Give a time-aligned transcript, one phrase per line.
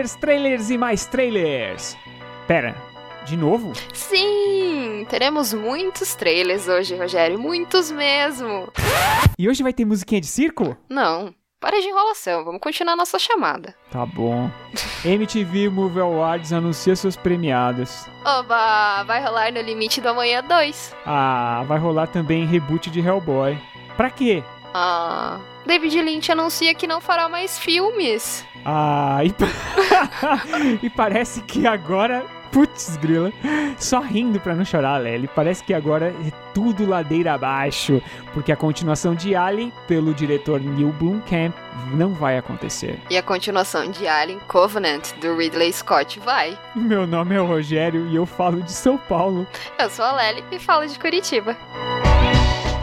[0.00, 1.96] Trailers, trailers e mais trailers.
[2.46, 2.74] Pera,
[3.26, 3.72] de novo?
[3.92, 8.72] Sim, teremos muitos trailers hoje, Rogério, muitos mesmo.
[9.38, 10.74] E hoje vai ter musiquinha de circo?
[10.88, 13.74] Não, para de enrolação, vamos continuar nossa chamada.
[13.90, 14.50] Tá bom.
[15.04, 18.06] MTV Movie Awards anuncia seus premiados.
[18.24, 20.96] Oba, vai rolar no Limite do Amanhã 2.
[21.04, 23.58] Ah, vai rolar também reboot de Hellboy.
[23.98, 24.42] Pra quê?
[24.72, 28.46] Ah, David Lynch anuncia que não fará mais filmes.
[28.64, 29.34] Ah, e,
[30.86, 33.32] e parece que agora Putz, grila.
[33.78, 35.28] Só rindo pra não chorar, Lely.
[35.28, 38.02] Parece que agora é tudo ladeira abaixo,
[38.34, 41.54] porque a continuação de Alien, pelo diretor Neil Blomkamp,
[41.92, 42.98] não vai acontecer.
[43.08, 46.58] E a continuação de Alien Covenant, do Ridley Scott, vai.
[46.74, 49.46] Meu nome é Rogério e eu falo de São Paulo.
[49.78, 51.56] Eu sou a Lely e falo de Curitiba.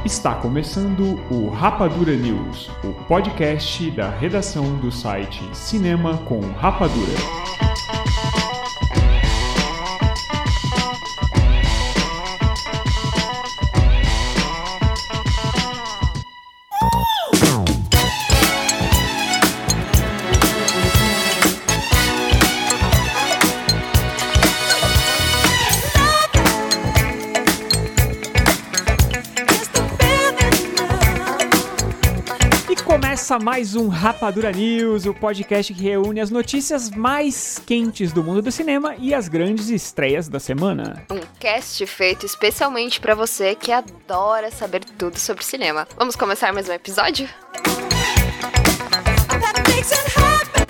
[0.07, 7.11] Está começando o Rapadura News, o podcast da redação do site Cinema com Rapadura.
[33.27, 38.41] Começa mais um Rapadura News, o podcast que reúne as notícias mais quentes do mundo
[38.41, 41.05] do cinema e as grandes estreias da semana.
[41.11, 45.85] Um cast feito especialmente para você que adora saber tudo sobre cinema.
[45.97, 47.27] Vamos começar mais um episódio?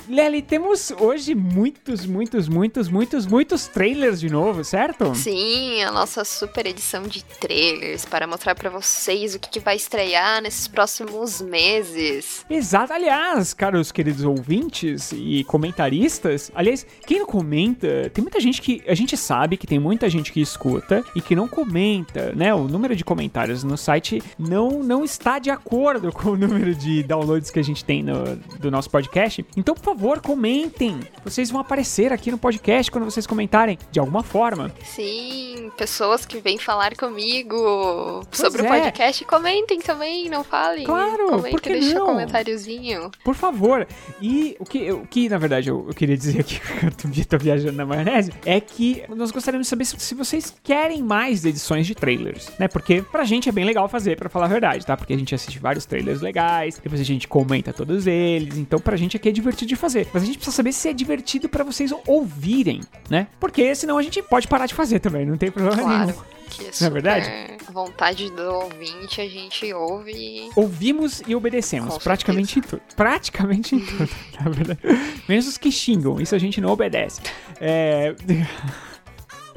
[0.09, 5.13] Lely, temos hoje muitos, muitos, muitos, muitos, muitos trailers de novo, certo?
[5.13, 9.75] Sim, a nossa super edição de trailers para mostrar para vocês o que, que, vai
[9.75, 12.45] estrear nesses próximos meses.
[12.49, 12.93] Exato.
[12.93, 18.95] Aliás, caros queridos ouvintes e comentaristas, aliás, quem não comenta, tem muita gente que a
[18.95, 22.53] gente sabe que tem muita gente que escuta e que não comenta, né?
[22.53, 27.03] O número de comentários no site não não está de acordo com o número de
[27.03, 29.45] downloads que a gente tem no, do nosso podcast.
[29.57, 30.99] Então, por favor, favor, comentem.
[31.23, 34.71] Vocês vão aparecer aqui no podcast quando vocês comentarem, de alguma forma.
[34.85, 38.65] Sim, pessoas que vêm falar comigo pois sobre é.
[38.65, 40.85] o podcast, comentem também, não falem.
[40.85, 43.09] Claro, comentem, por que deixa um comentáriozinho.
[43.25, 43.87] Por favor.
[44.21, 47.37] E o que, o que na verdade, eu, eu queria dizer aqui, que eu tô
[47.39, 51.87] viajando na maionese, é que nós gostaríamos de saber se, se vocês querem mais edições
[51.87, 52.67] de trailers, né?
[52.67, 54.95] Porque pra gente é bem legal fazer, pra falar a verdade, tá?
[54.95, 58.95] Porque a gente assiste vários trailers legais, depois a gente comenta todos eles, então pra
[58.95, 60.07] gente aqui é divertido de fazer fazer.
[60.13, 63.27] Mas a gente precisa saber se é divertido para vocês ouvirem, né?
[63.39, 66.07] Porque senão a gente pode parar de fazer também, não tem problema claro.
[66.07, 66.37] nenhum.
[66.49, 67.57] Que é é verdade?
[67.71, 70.49] vontade do ouvinte, a gente ouve.
[70.55, 72.81] Ouvimos e obedecemos, praticamente em tudo.
[72.95, 74.09] Praticamente em tudo,
[74.41, 74.79] na verdade.
[75.27, 77.21] Menos os que xingam, isso a gente não obedece.
[77.59, 78.15] É.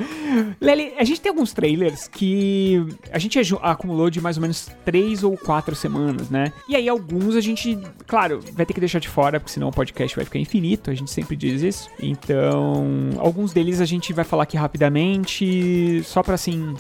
[0.61, 5.23] Lely, a gente tem alguns trailers que a gente acumulou de mais ou menos três
[5.23, 6.53] ou quatro semanas, né?
[6.69, 9.73] E aí alguns a gente, claro, vai ter que deixar de fora, porque senão o
[9.73, 11.91] podcast vai ficar infinito, a gente sempre diz isso.
[12.01, 16.75] Então, alguns deles a gente vai falar aqui rapidamente, só pra assim,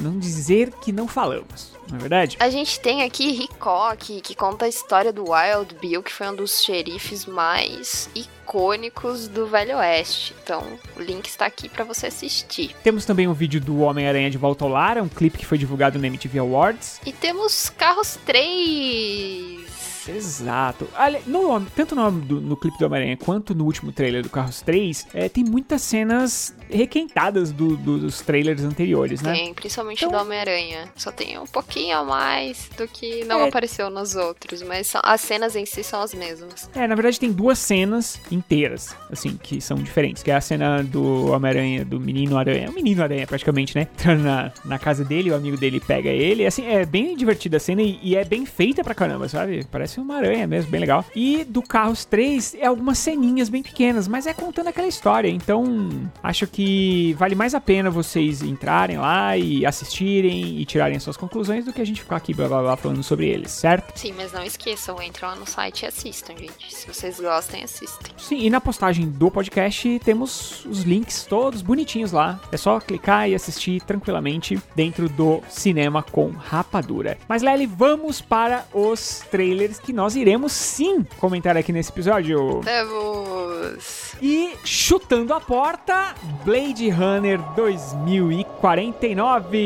[0.00, 2.36] não dizer que não falamos, não é verdade?
[2.40, 6.34] A gente tem aqui Hickok, que conta a história do Wild Bill, que foi um
[6.34, 10.34] dos xerifes mais icônicos do Velho Oeste.
[10.42, 10.64] Então,
[10.96, 12.74] o link está aqui para você assistir.
[12.82, 15.98] Temos também um vídeo do Homem-Aranha de Volta ao Lar, um clipe que foi divulgado
[15.98, 17.00] no MTV Awards.
[17.06, 19.69] E temos Carros 3.
[20.08, 20.88] Exato.
[21.26, 25.06] No, tanto no, do, no clipe do Homem-Aranha quanto no último trailer do Carros 3,
[25.14, 29.32] é, tem muitas cenas requentadas do, do, dos trailers anteriores, né?
[29.34, 30.88] Tem, principalmente Então- do Homem-Aranha.
[30.96, 33.48] Só tem um pouquinho a mais do que não É.
[33.48, 36.70] apareceu nos outros, mas são- as cenas em si são as mesmas.
[36.74, 40.22] É, na verdade tem duas cenas inteiras, assim, que são diferentes.
[40.22, 42.70] Que é a cena do Homem-Aranha, do Menino Aranha.
[42.70, 43.82] O Menino Aranha, praticamente, né?
[44.00, 46.46] Entrando na, na casa dele, o amigo dele pega ele.
[46.46, 49.64] Assim, é bem divertida a cena e, e é bem feita pra caramba, sabe?
[49.70, 51.04] Parece uma aranha mesmo, bem legal.
[51.14, 55.28] E do Carros 3 é algumas ceninhas bem pequenas, mas é contando aquela história.
[55.28, 55.88] Então,
[56.22, 61.16] acho que vale mais a pena vocês entrarem lá e assistirem e tirarem as suas
[61.16, 63.98] conclusões do que a gente ficar aqui blá blá blá falando sobre eles, certo?
[63.98, 66.74] Sim, mas não esqueçam, entrem lá no site e assistam, gente.
[66.74, 68.12] Se vocês gostem, assistem.
[68.16, 72.40] Sim, e na postagem do podcast temos os links todos bonitinhos lá.
[72.52, 77.18] É só clicar e assistir tranquilamente dentro do Cinema com Rapadura.
[77.28, 82.60] Mas, Lely, vamos para os trailers que nós iremos sim comentar aqui nesse episódio.
[82.64, 84.14] Temos.
[84.22, 89.58] E chutando a porta, Blade Runner 2049.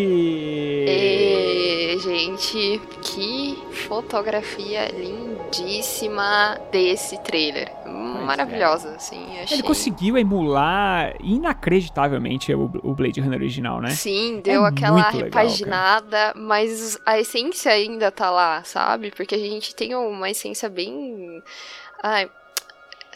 [0.89, 3.59] E, gente, que
[3.89, 7.71] fotografia lindíssima desse trailer.
[7.85, 9.39] Pois Maravilhosa, assim.
[9.41, 9.57] Achei...
[9.57, 13.91] Ele conseguiu emular inacreditavelmente o, o Blade Runner original, né?
[13.91, 19.11] Sim, deu É aquela muito legal, repaginada, mas a essência ainda tá lá, sabe?
[19.11, 21.43] Porque a gente tem uma essência bem.
[22.03, 22.31] Ai,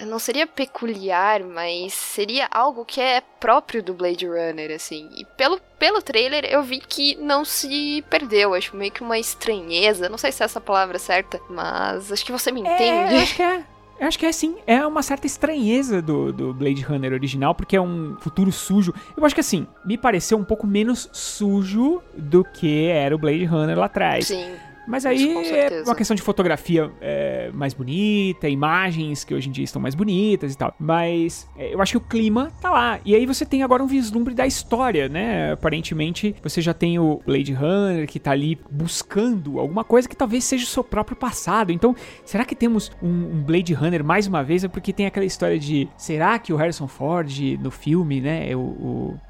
[0.06, 5.09] não seria peculiar, mas seria algo que é próprio do Blade Runner, assim.
[5.17, 8.55] E pelo, pelo trailer eu vi que não se perdeu.
[8.55, 10.09] Acho meio que uma estranheza.
[10.09, 13.23] Não sei se é essa palavra certa, mas acho que você me É, entende.
[13.23, 13.65] acho que é.
[13.98, 14.56] Eu acho que é sim.
[14.66, 18.94] É uma certa estranheza do, do Blade Runner original, porque é um futuro sujo.
[19.16, 23.44] Eu acho que assim, me pareceu um pouco menos sujo do que era o Blade
[23.44, 24.28] Runner lá atrás.
[24.28, 24.52] Sim.
[24.88, 29.49] Mas Isso, aí com é uma questão de fotografia é, mais bonita, imagens que hoje
[29.49, 30.75] em dia estão mais bonitas e tal.
[30.79, 32.99] Mas é, eu acho que o clima tá lá.
[33.05, 35.52] E aí você tem agora um vislumbre da história, né?
[35.52, 40.44] Aparentemente você já tem o Blade Runner que tá ali buscando alguma coisa que talvez
[40.44, 41.70] seja o seu próprio passado.
[41.70, 41.94] Então,
[42.25, 44.64] será que temos um, um Blade Runner mais uma vez?
[44.64, 47.29] É porque tem aquela história de será que o Harrison Ford
[47.61, 48.50] no filme, né?
[48.50, 49.20] é O, o-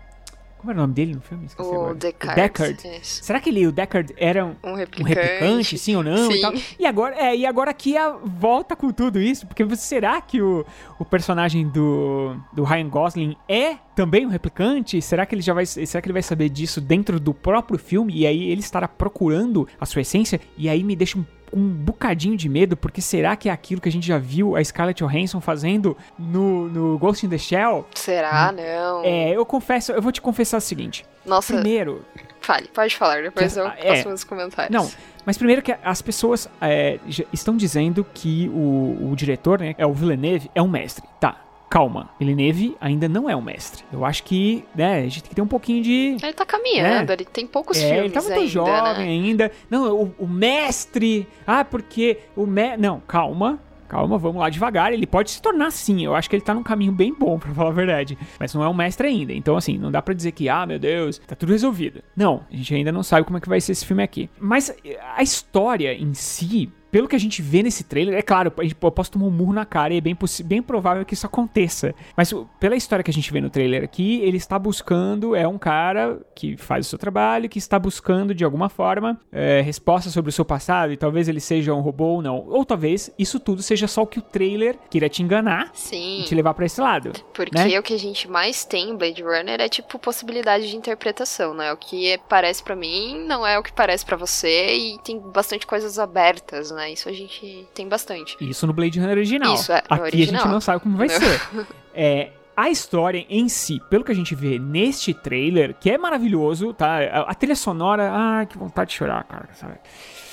[0.58, 1.46] como era o nome dele no filme?
[1.46, 1.94] Esqueci O agora.
[1.94, 2.40] Deckard.
[2.40, 3.00] Deckard.
[3.02, 5.14] Será que ele, o Deckard, era um, Um um replicante.
[5.14, 6.40] replicante, sim ou não e Sim.
[6.40, 6.52] tal.
[6.78, 10.66] E agora, é, e agora aqui a volta com tudo isso, porque será que o,
[10.98, 15.00] o personagem do, do Ryan Gosling é também um replicante?
[15.00, 18.12] Será que ele já vai, será que ele vai saber disso dentro do próprio filme
[18.14, 20.40] e aí ele estará procurando a sua essência?
[20.56, 23.88] E aí me deixa um um bocadinho de medo, porque será que é aquilo que
[23.88, 27.86] a gente já viu a Scarlett Johansson fazendo no, no Ghost in the Shell?
[27.94, 28.52] Será?
[28.52, 29.04] Não.
[29.04, 31.04] É, eu confesso, eu vou te confessar o seguinte.
[31.24, 32.04] Nossa, Primeiro,
[32.40, 33.96] fale, pode falar, depois Que- eu ah, é.
[33.96, 34.74] faço meus comentários.
[34.74, 34.90] Não,
[35.26, 36.98] mas primeiro que as pessoas é,
[37.32, 41.04] estão dizendo que o, o diretor, né, é o Villeneuve, é um mestre.
[41.20, 41.36] Tá,
[41.68, 42.10] calma.
[42.18, 43.84] Villeneuve ainda não é um mestre.
[43.92, 46.16] Eu acho que, né, a gente tem que ter um pouquinho de...
[46.22, 49.28] Ele tá caminhando, ele tem poucos É, filmes ele tá muito ainda, jovem né?
[49.28, 49.52] ainda.
[49.70, 51.26] Não, o, o mestre...
[51.46, 52.76] Ah, porque o me...
[52.76, 53.60] Não, calma.
[53.88, 54.92] Calma, vamos lá devagar.
[54.92, 56.04] Ele pode se tornar sim.
[56.04, 58.18] Eu acho que ele tá num caminho bem bom, pra falar a verdade.
[58.38, 59.32] Mas não é um mestre ainda.
[59.32, 62.02] Então, assim, não dá pra dizer que, ah, meu Deus, tá tudo resolvido.
[62.14, 64.28] Não, a gente ainda não sabe como é que vai ser esse filme aqui.
[64.38, 64.74] Mas
[65.16, 66.70] a história em si.
[66.90, 69.30] Pelo que a gente vê nesse trailer, é claro, a gente- eu posso tomar um
[69.30, 71.94] murro na cara e é bem, bem provável que isso aconteça.
[72.16, 75.58] Mas pela história que a gente vê no trailer aqui, ele está buscando, é um
[75.58, 80.30] cara que faz o seu trabalho, que está buscando de alguma forma é, respostas sobre
[80.30, 82.46] o seu passado e talvez ele seja um robô ou não.
[82.48, 86.24] Ou talvez isso tudo seja só o que o trailer queira te enganar Sim, e
[86.24, 87.12] te levar pra esse lado.
[87.34, 87.78] porque né?
[87.78, 91.72] o que a gente mais tem em Blade Runner é tipo possibilidade de interpretação, né?
[91.72, 95.18] O que é- parece pra mim não é o que parece pra você e tem
[95.18, 96.77] bastante coisas abertas, né?
[96.86, 98.36] Isso a gente tem bastante.
[98.40, 99.54] Isso no Blade Runner original.
[99.54, 100.42] Isso, é, Aqui a original.
[100.42, 101.18] gente não sabe como vai Não.
[101.18, 101.40] ser.
[102.00, 106.72] É, a história em si, pelo que a gente vê neste trailer, que é maravilhoso,
[106.72, 106.98] tá?
[106.98, 109.78] A, a trilha sonora, ah, que vontade de chorar, cara, sabe?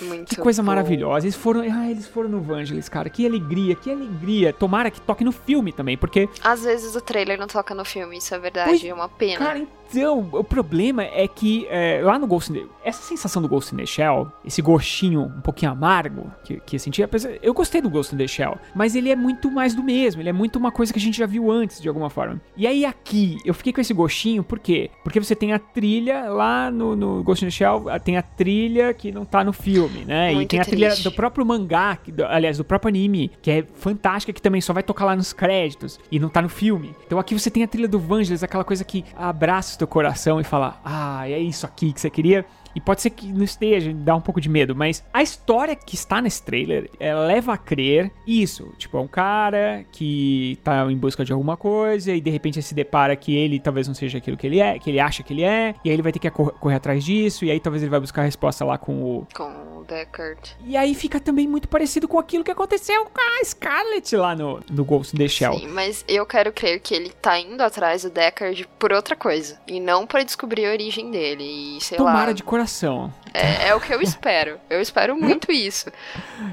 [0.01, 0.67] Muito Que coisa bom.
[0.67, 1.25] maravilhosa.
[1.25, 3.09] Eles foram, ah, eles foram no Vangelis, cara.
[3.09, 4.51] Que alegria, que alegria.
[4.53, 8.17] Tomara que toque no filme também, porque Às vezes o trailer não toca no filme,
[8.17, 9.37] isso é verdade, Pois- é uma pena.
[9.37, 12.65] Cara, então, o problema é que é, lá no Ghost in the...
[12.83, 16.79] Essa sensação do Ghost in the Shell, esse gostinho um pouquinho amargo que, que eu
[16.79, 19.83] senti, apesar, eu gostei do Ghost in the Shell, mas ele é muito mais do
[19.83, 22.41] mesmo, ele é muito uma coisa que a gente já viu antes, de alguma forma.
[22.57, 24.89] E aí aqui, eu fiquei com esse gostinho, por quê?
[25.03, 28.93] Porque você tem a trilha lá no, no Ghost in the Shell, tem a trilha
[28.93, 30.31] que não tá no filme, né?
[30.31, 31.03] e Muito tem a trilha triste.
[31.03, 34.83] do próprio mangá, que- aliás, do próprio anime, que é fantástica, que também só vai
[34.83, 36.95] tocar lá nos créditos e não tá no filme.
[37.05, 40.39] Então aqui você tem a trilha do Vangelis, aquela coisa que abraça o teu coração
[40.39, 42.45] e fala: Ah, é isso aqui que você queria.
[42.75, 45.95] E pode ser que não esteja, dá um pouco de medo, mas a história que
[45.95, 46.89] está nesse trailer
[47.25, 48.69] leva a crer isso.
[48.77, 52.75] Tipo, é um cara que tá em busca de alguma coisa e de repente se
[52.75, 55.43] depara que ele talvez não seja aquilo que ele é, que ele acha que ele
[55.43, 57.89] é, e aí ele vai ter que cor- correr atrás disso, e aí talvez ele
[57.89, 60.55] vai buscar a resposta lá com o, Com o Deckard.
[60.65, 64.61] e aí fica também muito parecido com aquilo que aconteceu com a Scarlett lá no,
[64.69, 65.59] no Ghost in the Shell.
[65.59, 69.59] Sim, mas eu quero crer que ele tá indo atrás do Deckard por outra coisa.
[69.67, 71.77] E não pra descobrir a origem dele.
[71.77, 72.33] E sei Tomara lá.
[72.33, 73.13] de coração.
[73.33, 74.59] É, é o que eu espero.
[74.69, 75.91] Eu espero muito isso.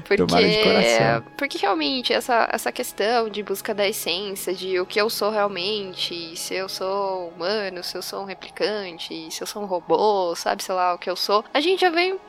[0.05, 1.23] Porque, Tomara de coração.
[1.37, 6.35] porque realmente essa, essa questão de busca da essência, de o que eu sou realmente,
[6.35, 10.63] se eu sou humano, se eu sou um replicante, se eu sou um robô, sabe,
[10.63, 11.43] sei lá, o que eu sou.
[11.53, 12.19] A gente já vem,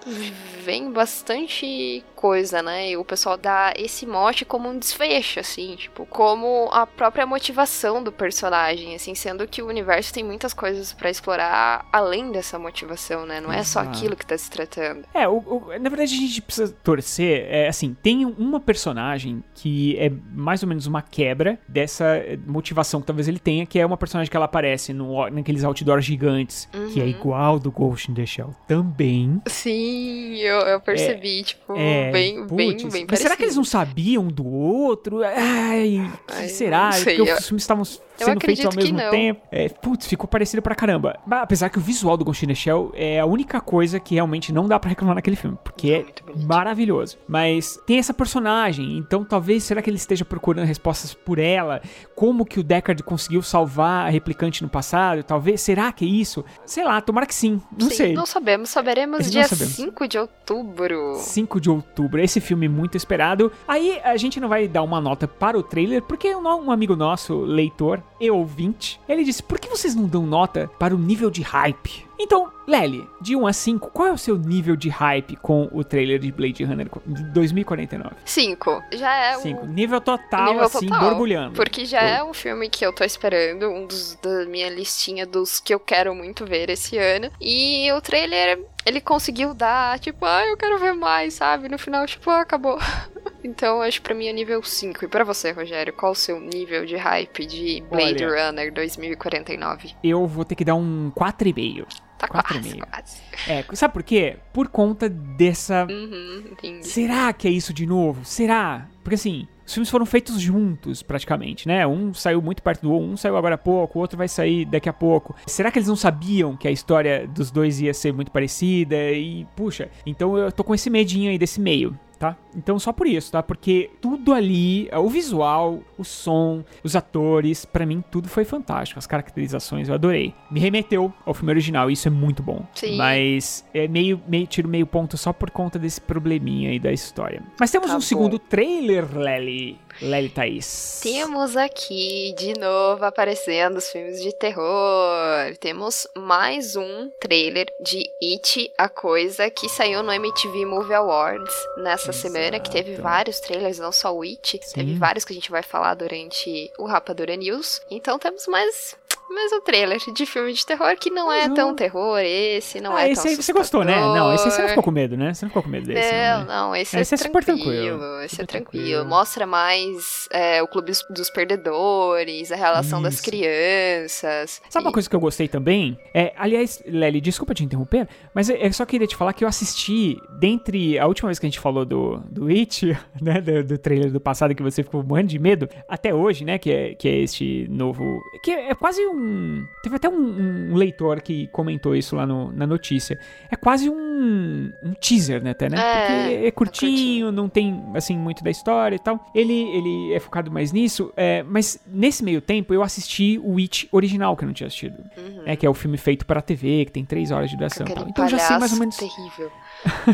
[0.65, 2.89] vem bastante coisa, né?
[2.91, 8.03] E o pessoal dá esse mote como um desfecho, assim, tipo, como a própria motivação
[8.03, 13.27] do personagem, assim, sendo que o universo tem muitas coisas pra explorar além dessa motivação,
[13.27, 13.43] né?
[13.43, 15.05] Não é só aquilo que tá se tratando.
[15.13, 17.45] É, o- o- na verdade a gente precisa torcer.
[17.51, 23.07] É, assim, tem uma personagem que é mais ou menos uma quebra dessa motivação que
[23.07, 27.01] talvez ele tenha, que é uma personagem que ela aparece no, naqueles outdoors gigantes, que
[27.01, 27.11] é Uhum.
[27.11, 29.43] igual do Ghost in the Shell também.
[29.47, 31.75] Sim, eu, eu percebi, tipo.
[31.77, 33.87] É, bem, putz, bem, bem mas será que eles não parecido.
[33.89, 35.23] sabiam do outro?
[35.23, 36.93] Ai, que Ai, será?
[36.93, 37.85] sei, Porque os filmes estavam
[38.17, 39.11] sendo feitos acredito ao que mesmo não.
[39.11, 39.41] tempo.
[39.51, 41.19] É, putz, ficou parecido pra caramba.
[41.27, 44.15] Mas, apesar que o visual do Ghost in the Shell é a única coisa que
[44.15, 46.47] realmente não dá pra reclamar naquele filme, porque é muito bonito.
[46.47, 47.19] maravilhoso.
[47.27, 51.81] Mas tem essa personagem, então talvez será que ele esteja procurando respostas por ela?
[52.15, 55.23] Como que o Deckard conseguiu salvar a replicante no passado?
[55.23, 56.45] Talvez, será que é isso?
[56.65, 57.61] Sei lá, tomara que sim.
[57.79, 58.13] Não Sim, sei.
[58.13, 59.75] Não sabemos, saberemos dia sabemos.
[59.75, 61.15] 5 de outubro.
[61.17, 63.51] 5 de outubro, esse filme muito esperado.
[63.67, 66.97] Aí a gente não vai dar uma nota para o trailer, porque um, um amigo
[66.97, 71.31] nosso, leitor e ouvinte, ele disse: por que vocês não dão nota para o nível
[71.31, 72.05] de hype?
[72.19, 75.83] Então, Lely, de 1 a 5, qual é o seu nível de hype com o
[75.83, 78.15] trailer de Blade Runner de 2049?
[78.25, 78.83] 5.
[78.93, 79.63] Já é 5.
[79.63, 81.01] um Nível total, nível assim, total.
[81.11, 81.55] borbulhando.
[81.55, 85.59] Porque já é um filme que eu tô esperando, um dos da minha listinha dos
[85.59, 87.31] que eu quero muito ver esse ano.
[87.41, 91.69] E o trailer, ele conseguiu dar, tipo, ah, eu quero ver mais, sabe?
[91.69, 92.79] No final, tipo, ah, acabou.
[93.45, 95.05] então, acho que pra mim é nível 5.
[95.05, 98.47] E pra você, Rogério, qual o seu nível de hype de Blade Olha.
[98.47, 99.95] Runner 2049?
[100.03, 101.87] Eu vou ter que dar um 4,5.
[102.17, 102.87] Tá Quatro e quase, meio.
[102.87, 103.23] quase.
[103.49, 104.37] É, sabe por quê?
[104.53, 106.87] Por conta dessa Uhum, entendi.
[106.87, 108.25] Será que é isso de novo?
[108.25, 108.89] Será?
[109.03, 111.87] Porque assim, os filmes foram feitos juntos, praticamente, né?
[111.87, 114.65] Um saiu muito perto do outro, um saiu agora há pouco, o outro vai sair
[114.65, 115.35] daqui a pouco.
[115.47, 118.97] Será que eles não sabiam que a história dos dois ia ser muito parecida?
[119.13, 121.99] E, puxa, então eu tô com esse medinho aí desse meio.
[122.19, 122.37] Tá?
[122.57, 123.43] Então só por isso, tá?
[123.43, 128.99] Porque tudo ali, o visual, o som, os atores, pra mim tudo foi fantástico.
[128.99, 130.35] As caracterizações eu adorei.
[130.51, 132.65] Me remeteu ao filme original, e isso é muito bom.
[132.75, 132.97] Sim.
[132.97, 137.43] Mas é meio, meio tiro meio ponto só por conta desse probleminha aí da história.
[137.59, 138.03] Mas temos Tá um bom.
[138.03, 139.79] segundo trailer, Lely.
[140.03, 141.01] Lely Thaís.
[141.05, 145.57] Temos aqui de novo aparecendo os filmes de terror.
[145.61, 152.13] Temos mais um trailer de It, a coisa que saiu no MTV Movie Awards nessa
[152.13, 154.75] semana, que teve vários trailers, não só o It, Sim.
[154.75, 157.81] teve vários que a gente vai falar durante o Rapadura News.
[157.91, 158.97] Então temos mais
[159.35, 161.55] mais um trailer de filme de terror que não é um.
[161.55, 163.97] tão terror esse, não ah, é esse tão aí você gostou, né?
[163.97, 165.35] Não, esse aí você não ficou com medo, né?
[165.35, 166.55] Você não ficou com medo desse, Não, não, né?
[166.55, 167.99] não, esse, Esse é, é super tranquilo.
[167.99, 168.85] tranquilo, Esse é tranquilo.
[168.85, 169.05] tranquilo.
[169.07, 173.25] Mostra mais é, o clube dos, perdedores, a relação das Isso.
[173.25, 174.63] crianças.
[174.69, 175.99] Sabe uma coisa que eu gostei também?
[176.15, 180.17] É, aliás, Lely, desculpa te interromper, mas eu só queria te falar que eu assisti,
[180.39, 184.11] dentre a última vez que a gente falou do, do It, né, do, do trailer
[184.11, 187.19] do passado que você ficou morrendo de medo, até hoje, né, que é, que é
[187.21, 188.21] este novo...
[188.43, 189.65] Que é, é quase um...
[189.83, 193.19] Teve até um, um leitor que comentou isso lá no- na notícia.
[193.51, 195.77] É quase um, um teaser, né, até, né?
[195.79, 197.33] É, Porque é curtinho, curtinho.
[197.33, 199.25] não tem, assim, muito da história e tal.
[199.35, 203.89] Ele, ele é focado mais nisso, é, mas nesse meio tempo eu assisti o It
[203.93, 204.97] original, que eu não tinha assistido.
[205.17, 205.43] Uhum.
[205.45, 207.87] né, que é o filme feito para TV, que tem três horas de duração.
[207.87, 208.24] e tal.
[208.27, 208.97] Então eu já sei mais ou menos.
[208.97, 209.51] terrível.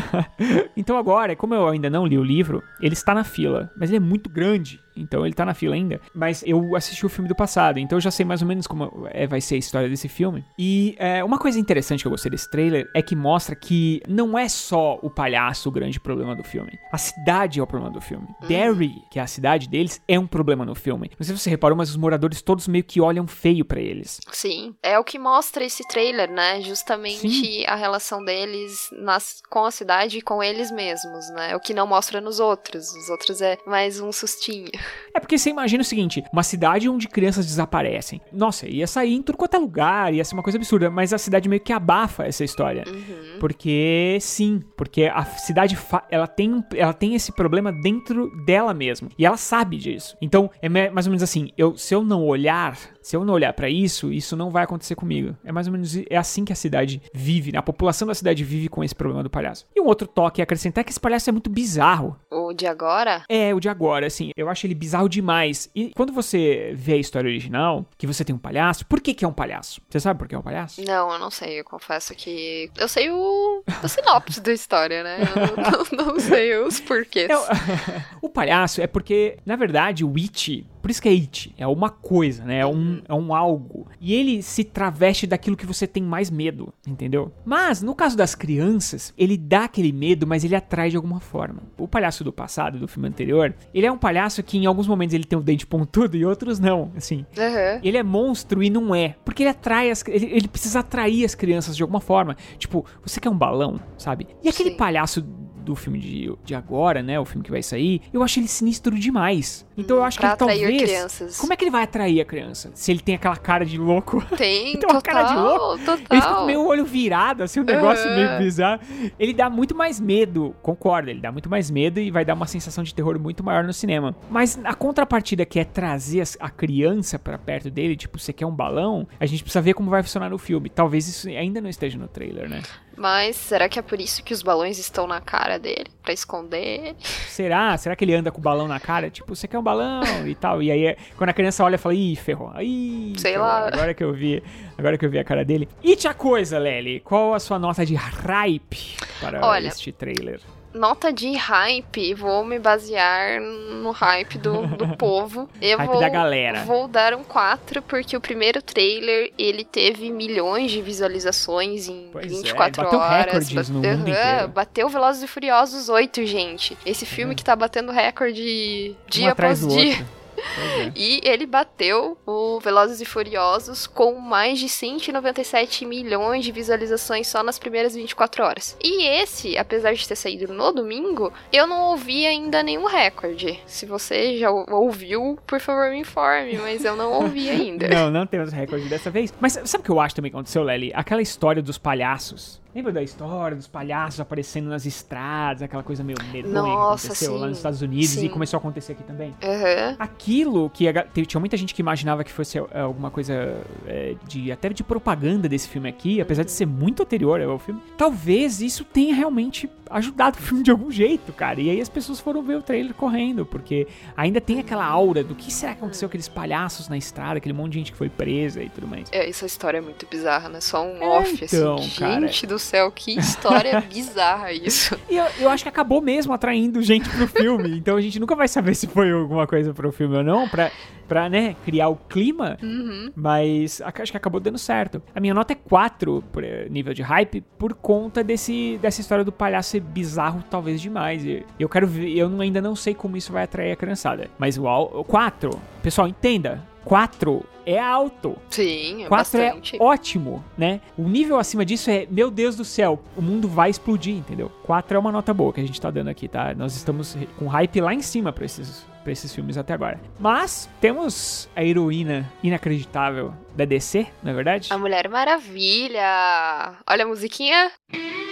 [0.75, 3.97] então agora, como eu ainda não li o livro, ele está na fila, mas ele
[3.97, 5.99] é muito grande, então ele tá na fila ainda.
[6.13, 9.07] Mas eu assisti o filme do passado, então eu já sei mais ou menos como
[9.11, 10.45] é, vai ser a história desse filme.
[10.57, 14.37] E é, uma coisa interessante que eu gostei desse trailer é que mostra que não
[14.37, 16.77] é só o palhaço o grande problema do filme.
[16.91, 18.27] A cidade é o problema do filme.
[18.47, 21.09] Derry, que é a cidade deles, é um problema no filme.
[21.17, 24.19] Não sei se você reparou, mas os moradores todos meio que olham feio pra eles.
[24.31, 26.61] Sim, é o que mostra esse trailer, né?
[26.61, 27.65] Justamente Sim.
[27.65, 31.55] a relação deles nas, com a cidade e com eles mesmos, né?
[31.55, 32.93] O que não mostra nos outros.
[32.95, 34.71] Os outros é mais um sustinho.
[35.13, 38.21] É porque você imagina o seguinte: uma cidade onde crianças desaparecem.
[38.31, 41.17] Nossa, ia sair em tudo quanto é lugar, ia ser uma coisa absurda, mas a
[41.17, 42.83] cidade meio que abafa essa história.
[42.87, 43.39] Uhum.
[43.39, 45.77] Porque sim, porque a cidade
[46.09, 49.09] ela tem, ela tem esse problema dentro dela mesma.
[49.17, 50.17] E ela sabe disso.
[50.21, 53.51] Então, é mais ou menos assim, eu, se eu não olhar, se eu não olhar
[53.53, 55.35] pra isso, isso não vai acontecer comigo.
[55.43, 57.57] É mais ou menos é assim que a cidade vive, né?
[57.59, 59.65] A população da cidade vive com esse problema do palhaço.
[59.75, 62.15] E um outro toque a acrescentar é que esse palhaço é muito bizarro.
[62.29, 65.69] O de agora, É, o de agora, assim, eu acho ele bizarro demais.
[65.75, 69.25] E quando você vê a história original, que você tem um palhaço, por que que
[69.25, 69.81] é um palhaço?
[69.89, 70.81] Você sabe por que é um palhaço?
[70.85, 71.59] Não, eu não sei.
[71.59, 72.69] Eu confesso que.
[72.77, 75.19] Eu sei o, o sinopse da história, né?
[75.21, 77.29] Eu não, não sei os porquês.
[77.29, 77.35] É,
[78.21, 81.89] o- palhaço é porque, na verdade, o It, por isso que é It, é uma
[81.89, 82.59] coisa, né?
[82.59, 83.87] É um, é um algo.
[83.99, 87.31] E ele se traveste daquilo que você tem mais medo, entendeu?
[87.45, 91.61] Mas, no caso das crianças, ele dá aquele medo, mas ele atrai de alguma forma.
[91.77, 95.13] O palhaço do passado, do filme anterior, ele é um palhaço que em alguns momentos
[95.13, 97.25] ele tem o dente pontudo e outros não, assim.
[97.37, 97.79] Aham.
[97.83, 99.15] Ele é monstro e não é.
[99.23, 100.03] Porque ele atrai as.
[100.07, 102.35] Ele, ele precisa atrair as crianças de alguma forma.
[102.57, 104.27] Tipo, você quer um balão, sabe?
[104.43, 104.77] E aquele Sim.
[104.77, 105.25] palhaço
[105.61, 107.19] do filme de, de agora, né?
[107.19, 109.65] O filme que vai sair, eu acho ele sinistro demais.
[109.77, 110.81] Então eu acho pra que ele atrair talvez.
[110.91, 111.37] crianças.
[111.37, 112.71] Como é que ele vai atrair a criança?
[112.73, 114.21] Se ele tem aquela cara de louco.
[114.37, 115.73] Tem, Tem uma total, cara de louco.
[115.73, 116.45] Ele fica com total.
[116.45, 118.15] meio olho virado, assim, um negócio Aham.
[118.15, 118.81] meio bizarro.
[119.19, 122.47] Ele dá muito mais medo, concordo, ele dá muito mais medo e vai dar uma
[122.47, 124.15] sensação de terror muito maior no cinema.
[124.29, 128.51] Mas a contrapartida que é trazer a criança pra perto dele, tipo, você quer um
[128.55, 130.69] balão, a gente precisa ver como vai funcionar no filme.
[130.69, 132.61] Talvez isso ainda não esteja no trailer, né?
[133.01, 135.87] Mas será que é por isso que os balões estão na cara dele?
[136.03, 136.95] Pra esconder?
[137.27, 137.75] Será?
[137.75, 139.09] Será que ele anda com o balão na cara?
[139.09, 140.61] Tipo, você quer um balão e tal.
[140.61, 142.53] E aí, quando a criança olha, fala, ih, ferrou.
[142.61, 143.47] Ih, Sei ferrou.
[143.47, 143.69] lá.
[143.69, 144.43] Agora que eu vi,
[144.77, 145.67] agora que eu vi a cara dele.
[145.83, 150.39] E tia coisa, Lely, qual a sua nota de hype para Olha, este trailer?
[150.73, 155.49] Nota de hype, vou me basear no hype do, do povo.
[155.61, 156.63] Eu Hype vou, da galera.
[156.63, 162.25] Vou dar um 4, porque o primeiro trailer, ele teve milhões de visualizações em Pois
[162.25, 163.25] é, 24 bateu horas.
[163.49, 164.47] recordes no mundo inteiro.
[164.49, 166.77] Bateu Velozes e Furiosos 8, gente.
[166.85, 170.05] Esse filme que tá batendo recorde dia um após dia.
[170.57, 170.91] é.
[170.95, 177.43] E ele bateu o Velozes e Furiosos com mais de 197 milhões de visualizações só
[177.43, 178.77] nas primeiras 24 horas.
[178.81, 183.59] E esse, apesar de ter saído no domingo, eu não ouvi ainda nenhum recorde.
[183.65, 187.87] Se você já ou- ouviu, por favor me informe, mas eu não ouvi ainda.
[187.87, 189.33] Não, não temos recorde dessa vez.
[189.39, 190.91] Mas sabe o que eu acho também que aconteceu, Lely?
[190.93, 192.60] Aquela história dos palhaços.
[192.73, 197.41] Lembra da história dos palhaços aparecendo nas estradas, aquela coisa meio medonha que aconteceu lá
[197.41, 198.25] sim, nos Estados Unidos sim.
[198.25, 199.35] e começou a acontecer aqui também?
[199.43, 199.95] Aham.
[199.99, 204.51] Aquilo que a tinha muita gente que imaginava que fosse é, alguma coisa é, de
[204.51, 208.85] até de propaganda desse filme aqui, apesar de ser muito anterior ao filme, talvez isso
[208.85, 211.59] tenha realmente ajudado o filme de algum jeito, cara.
[211.59, 215.35] E aí as pessoas foram ver o trailer correndo, porque ainda tem aquela aura do
[215.35, 218.09] que será que aconteceu com aqueles palhaços na estrada, aquele monte de gente que foi
[218.09, 219.09] presa e tudo mais.
[219.11, 220.61] É, essa história é muito bizarra, né?
[220.61, 221.99] Só um É, off, então, assim.
[221.99, 222.21] cara.
[222.21, 224.97] Gente do céu, que história bizarra isso.
[225.09, 227.77] E eu, eu acho que acabou mesmo atraindo gente pro filme.
[227.81, 230.71] Então a gente nunca vai saber se foi alguma coisa pro filme ou não, pra,
[231.07, 232.57] pra né, criar o clima.
[232.61, 233.11] Uhum.
[233.15, 235.01] Mas ac- acho que acabou dando certo.
[235.15, 239.23] A minha nota é 4 por eh, nível de hype por conta desse, dessa história
[239.25, 241.25] do palhaço ser bizarro, talvez demais.
[241.25, 244.29] E Eu quero ver, eu ainda não sei como isso vai atrair a criançada.
[244.37, 244.63] Mas o
[245.07, 245.49] 4,
[245.81, 246.63] pessoal, entenda.
[246.85, 248.37] 4 é alto.
[248.49, 249.77] Sim, é 4 é bastante.
[249.79, 250.81] ótimo, né?
[250.97, 254.51] O nível acima disso é, meu Deus do céu, o mundo vai explodir, entendeu?
[254.63, 256.53] 4 é uma nota boa que a gente tá dando aqui, tá?
[256.55, 259.99] Nós estamos com hype lá em cima pra esses, pra esses filmes até agora.
[260.19, 264.69] Mas temos a heroína inacreditável da DC, não é verdade?
[264.71, 266.73] A Mulher Maravilha!
[266.89, 267.71] Olha a musiquinha.
[267.91, 268.30] Mulher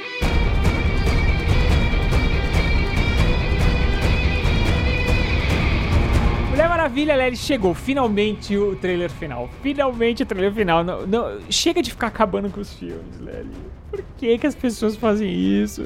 [6.79, 7.73] Maravilha, Lely, chegou.
[7.73, 9.49] Finalmente o trailer final.
[9.61, 10.81] Finalmente o trailer final.
[10.81, 13.49] Não, não- chega de ficar acabando com os filmes, Lely.
[13.91, 15.85] Por que, que as pessoas fazem isso?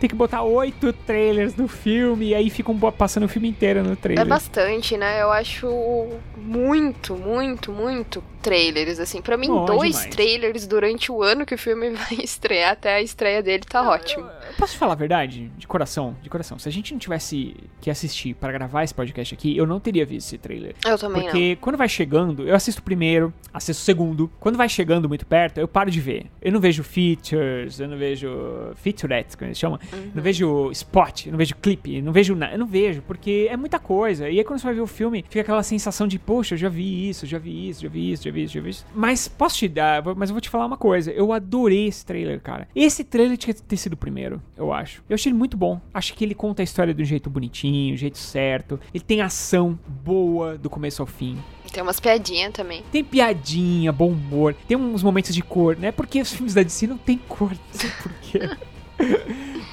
[0.00, 3.92] Tem que botar oito trailers no filme e aí ficam passando o filme inteiro no
[3.92, 4.26] É trailer.
[4.26, 5.22] bastante, né?
[5.22, 9.20] Eu acho muito, muito, muito trailers, assim.
[9.20, 10.14] Pra mim, Bom, dois demais.
[10.14, 14.24] trailers durante o ano que o filme vai estrear, até a estreia dele tá ótimo.
[14.24, 15.50] Eu Posso te falar a verdade?
[15.56, 16.58] De coração, de coração.
[16.58, 20.04] Se a gente não tivesse que assistir pra gravar esse podcast aqui, eu não teria
[20.04, 20.74] visto esse trailer.
[20.86, 21.30] Eu também não.
[21.30, 24.30] Porque quando vai chegando, eu assisto o primeiro, assisto o segundo.
[24.40, 26.26] Quando vai chegando muito perto, eu paro de ver.
[26.40, 28.28] Eu não vejo features, eu não vejo
[28.76, 29.78] featurettes, como eles chamam.
[29.92, 30.10] Uhum.
[30.14, 32.52] Não vejo spot, eu não vejo clipe, eu não vejo nada.
[32.54, 34.28] Eu não vejo, porque é muita coisa.
[34.28, 36.68] E aí quando você vai ver o filme, fica aquela sensação de, poxa, eu já
[36.68, 38.86] vi isso, já vi isso, já vi isso, já vi isso, já vi isso.
[38.94, 41.10] Mas posso te dar, mas eu vou te falar uma coisa.
[41.10, 42.68] Eu adorei esse trailer, cara.
[42.74, 45.02] Esse trailer tinha que ter sido o primeiro, eu acho.
[45.08, 45.80] Eu achei ele muito bom.
[45.92, 48.80] Acho que ele conta a história de um jeito bonitinho, do jeito certo.
[48.92, 51.38] Ele tem ação boa do começo ao fim.
[51.72, 52.82] Tem umas piadinhas também.
[52.90, 55.92] Tem piadinha, bom humor, tem uns momentos de cor, né?
[55.92, 58.50] Porque os filmes da DC não tem cor, não sei porquê.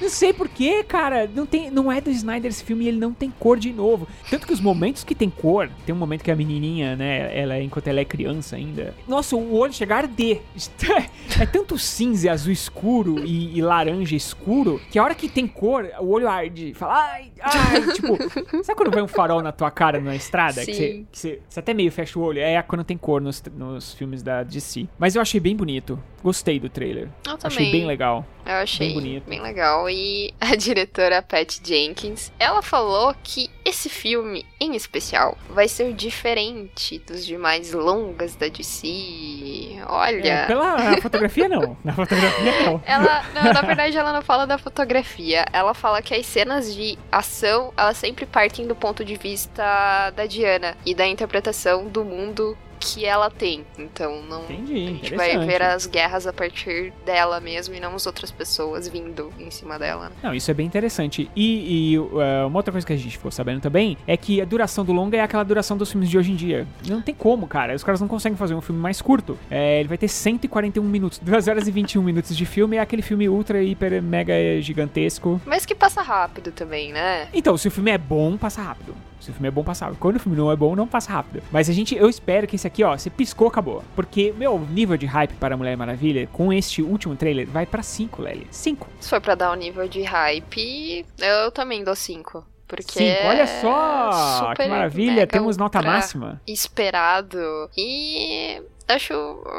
[0.00, 1.28] Não sei porquê, cara.
[1.34, 4.06] Não, tem, não é do Snyder esse filme e ele não tem cor de novo.
[4.30, 7.60] Tanto que os momentos que tem cor, tem um momento que a menininha, né, ela,
[7.60, 8.94] enquanto ela é criança ainda.
[9.08, 10.42] Nossa, o olho chega a arder.
[11.38, 15.86] É tanto cinza, azul escuro e, e laranja escuro que a hora que tem cor,
[16.00, 16.72] o olho arde.
[16.72, 17.82] Fala, ai, ai.
[17.92, 18.16] tipo,
[18.62, 20.64] sabe quando vai um farol na tua cara na estrada?
[20.64, 21.06] Que, você, Sim.
[21.12, 22.38] que você, você até meio fecha o olho.
[22.38, 24.88] É quando tem cor nos, nos filmes da DC.
[24.98, 25.98] Mas eu achei bem bonito.
[26.22, 27.08] Gostei do trailer.
[27.26, 27.58] Eu também.
[27.58, 28.24] Achei bem legal.
[28.46, 29.90] Eu achei Bem bem, legal.
[29.90, 37.02] E a diretora Pat Jenkins, ela falou que esse filme, em especial, vai ser diferente
[37.06, 39.82] dos demais longas da DC.
[39.88, 40.28] Olha.
[40.28, 41.76] É, pela fotografia, não.
[41.82, 42.82] Na fotografia, não.
[42.86, 45.44] Ela, não, na verdade, ela não fala da fotografia.
[45.52, 50.26] Ela fala que as cenas de ação, elas sempre partem do ponto de vista da
[50.26, 53.64] Diana e da interpretação do mundo que ela tem.
[53.78, 54.44] Então não.
[54.44, 58.30] Entendi, A gente vai ver as guerras a partir dela mesmo e não as outras
[58.30, 60.08] pessoas vindo em cima dela.
[60.10, 60.16] Né?
[60.22, 61.30] Não, isso é bem interessante.
[61.34, 64.44] E, e, uh, uma outra coisa que a gente ficou sabendo também é que a
[64.44, 66.66] duração do longa é aquela duração dos filmes de hoje em dia.
[66.86, 67.74] Não tem como, cara.
[67.74, 69.38] Os caras não conseguem fazer um filme mais curto.
[69.50, 72.76] É, ele vai ter 141 minutos, 2 horas e 21 minutos de filme.
[72.76, 75.40] É aquele filme ultra, hiper, mega gigantesco.
[75.44, 77.28] Mas que passa rápido também, né?
[77.32, 78.94] Então, se o filme é bom, passa rápido.
[79.26, 79.98] Se o filme é bom, passa rápido.
[79.98, 81.42] Quando o filme não é bom, não passa rápido.
[81.50, 83.82] Mas a gente, eu espero que esse aqui, ó, você piscou, acabou.
[83.96, 88.22] Porque, meu, nível de hype para Mulher Maravilha, com este último trailer, vai pra 5,
[88.22, 88.46] Lely.
[88.52, 88.86] 5.
[89.00, 92.55] Se for pra dar um nível de hype, eu também dou 5.
[92.68, 94.38] Porque 5, olha só!
[94.40, 96.40] super Que maravilha, temos nota máxima.
[96.46, 97.38] Esperado.
[97.76, 99.14] E acho,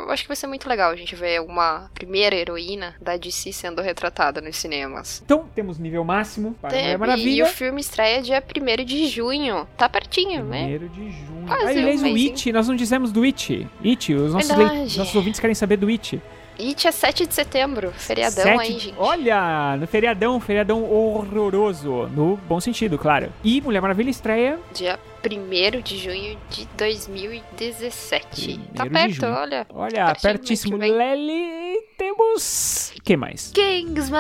[0.10, 3.82] acho que vai ser muito legal a gente ver uma primeira heroína da DC sendo
[3.82, 5.22] retratada nos cinemas.
[5.24, 7.46] Então, temos nível máximo para Tem- Mulher e o Maravilha.
[7.46, 9.68] filme estreia dia 1 de junho.
[9.78, 10.60] Tá pertinho, né?
[10.64, 11.48] Primeiro de junho.
[11.48, 13.68] Quase Ah, aliás, um o It, nós não dizemos do It.
[13.86, 16.22] It, os nossos, leit- nossos ouvintes querem saber do It.
[16.60, 18.96] It é 7 de setembro, feriadão Sete- aí, gente.
[18.98, 22.08] Olha, no feriadão, feriadão horroroso.
[22.16, 23.30] No bom sentido, claro.
[23.44, 24.60] E Mulher Maravilha estreia.
[24.74, 28.60] Dia 1 de junho de 2017.
[28.76, 29.68] tá Primeiro de perto, olha.
[29.74, 30.78] Olha, Pertinho, pertíssimo.
[30.78, 32.92] Lely, temos.
[32.98, 33.52] O que mais?
[33.54, 34.18] Kingsman!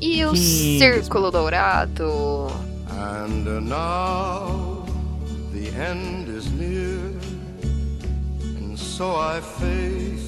[0.00, 0.78] E o Kingsman.
[0.78, 2.46] Círculo Dourado.
[2.90, 4.84] And now
[5.52, 7.12] the end is near,
[8.60, 10.23] and so I face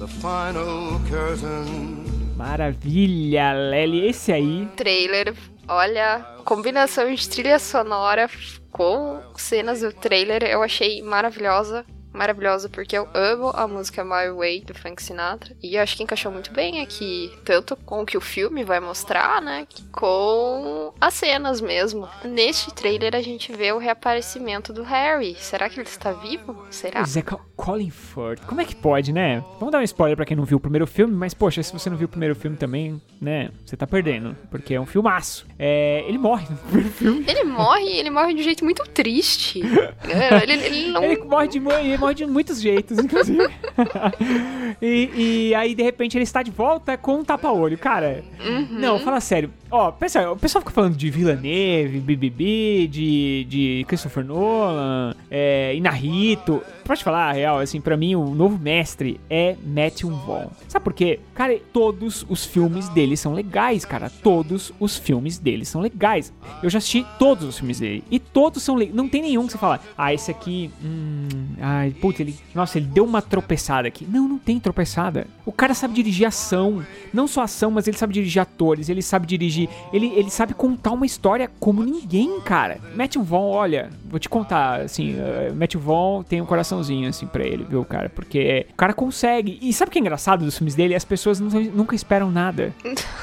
[0.00, 2.04] the final curtain.
[2.34, 4.08] Maravilha, Lely.
[4.08, 4.66] Esse aí.
[4.74, 5.34] Trailer,
[5.68, 8.30] olha, combinação de trilha sonora
[8.72, 11.84] com cenas do trailer eu achei maravilhosa.
[12.12, 15.54] Maravilhosa porque eu amo a música My Way do Frank Sinatra.
[15.62, 18.80] E eu acho que encaixou muito bem aqui, tanto com o que o filme vai
[18.80, 19.66] mostrar, né?
[19.68, 22.08] que Com as cenas mesmo.
[22.24, 25.36] Neste trailer a gente vê o reaparecimento do Harry.
[25.38, 26.64] Será que ele está vivo?
[26.70, 27.04] Será?
[27.04, 28.40] Zé Co- Colin Firth.
[28.46, 29.44] Como é que pode, né?
[29.58, 31.88] Vamos dar um spoiler pra quem não viu o primeiro filme, mas poxa, se você
[31.88, 33.50] não viu o primeiro filme também, né?
[33.64, 35.46] Você tá perdendo, porque é um filmaço.
[35.58, 37.24] É, ele morre no primeiro filme.
[37.28, 39.60] Ele morre, ele morre de um jeito muito triste.
[40.10, 41.04] É, ele, ele não.
[41.04, 43.48] Ele morre de, ele morre de muitos jeitos, inclusive.
[44.80, 45.10] e,
[45.50, 47.76] e aí, de repente, ele está de volta com um tapa-olho.
[47.78, 48.66] Cara, Uhum.
[48.70, 49.50] não, fala sério.
[49.70, 56.60] Ó, pessoal, o pessoal fica falando de Villeneuve, BBB, de, de Christopher Nolan, é, Inarito.
[56.84, 60.48] Pode falar a real, assim, pra mim, o novo mestre é Matthew Vaughn.
[60.66, 61.20] Sabe por quê?
[61.34, 64.10] Cara, todos os filmes dele são legais, cara.
[64.10, 66.32] Todos os filmes dele são legais.
[66.64, 68.02] Eu já assisti todos os filmes dele.
[68.10, 68.96] E todos são legais.
[68.96, 70.68] Não tem nenhum que você fala, ah, esse aqui.
[70.84, 71.28] Hum.
[71.60, 72.34] Ai, putz, ele.
[72.54, 74.04] Nossa, ele deu uma tropeçada aqui.
[74.10, 75.26] Não, não tem tropeçada.
[75.44, 76.84] O cara sabe dirigir ação.
[77.12, 78.88] Não só ação, mas ele sabe dirigir atores.
[78.88, 79.68] Ele sabe dirigir.
[79.92, 82.78] Ele, ele sabe contar uma história como ninguém, cara.
[82.94, 85.14] Matthew Vaughn, olha, vou te contar, assim.
[85.14, 88.08] Uh, Matthew Vaughn tem um coraçãozinho, assim, pra ele, viu, cara?
[88.08, 89.58] Porque o cara consegue.
[89.62, 90.94] E sabe o que é engraçado dos filmes dele?
[90.94, 92.74] As pessoas não- nunca esperam nada.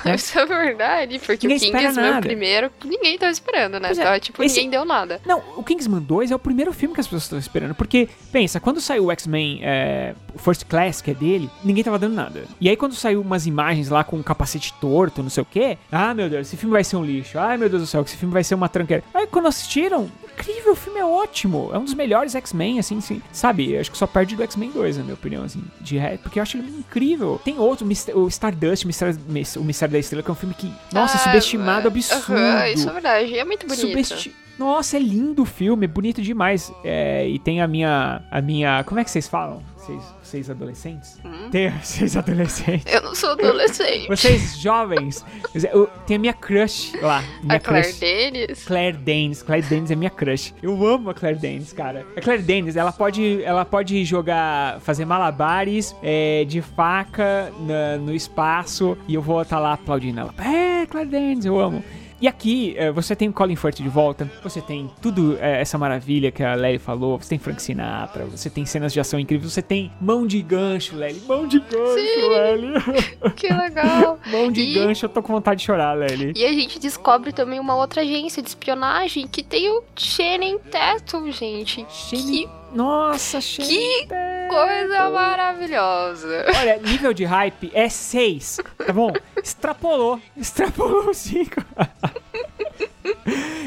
[0.06, 0.16] né?
[0.16, 2.22] Isso é verdade, porque Ninguém o Kingsman nada.
[2.22, 3.92] primeiro, ninguém tava esperando, né?
[3.92, 5.20] É, Tava, tipo, esse- ninguém deu nada.
[5.26, 7.76] Não, o Kingsman 2 é o primeiro filme que as pessoas estão esperando.
[7.76, 12.00] Porque, pensa, quando saiu o X-Men é, o First Class, que é dele, ninguém tava
[12.00, 12.44] dando nada.
[12.62, 15.78] E aí, quando saiu umas imagens lá com um capacete torto, não sei o quê,
[15.92, 17.38] ah, meu Deus, esse filme vai ser um lixo.
[17.40, 19.04] Ai, meu Deus do céu, esse filme vai ser uma tranqueira.
[19.14, 21.70] Aí, quando assistiram, incrível, o filme é ótimo.
[21.74, 23.22] É um dos melhores X-Men, assim, sim.
[23.32, 23.78] Sabe?
[23.78, 25.64] Acho que só perde do X-Men 2, na minha opinião, assim.
[25.82, 26.18] De re...
[26.18, 27.40] Porque eu acho ele incrível.
[27.44, 29.20] Tem outro, o o Stardust, o Mistério,
[29.58, 31.92] o Mistério da Estrela, que é um filme que, nossa, Ah, subestimado, é.
[31.92, 32.34] absurdo.
[32.34, 33.38] Aham, isso é verdade.
[33.38, 33.88] É muito bonito.
[33.88, 36.72] Subesti- Nossa, é lindo o filme, é bonito demais.
[36.84, 38.22] É, e tem a minha.
[38.32, 38.84] A minha.
[38.86, 39.62] Como é que vocês falam?
[39.78, 41.20] Vocês, vocês adolescentes?
[41.26, 41.50] Hum?
[41.50, 42.94] Tem vocês adolescentes.
[42.94, 44.08] Eu não sou adolescente.
[44.08, 45.26] Vocês jovens.
[45.72, 47.24] Eu, tem a minha crush lá.
[47.42, 48.00] Minha a Claire crush.
[48.00, 48.66] Denis.
[48.66, 50.54] Claire Danes, Claire Danes é minha crush.
[50.62, 52.06] Eu amo a Claire Danes, cara.
[52.16, 58.14] A Claire Danes, ela pode, ela pode jogar, fazer malabares é, de faca na- no
[58.14, 60.34] espaço e eu vou estar lá aplaudindo ela.
[60.38, 61.84] É, Claire Danes, eu amo.
[62.20, 65.78] E aqui, é, você tem o Colin Firth de volta, você tem tudo é, essa
[65.78, 69.54] maravilha que a Lely falou, você tem Frank Sinatra, você tem cenas de ação incríveis,
[69.54, 72.30] você tem mão de gancho, Lely, mão de gancho, Sim.
[72.30, 72.74] Lely.
[73.38, 74.20] Que legal.
[74.32, 76.34] mão de E- gancho, eu tô com vontade de chorar, Lely.
[76.36, 81.32] E a gente descobre também uma outra agência de espionagem que tem o Channing Tatum,
[81.32, 81.86] gente.
[81.90, 83.68] Channing- Nossa, Channing
[84.08, 84.08] Que
[84.50, 86.46] coisa maravilhosa.
[86.60, 89.12] Olha, nível de hype é 6, tá bom?
[89.44, 91.56] Extrapolou, extrapolou 5.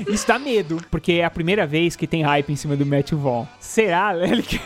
[0.09, 3.19] Isso dá medo, porque é a primeira vez que tem hype em cima do Matthew
[3.19, 3.47] Vaughn.
[3.59, 4.13] Será,
[4.47, 4.61] que-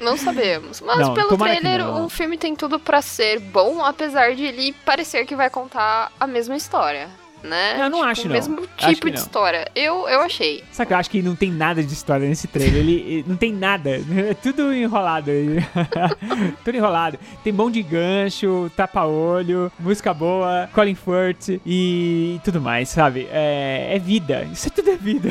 [0.00, 0.80] Não sabemos.
[0.80, 5.26] Mas Não, pelo trailer, o filme tem tudo pra ser bom, apesar de ele parecer
[5.26, 7.08] que vai contar a mesma história.
[7.46, 7.76] Né?
[7.80, 8.32] Eu não Tipo, acho, o não.
[8.32, 9.22] mesmo Acho tipo de não.
[9.22, 9.70] história.
[9.74, 10.62] Eu, eu achei.
[10.72, 12.76] Sabe que eu acho que não tem nada de história nesse trailer.
[12.80, 13.90] Ele ele não tem nada.
[14.26, 15.56] É tudo enrolado aí.
[16.64, 17.18] tudo enrolado.
[17.44, 23.28] Tem mão de gancho, tapa-olho, música boa, Colin Firth e tudo mais, sabe?
[23.30, 24.44] É, é vida.
[24.52, 25.28] Isso tudo é vida.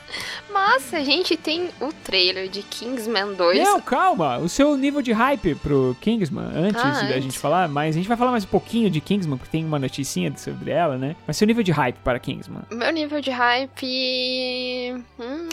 [0.52, 3.58] Mas a gente tem o trailer de Kingsman 2.
[3.62, 4.38] Não, calma.
[4.38, 7.22] O seu nível de hype pro Kingsman, antes Ah, da antes.
[7.24, 9.78] gente falar, mas a gente vai falar mais um pouquinho de Kingsman, porque tem uma
[9.78, 11.14] noticinha sobre ela, né?
[11.26, 12.62] Mas seu nível de hype para Kingsman.
[12.70, 14.94] Meu nível de hype.
[15.18, 15.48] Hum.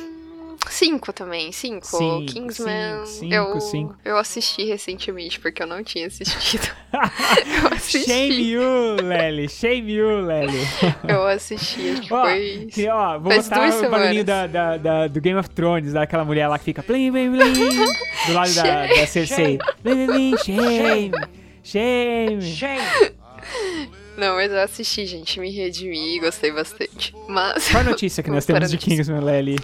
[0.68, 1.86] 5 também, 5.
[1.86, 3.06] Cinco, Kingsman.
[3.06, 3.96] cinco, eu, cinco, cinco.
[4.04, 6.68] eu assisti recentemente, porque eu não tinha assistido.
[6.92, 8.10] eu assisti.
[8.10, 9.48] Shame you, Lely.
[9.48, 10.58] Shame you, Lely.
[11.08, 12.68] Eu assisti, acho que Ó, foi.
[12.72, 14.26] que, ó, vou faz botar o barulhinho semanas.
[14.26, 17.54] da, da, da- do Game of Thrones, daquela mulher lá que fica blim, blim, blim,
[17.54, 19.60] do lado da, da Cersei.
[19.84, 21.12] Blim, blim, blim,
[21.64, 22.82] shame, shame.
[24.18, 25.40] Não, mas eu assisti, gente.
[25.40, 27.14] Me redimi e gostei bastante.
[27.28, 27.70] Mas.
[27.70, 28.78] Qual a notícia que nós temos de.
[28.78, 29.58] Kingsman, Lely?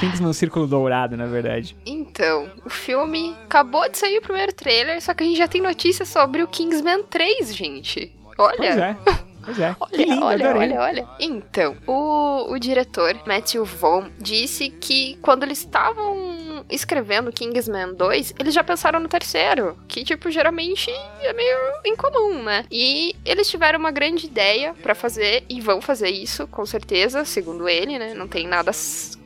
[0.00, 1.76] Kingsman Círculo Dourado, na verdade.
[1.86, 5.60] Então, o filme acabou de sair o primeiro trailer, só que a gente já tem
[5.60, 8.12] notícia sobre o Kingsman 3, gente.
[8.36, 8.56] Olha.
[8.56, 8.96] Pois é,
[9.44, 9.76] pois é.
[9.80, 10.68] Olha, lindo, olha, adorei.
[10.72, 11.08] olha, olha.
[11.20, 18.54] Então, o, o diretor, Matthew Vaughn, disse que quando eles estavam escrevendo Kingsman 2, eles
[18.54, 20.90] já pensaram no terceiro, que, tipo, geralmente
[21.22, 22.64] é meio incomum, né?
[22.70, 27.68] E eles tiveram uma grande ideia pra fazer, e vão fazer isso, com certeza, segundo
[27.68, 28.14] ele, né?
[28.14, 28.72] Não tem nada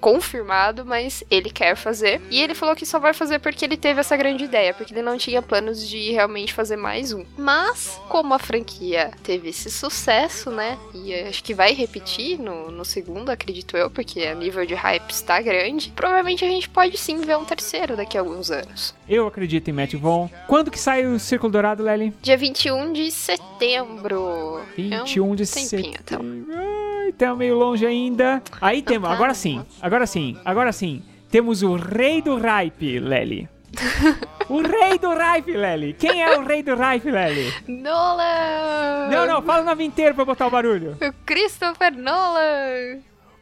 [0.01, 2.21] confirmado, mas ele quer fazer.
[2.31, 5.03] E ele falou que só vai fazer porque ele teve essa grande ideia, porque ele
[5.03, 7.25] não tinha planos de realmente fazer mais um.
[7.37, 10.79] Mas, como a franquia teve esse sucesso, né?
[10.95, 15.11] E acho que vai repetir no, no segundo, acredito eu, porque a nível de hype
[15.11, 15.93] está grande.
[15.95, 18.95] Provavelmente a gente pode sim ver um terceiro daqui a alguns anos.
[19.09, 20.29] Eu acredito em Matt Vaughn.
[20.47, 22.15] Quando que sai o Círculo Dourado, Lely?
[22.23, 24.61] Dia 21 de setembro.
[24.77, 25.65] 21 de É um então.
[25.65, 26.47] setembro.
[26.55, 28.43] Ai, tá meio longe ainda.
[28.61, 29.15] Aí temos, tá.
[29.15, 31.03] agora sim, agora sim, agora sim.
[31.31, 33.49] Temos o rei do hype, Lely.
[34.49, 35.93] o rei do hype, Lely.
[35.93, 37.53] Quem é o rei do hype, Lely?
[37.69, 39.09] Nolan!
[39.11, 40.97] Não, não, fala o nome inteiro pra botar o barulho.
[41.01, 43.01] O Christopher Nolan!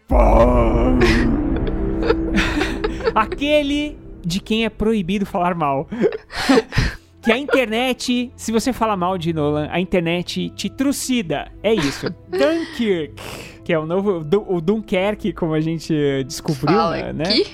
[3.14, 5.88] Aquele de quem é proibido falar mal.
[7.22, 11.50] que a internet, se você fala mal de Nolan, a internet te trucida.
[11.62, 12.08] É isso.
[12.28, 13.14] Dunkirk,
[13.64, 15.92] que é o novo o Dunkerque, como a gente
[16.24, 17.24] descobriu, Fala né?
[17.24, 17.46] aqui,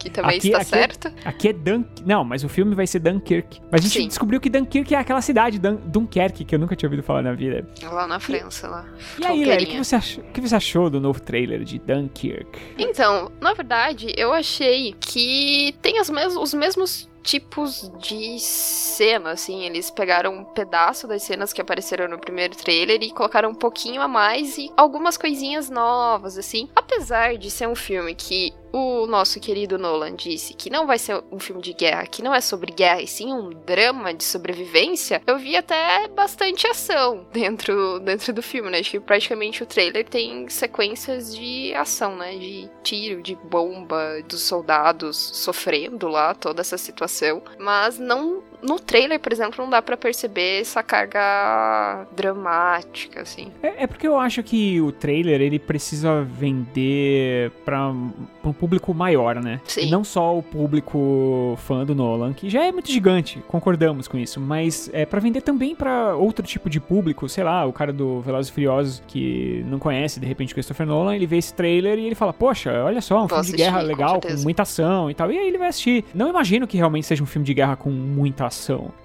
[0.00, 1.12] que também Aqui- está aqui- certo.
[1.24, 2.02] Aqui é Dunk...
[2.04, 3.60] Não, mas o filme vai ser Dunkirk.
[3.70, 4.08] Mas a gente Sim.
[4.08, 5.76] descobriu que Dunkirk é aquela cidade, Dun...
[5.84, 7.68] Dunkerque, que eu nunca tinha ouvido falar na vida.
[7.82, 8.86] Lá na França, lá.
[9.18, 11.78] E aí, Lely, o que você, achou, o que você achou do novo trailer de
[11.78, 12.58] Dunkirk?
[12.78, 19.64] Então, na verdade, eu achei que tem mes os mesmos tipos de cena, assim.
[19.64, 24.00] Eles pegaram um pedaço das cenas que apareceram no primeiro trailer e colocaram um pouquinho
[24.00, 26.68] a mais e algumas coisinhas novas, assim.
[26.74, 31.22] Apesar de ser um filme que o nosso querido Nolan disse que não vai ser
[31.30, 35.22] um filme de guerra, que não é sobre guerra, e sim um drama de sobrevivência,
[35.26, 38.78] eu vi até bastante ação dentro, dentro do filme, né?
[38.78, 42.36] Acho que praticamente o trailer tem sequências de ação, né?
[42.36, 47.42] De tiro, de bomba, dos soldados sofrendo lá toda essa situação.
[47.58, 48.42] Mas não.
[48.62, 53.50] No trailer, por exemplo, não dá pra perceber essa carga dramática, assim.
[53.62, 57.92] É, é porque eu acho que o trailer ele precisa vender pra,
[58.40, 59.60] pra um público maior, né?
[59.64, 59.86] Sim.
[59.86, 64.18] E não só o público fã do Nolan, que já é muito gigante, concordamos com
[64.18, 67.92] isso, mas é para vender também pra outro tipo de público, sei lá, o cara
[67.92, 71.98] do Velozes e Furiosos que não conhece de repente Christopher Nolan, ele vê esse trailer
[71.98, 74.22] e ele fala: "Poxa, olha só, um Vou filme de assistir, guerra com legal, com,
[74.22, 74.44] certeza.
[74.44, 75.30] muita ação e tal".
[75.32, 76.04] E aí ele vai assistir.
[76.14, 78.46] Não imagino que realmente seja um filme de guerra com muita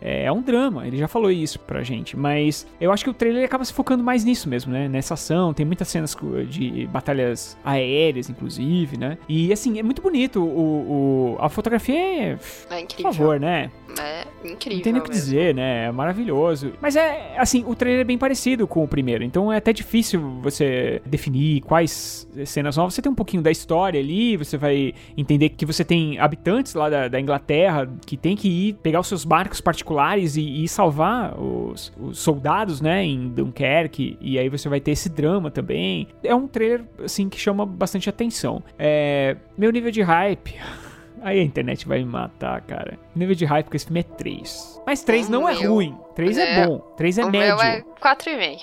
[0.01, 3.13] É, é um drama, ele já falou isso pra gente, mas eu acho que o
[3.13, 4.88] trailer acaba se focando mais nisso mesmo, né?
[4.88, 6.15] Nessa ação, tem muitas cenas
[6.49, 9.17] de batalhas aéreas, inclusive, né?
[9.29, 10.41] E assim, é muito bonito.
[10.43, 12.29] O, o- a fotografia é.
[12.31, 12.36] É
[12.67, 13.13] Por incrível.
[13.13, 13.71] favor, né?
[13.99, 14.77] É incrível.
[14.77, 15.25] Não tem nem o que mesmo.
[15.25, 15.86] dizer, né?
[15.86, 16.73] É maravilhoso.
[16.81, 19.23] Mas é, assim, o trailer é bem parecido com o primeiro.
[19.23, 22.93] Então é até difícil você definir quais cenas novas.
[22.93, 26.89] Você tem um pouquinho da história ali, você vai entender que você tem habitantes lá
[26.89, 31.39] da, da Inglaterra que tem que ir pegar os seus barcos particulares e, e salvar
[31.39, 33.03] os, os soldados, né?
[33.03, 34.17] Em Dunkerque.
[34.19, 36.08] E aí você vai ter esse drama também.
[36.23, 38.63] É um trailer, assim, que chama bastante atenção.
[38.77, 40.55] É, meu nível de hype.
[41.26, 43.00] Aí a internet vai me matar, cara.
[43.16, 44.80] O nível de hype com esse filme é 3.
[44.86, 45.98] Mas 3 O não é meu ruim.
[46.14, 46.78] 3 é, é- bom.
[46.96, 47.56] 3 é o médio.
[47.58, 48.62] meu é 4,5.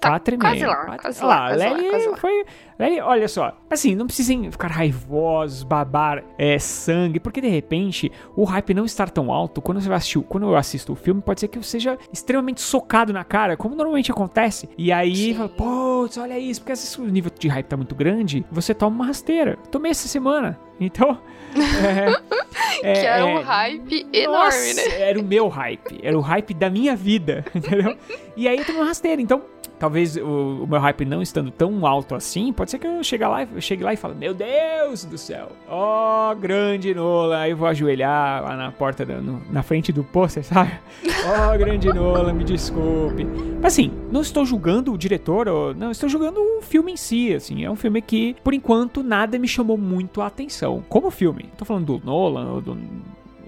[0.00, 2.16] Tá Quatro e quase lá, quase lá, quase lá, quase lá.
[2.16, 2.44] foi.
[2.82, 3.56] Lely, olha só.
[3.70, 9.08] Assim, não precisem ficar raivosos, babar é, sangue, porque de repente o hype não estar
[9.08, 9.62] tão alto.
[9.62, 12.60] Quando você vai assistir, quando eu assisto o filme, pode ser que eu seja extremamente
[12.60, 14.68] socado na cara, como normalmente acontece.
[14.76, 18.44] E aí, fala, putz, olha isso, porque se o nível de hype tá muito grande,
[18.50, 19.56] você toma uma rasteira.
[19.70, 20.58] Tomei essa semana.
[20.80, 21.18] Então.
[22.82, 25.00] É, que era é, um hype enorme, nossa, né?
[25.02, 26.00] Era o meu hype.
[26.02, 27.96] Era o hype da minha vida, entendeu?
[28.36, 29.22] E aí eu tomei uma rasteira.
[29.22, 29.42] Então,
[29.82, 33.24] talvez o, o meu hype não estando tão alto assim, pode ser que eu chegue
[33.24, 37.36] lá, eu chegue lá e fale, meu Deus do céu, ó grande Nolan.
[37.40, 40.70] Aí eu vou ajoelhar lá na porta, da- no- na frente do pôster, sabe?
[41.26, 43.26] Ó grande Nolan, me desculpe.
[43.60, 47.64] Assim, não estou julgando o diretor, ou, não, estou julgando o filme em si, assim.
[47.64, 50.80] É um filme que, por enquanto, nada me chamou muito a atenção.
[50.88, 51.46] Como filme.
[51.58, 52.78] Tô falando do Nolan, ou do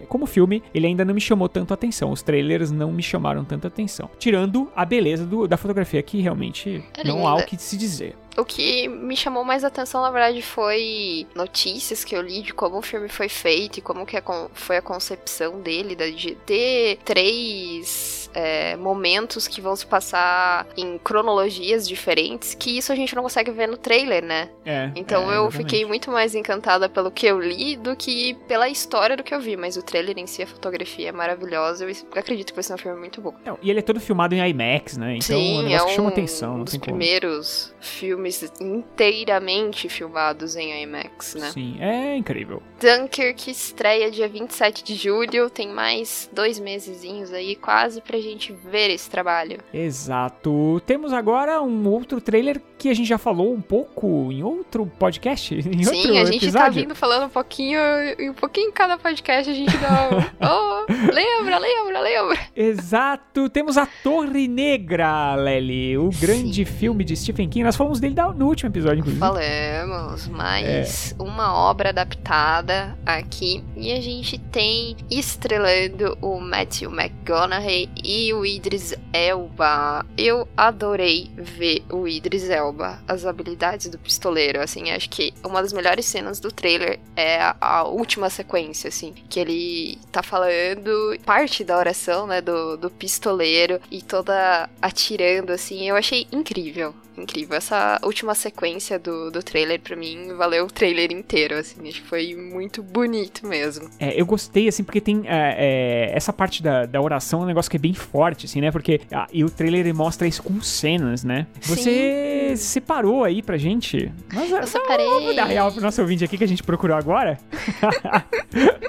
[0.05, 2.11] como filme, ele ainda não me chamou tanto a atenção.
[2.13, 4.09] Os trailers não me chamaram tanta atenção.
[4.19, 8.17] Tirando a beleza do- da fotografia, que realmente É não há o que se dizer.
[8.37, 12.79] O que me chamou mais atenção, na verdade, foi notícias que eu li de como
[12.79, 16.99] o filme foi feito e como que a foi a concepção dele, da- de ter
[17.05, 23.23] três é, momentos que vão se passar em cronologias diferentes, que isso a gente não
[23.23, 24.51] consegue ver no trailer, né?
[24.67, 24.91] É.
[24.97, 29.17] Então é, eu fiquei muito mais encantada pelo que eu li do que pela história
[29.17, 32.49] do que eu vi, mas o trailer em si, a fotografia é maravilhosa, eu acredito
[32.49, 33.35] que vai ser um filme muito bom.
[33.45, 35.17] Não, e ele é todo filmado em IMAX, né?
[35.17, 36.85] Então é um Sim, negócio é que chama um atenção, não dos como.
[36.85, 41.51] primeiros filmes inteiramente filmados em IMAX, né?
[41.53, 42.63] Sim, é incrível.
[42.81, 48.91] Dunkirk estreia dia 27 de julho, tem mais dois mesezinhos aí, quase pra gente ver
[48.91, 49.59] esse trabalho.
[49.73, 50.81] Exato.
[50.87, 55.55] Temos agora um outro trailer que a gente já falou um pouco em outro podcast,
[55.57, 56.83] em outro Sim, a gente tá episódio.
[56.83, 57.79] vindo falando um pouquinho,
[58.19, 62.39] e um pouquinho em cada podcast a gente dá um, oh, lembra, lembra, lembra.
[62.55, 66.73] Exato, temos a Torre Negra, Lely, o grande Sim.
[66.73, 67.65] filme de Stephen King.
[67.65, 69.21] Nós falamos dele no último episódio, inclusive.
[69.21, 71.23] Falamos, mas É.
[71.23, 73.63] uma obra adaptada aqui.
[73.77, 80.05] E a gente tem estrelando o Matthew McConaughey e o Idris Elba.
[80.17, 84.61] Eu adorei ver o Idris Elba, as habilidades do pistoleiro.
[84.61, 89.13] Assim, acho que uma das melhores cenas do trailer é a, a última sequência, assim,
[89.29, 95.89] que ele tá falando parte da oração, né, do, do pistoleiro e toda atirando, assim.
[95.89, 97.57] Eu achei incrível incrível.
[97.57, 101.89] Essa última sequência do, do trailer, pra mim, valeu o trailer inteiro, assim.
[101.89, 103.89] Acho que foi muito bonito mesmo.
[103.99, 107.47] É, eu gostei, assim, porque tem é, é, essa parte da, da oração, é um
[107.47, 108.71] negócio que é bem forte, assim, né?
[108.71, 111.47] Porque ah, e o trailer mostra isso com cenas, né?
[111.63, 114.13] Você separou aí pra gente.
[114.33, 115.07] Mas, Eu separei.
[115.07, 117.39] Vamos dar real pro nosso ouvinte aqui que a gente procurou agora.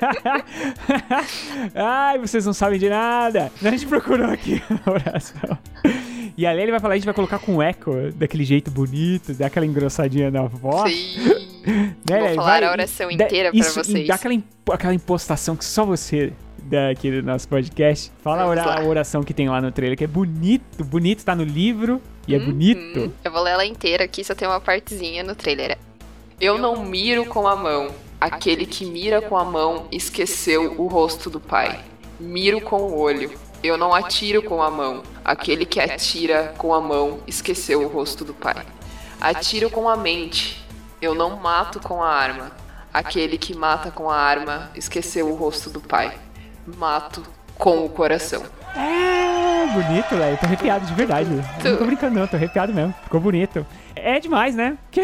[1.75, 3.51] Ai, vocês não sabem de nada.
[3.63, 5.57] A gente procurou aqui a oração.
[6.37, 9.47] E ali ele vai falar, a gente vai colocar com eco, daquele jeito bonito, dar
[9.47, 10.91] aquela engrossadinha na voz.
[10.93, 11.45] Sim.
[12.07, 14.07] Né, Vou falar Vai- a oração dá- inteira pra isso, vocês.
[14.07, 18.11] Dá aquela, imp- aquela impostação que só você dá aqui no nosso podcast.
[18.23, 21.33] Fala a, ora- a oração que tem lá no trailer, que é bonito, bonito, tá
[21.33, 22.45] no livro e é Uhum.
[22.45, 23.11] bonito.
[23.23, 25.75] Eu vou ler ela inteira aqui, só tem uma partezinha no trailer.
[26.39, 27.87] Eu não miro com a mão.
[28.21, 31.79] Aquele que mira com a mão esqueceu o rosto do pai.
[32.19, 33.31] Miro com o olho.
[33.65, 35.01] Eu não atiro com a mão.
[35.23, 38.63] Aquele que atira com a mão esqueceu o rosto do pai.
[39.19, 40.63] Atiro com a mente.
[41.01, 42.51] Eu não mato com a arma.
[42.93, 46.15] Aquele que mata com a arma esqueceu o rosto do pai.
[46.77, 47.23] Mato
[47.57, 48.43] com o coração.
[48.75, 50.37] É bonito, velho.
[50.37, 51.29] Tô arrepiado de verdade.
[51.31, 52.27] Não tô brincando, não.
[52.27, 52.93] Tô arrepiado mesmo.
[53.03, 53.65] Ficou bonito.
[53.95, 54.77] É demais, né?
[54.91, 55.01] Que-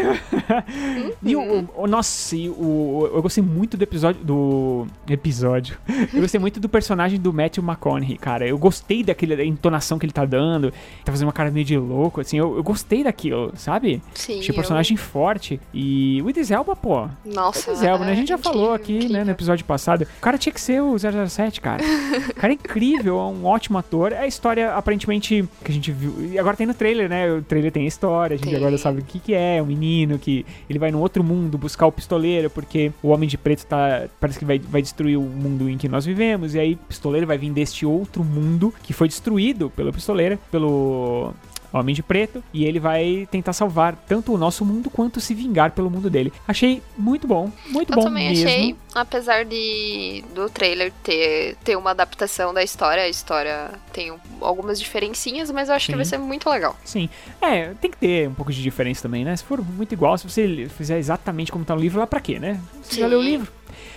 [1.22, 4.22] e o, o- o- nossa, e o, eu gostei muito do episódio.
[4.24, 4.86] Do.
[5.08, 5.76] Episódio.
[6.12, 8.46] Eu gostei muito do personagem do Matthew McConaughey, cara.
[8.46, 10.70] Eu gostei daquele, da entonação que ele tá dando.
[11.04, 12.38] Tá fazendo uma cara meio de louco, assim.
[12.38, 14.02] Eu, eu gostei daquilo, sabe?
[14.14, 14.38] Sim.
[14.38, 15.60] Achei eu- personagem forte.
[15.72, 17.08] E o Idris Elba, pô.
[17.24, 17.70] Nossa.
[17.70, 18.12] O Idris Elba, né?
[18.12, 19.24] A gente já incrível, falou aqui, né, incrível.
[19.24, 20.02] no episódio passado.
[20.02, 21.82] O cara tinha que ser o 007, cara.
[22.30, 24.12] O cara é incrível, é um ótimo ator.
[24.12, 26.14] É a história, aparentemente, que a gente viu.
[26.32, 27.30] E agora tem no trailer, né?
[27.32, 28.56] O trailer tem a história, a gente Tem.
[28.56, 29.62] agora sabe o que, que é.
[29.62, 33.38] Um menino que ele vai num outro mundo buscar o pistoleiro, porque o Homem de
[33.38, 34.06] Preto tá.
[34.20, 36.54] Parece que vai, vai destruir o mundo em que nós vivemos.
[36.54, 41.32] E aí o pistoleiro vai vir deste outro mundo que foi destruído pelo pistoleiro, pelo.
[41.72, 45.70] Homem de Preto, e ele vai tentar salvar tanto o nosso mundo quanto se vingar
[45.72, 46.32] pelo mundo dele.
[46.46, 48.46] Achei muito bom, muito Eu bom também mesmo.
[48.48, 54.18] achei, apesar de do trailer ter, ter uma adaptação da história, a história tem um-
[54.40, 55.96] algumas diferencinhas, mas eu acho que Sim.
[55.96, 56.76] vai ser muito legal.
[56.84, 57.08] Sim.
[57.40, 59.34] É, tem que ter um pouco de diferença também, né?
[59.36, 62.38] Se for muito igual, se você fizer exatamente como tá no livro, lá pra quê,
[62.38, 62.60] né?
[62.82, 63.10] Você já Sim.
[63.10, 63.52] leu o livro.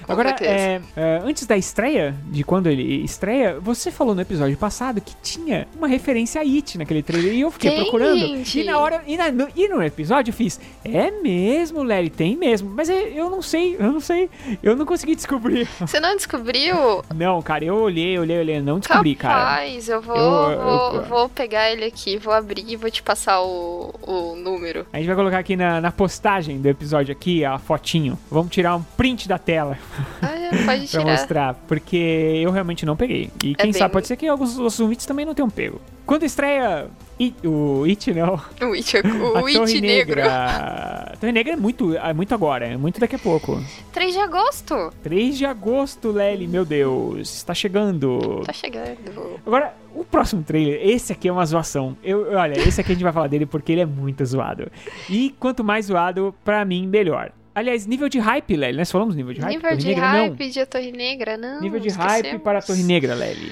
[0.08, 5.02] Agora, é, é, antes da estreia, de quando ele estreia, você falou no episódio passado
[5.02, 7.34] que tinha uma referência a It naquele trailer.
[7.34, 8.18] E eu fiquei Tem, procurando.
[8.20, 8.60] gente.
[8.60, 9.04] E na hora.
[9.08, 10.60] E, na- no, e no episódio eu fiz.
[10.84, 12.70] É mesmo, Larry, tem mesmo.
[12.76, 14.30] Mas é- eu não sei, eu não sei.
[14.62, 15.68] Eu não consegui descobrir.
[15.80, 17.04] Você não descobriu?
[17.14, 19.34] Não, cara, eu olhei, olhei, olhei, não descobri, cara.
[19.36, 23.02] Capaz, eu vou, Eu- vou, eu- vou pegar ele aqui, vou abrir e vou te
[23.04, 24.86] passar o, o número.
[24.94, 28.18] A gente vai colocar aqui na, na postagem do episódio aqui a fotinho.
[28.30, 29.78] Vamos tirar um print da tela
[30.22, 31.06] Ah, pode pra tirar.
[31.06, 31.96] mostrar, porque
[32.44, 33.30] eu realmente não peguei.
[33.44, 35.80] E quem bem- sabe pode ser que alguns outros ouvintes também não tenham pego.
[36.06, 36.88] Quando estreia
[37.20, 39.02] It- o It, não, O It, o
[39.38, 40.16] a It Torre Negro.
[40.16, 41.12] Negra.
[41.14, 43.62] A Torre Negra é muito, é muito agora, é muito daqui a pouco.
[43.92, 44.94] 3 de agosto.
[45.02, 48.42] 3 de agosto, Lely, meu Deus, está chegando.
[48.46, 49.40] Tá chegando.
[49.46, 51.98] Agora, o próximo trailer, esse aqui é uma zoação.
[52.04, 54.68] Eu, olha, esse aqui a gente vai falar dele porque ele é muito zoado.
[55.10, 57.32] E quanto mais zoado, pra mim, melhor.
[57.56, 58.78] Aliás, nível de hype, Lely.
[58.78, 59.56] Nós falamos nível de hype?
[59.56, 61.54] Nível Torre de Negra, hype de A Torre Negra, não.
[61.56, 61.62] não.
[61.62, 62.14] Nível de esquecemos.
[62.22, 63.52] hype para a Torre Negra, Lely.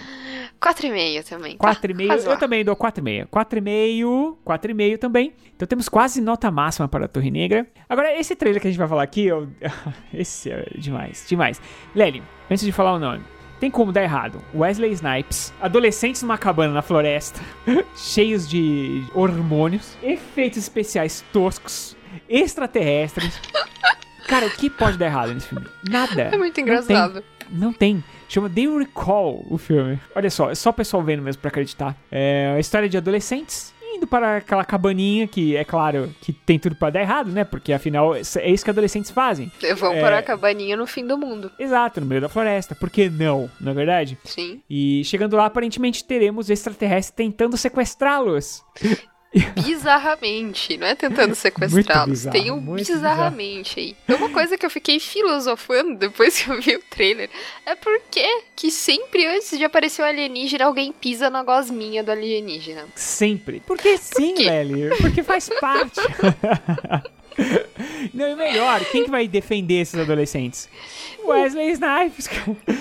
[0.62, 1.58] 4,5 também.
[1.58, 1.76] tá?
[1.76, 2.01] 4,5.
[2.01, 2.39] eu Razoável.
[2.39, 3.28] também dou 4,5.
[3.28, 4.38] 4,5.
[4.45, 5.34] 4,5 também.
[5.56, 7.68] Então temos quase nota máxima para a Torre Negra.
[7.88, 9.47] Agora, esse trailer que a gente vai falar aqui, eu...
[10.14, 11.62] esse é demais, demais.
[11.95, 13.24] Lely, antes de falar o nome.
[13.60, 14.41] Tem como dar errado.
[14.54, 17.39] Wesley Snipes, adolescentes numa cabana na floresta,
[17.95, 21.95] cheios de hormônios, efeitos especiais toscos,
[22.30, 23.39] extraterrestres.
[24.28, 25.66] Cara, o que pode dar errado nesse filme?
[25.89, 26.24] Nada.
[26.24, 27.14] É muito Não engraçado.
[27.22, 27.24] tem.
[27.51, 28.03] Não tem.
[28.30, 29.99] Chama The Recall o filme.
[30.16, 31.95] Olha só, é só o pessoal vendo mesmo pra acreditar.
[32.11, 36.76] É a história de adolescentes indo para aquela cabaninha que, é claro, que tem tudo
[36.76, 37.43] pra dar errado, né?
[37.43, 39.51] Porque afinal é isso que adolescentes fazem.
[39.78, 39.99] Vão É.
[40.01, 41.51] para a cabaninha no fim do mundo.
[41.59, 42.74] Exato, no meio da floresta.
[42.74, 44.18] Por que não, não é verdade?
[44.24, 44.61] Sim.
[44.68, 48.64] E chegando lá, aparentemente teremos extraterrestres tentando sequestrá-los.
[49.55, 52.09] Bizarramente, não é tentando sequestrá-los.
[52.09, 53.95] bizarro, Tem um bizarramente aí.
[54.07, 57.29] E Uma coisa que eu fiquei filosofando depois que eu vi o trailer
[57.65, 62.86] é por que sempre antes de aparecer o alienígena, alguém pisa na gosminha do alienígena.
[62.95, 63.59] Sempre.
[63.65, 64.43] Porque sim, quê?
[64.49, 64.95] Lely.
[64.97, 65.99] Porque faz parte.
[68.13, 70.69] Não, e melhor, quem que vai defender esses adolescentes?
[71.25, 72.29] Wesley Snipes.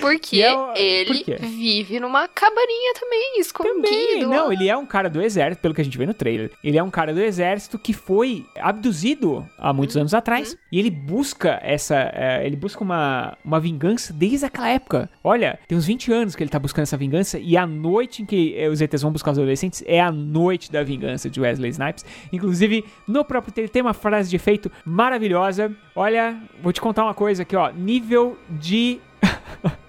[0.00, 3.82] Porque é ele por vive numa cabaninha também, escondido.
[3.82, 4.52] Também, não, lá.
[4.52, 6.50] ele é um cara do exército, pelo que a gente vê no trailer.
[6.62, 10.56] Ele é um cara do exército que foi abduzido há muitos anos atrás.
[10.70, 12.10] E ele busca essa.
[12.14, 15.08] é, ele busca uma, uma vingança desde aquela época.
[15.22, 17.38] Olha, tem uns 20 anos que ele tá buscando essa vingança.
[17.38, 20.70] E a noite em que é, os ETs vão buscar os adolescentes é a noite
[20.70, 22.04] da vingança de Wesley Snipes.
[22.32, 25.72] Inclusive, no próprio trailer tem uma frase de efeito maravilhosa.
[25.94, 27.70] Olha, vou te contar uma coisa aqui, ó.
[27.70, 29.00] Nível de.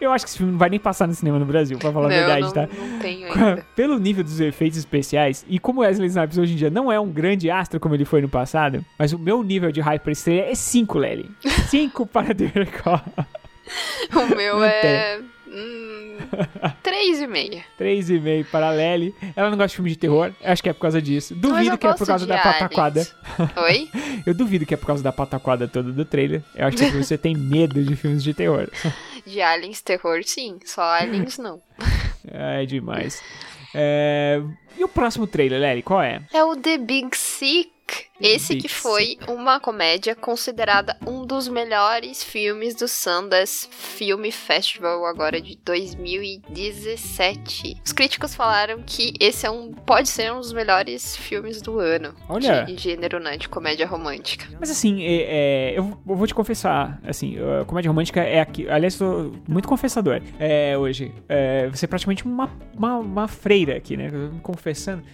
[0.00, 2.06] Eu acho que esse filme não vai nem passar no cinema no Brasil, pra falar
[2.06, 2.68] a não, verdade, não, tá?
[2.72, 3.66] não tenho ainda.
[3.76, 7.10] Pelo nível dos efeitos especiais, e como Wesley Snipes hoje em dia não é um
[7.10, 10.48] grande astro como ele foi no passado, mas o meu nível de hype pra trailer
[10.50, 11.30] é 5, Lely.
[11.68, 13.02] 5 para The Recall.
[14.14, 15.20] O meu Não é.
[15.50, 16.16] Hum,
[16.82, 17.64] três e meia.
[17.78, 19.14] 3,5 para a Lely.
[19.34, 21.34] Ela não gosta de filme de terror, acho que é por causa disso.
[21.34, 23.06] Duvido que é por causa da pataquada.
[23.64, 23.88] Oi?
[24.26, 26.42] Eu duvido que é por causa da pataquada toda do trailer.
[26.54, 28.68] Eu acho que você tem medo de filmes de terror.
[29.26, 30.58] De aliens terror, sim.
[30.64, 31.60] Só aliens, não.
[32.30, 33.22] É demais.
[33.74, 34.42] É,
[34.76, 36.20] E o próximo trailer, Lely, qual é?
[36.32, 37.70] É o The Big Sick.
[38.20, 45.40] Esse que foi uma comédia considerada um dos melhores filmes do Sundance Film Festival agora
[45.40, 47.80] de 2017.
[47.84, 52.12] Os críticos falaram que esse é um pode ser um dos melhores filmes do ano
[52.28, 52.64] Olha.
[52.64, 54.48] de gênero, né, de comédia romântica.
[54.58, 57.36] Mas assim, é, é, eu, vou te confessar, assim,
[57.66, 58.68] comédia romântica é aqui.
[58.68, 61.14] Aliás, sou muito confessador é, hoje.
[61.28, 64.10] É, você é praticamente uma, uma, uma freira aqui, né?
[64.12, 65.04] Eu Me confessando.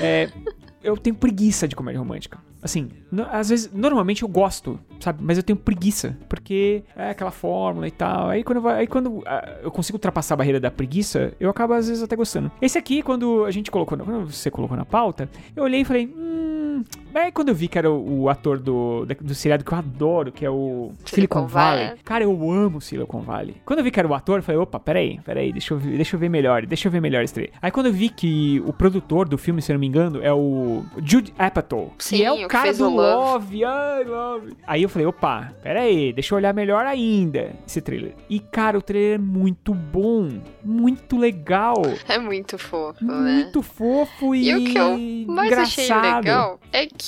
[0.00, 0.30] É,
[0.82, 2.38] eu tenho preguiça de comédia romântica.
[2.62, 5.22] Assim, no- às vezes, normalmente eu gosto, sabe?
[5.22, 8.28] Mas eu tenho preguiça, porque é aquela fórmula e tal.
[8.28, 11.72] Aí quando, eu, aí quando ah, eu consigo ultrapassar a barreira da preguiça, eu acabo
[11.72, 12.50] às vezes até gostando.
[12.60, 16.06] Esse aqui, quando a gente colocou, quando você colocou na pauta, eu olhei e falei,
[16.06, 16.82] hum.
[17.14, 20.32] Aí quando eu vi que era o, o ator do, do seriado que eu adoro,
[20.32, 21.84] que é o Silicon, Silicon Valley.
[21.86, 22.00] Valley.
[22.04, 23.56] Cara, eu amo Silicon Valley.
[23.64, 25.96] Quando eu vi que era o ator, eu falei, opa, peraí, peraí, deixa eu, ver-
[25.96, 27.54] deixa eu ver melhor, deixa eu ver melhor esse trailer.
[27.60, 30.32] Aí quando eu vi que o produtor do filme, se eu não me engano, é
[30.32, 33.64] o Jude Apatow, que Sim, é o o que cara do o Love.
[33.64, 34.52] Ai, Love.
[34.66, 38.14] Aí eu falei, opa, peraí, deixa eu olhar melhor ainda esse trailer.
[38.28, 40.28] E, cara, o trailer é muito bom,
[40.64, 43.14] muito legal, É muito fofo, né?
[43.42, 46.16] muito fofo e, E o que eu mais achei engraçado.
[46.24, 47.01] legal é que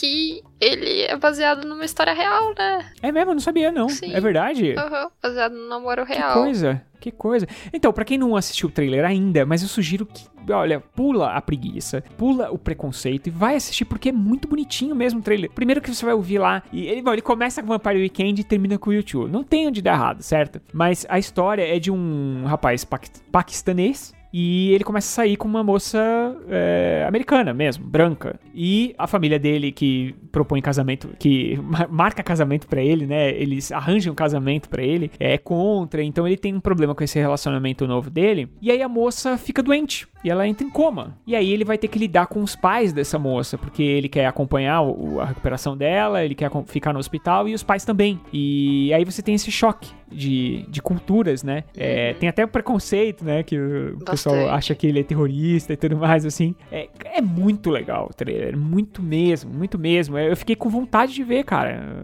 [0.61, 2.90] ele é baseado numa história real, né?
[3.03, 3.88] É mesmo, eu não sabia não.
[3.88, 4.12] Sim.
[4.14, 4.70] É verdade?
[4.76, 6.32] Uhum, baseado no namoro Que real.
[6.34, 7.47] coisa, que coisa.
[7.72, 11.40] Então, pra quem não assistiu o trailer ainda, mas eu sugiro que, olha, pula a
[11.42, 15.51] preguiça, pula o preconceito e vai assistir porque é muito bonitinho mesmo o trailer.
[15.51, 18.45] Primeiro que você vai ouvir lá, e ele, bom, ele começa com Vampire Weekend e
[18.45, 19.30] termina com o YouTube.
[19.30, 20.61] Não tem onde dar errado, certo?
[20.72, 25.47] Mas a história é de um rapaz paqui- paquistanês e ele começa a sair com
[25.47, 28.35] uma moça é, americana mesmo, branca.
[28.53, 31.57] E a família dele que propõe casamento, que
[31.89, 33.30] marca casamento para ele, né?
[33.30, 37.16] Eles arranjam um casamento para ele, é contra, então ele tem um problema com esse
[37.16, 38.49] relacionamento novo dele.
[38.61, 41.16] E aí a moça fica doente e ela entra em coma.
[41.27, 44.27] E aí ele vai ter que lidar com os pais dessa moça, porque ele quer
[44.27, 48.18] acompanhar o, a recuperação dela, ele quer ficar no hospital e os pais também.
[48.33, 51.64] E aí você tem esse choque de, de culturas, né?
[51.77, 52.18] É, uhum.
[52.20, 53.43] tem até o preconceito, né?
[53.43, 54.11] Que o Bastante.
[54.11, 56.55] pessoal acha que ele é terrorista e tudo mais, assim.
[56.70, 60.16] É, é muito legal o trailer, muito mesmo, muito mesmo.
[60.16, 62.03] Eu fiquei com vontade de ver, cara.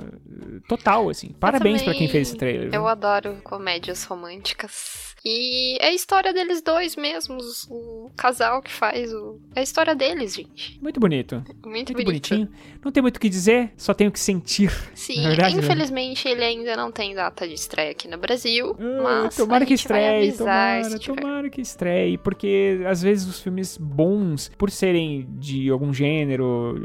[0.69, 1.29] Total, assim.
[1.39, 2.67] Parabéns para quem fez esse trailer.
[2.67, 2.89] Eu viu?
[2.89, 5.10] adoro comédias românticas.
[5.25, 9.39] E é a história deles dois mesmos, o casal que faz o.
[9.55, 10.79] É a história deles, gente.
[10.81, 11.37] Muito bonito.
[11.37, 12.07] Muito, muito bonito.
[12.07, 12.49] bonitinho.
[12.83, 14.71] Não tem muito o que dizer, só tenho que sentir.
[14.95, 15.63] Sim, verdade, né?
[15.63, 16.31] infelizmente né?
[16.33, 18.73] ele ainda não tem data de estreia aqui no Brasil.
[18.73, 24.51] Uh, mas tomara que estreie, tomara, tomara que estreie, porque às vezes os filmes bons,
[24.57, 26.77] por serem de algum gênero,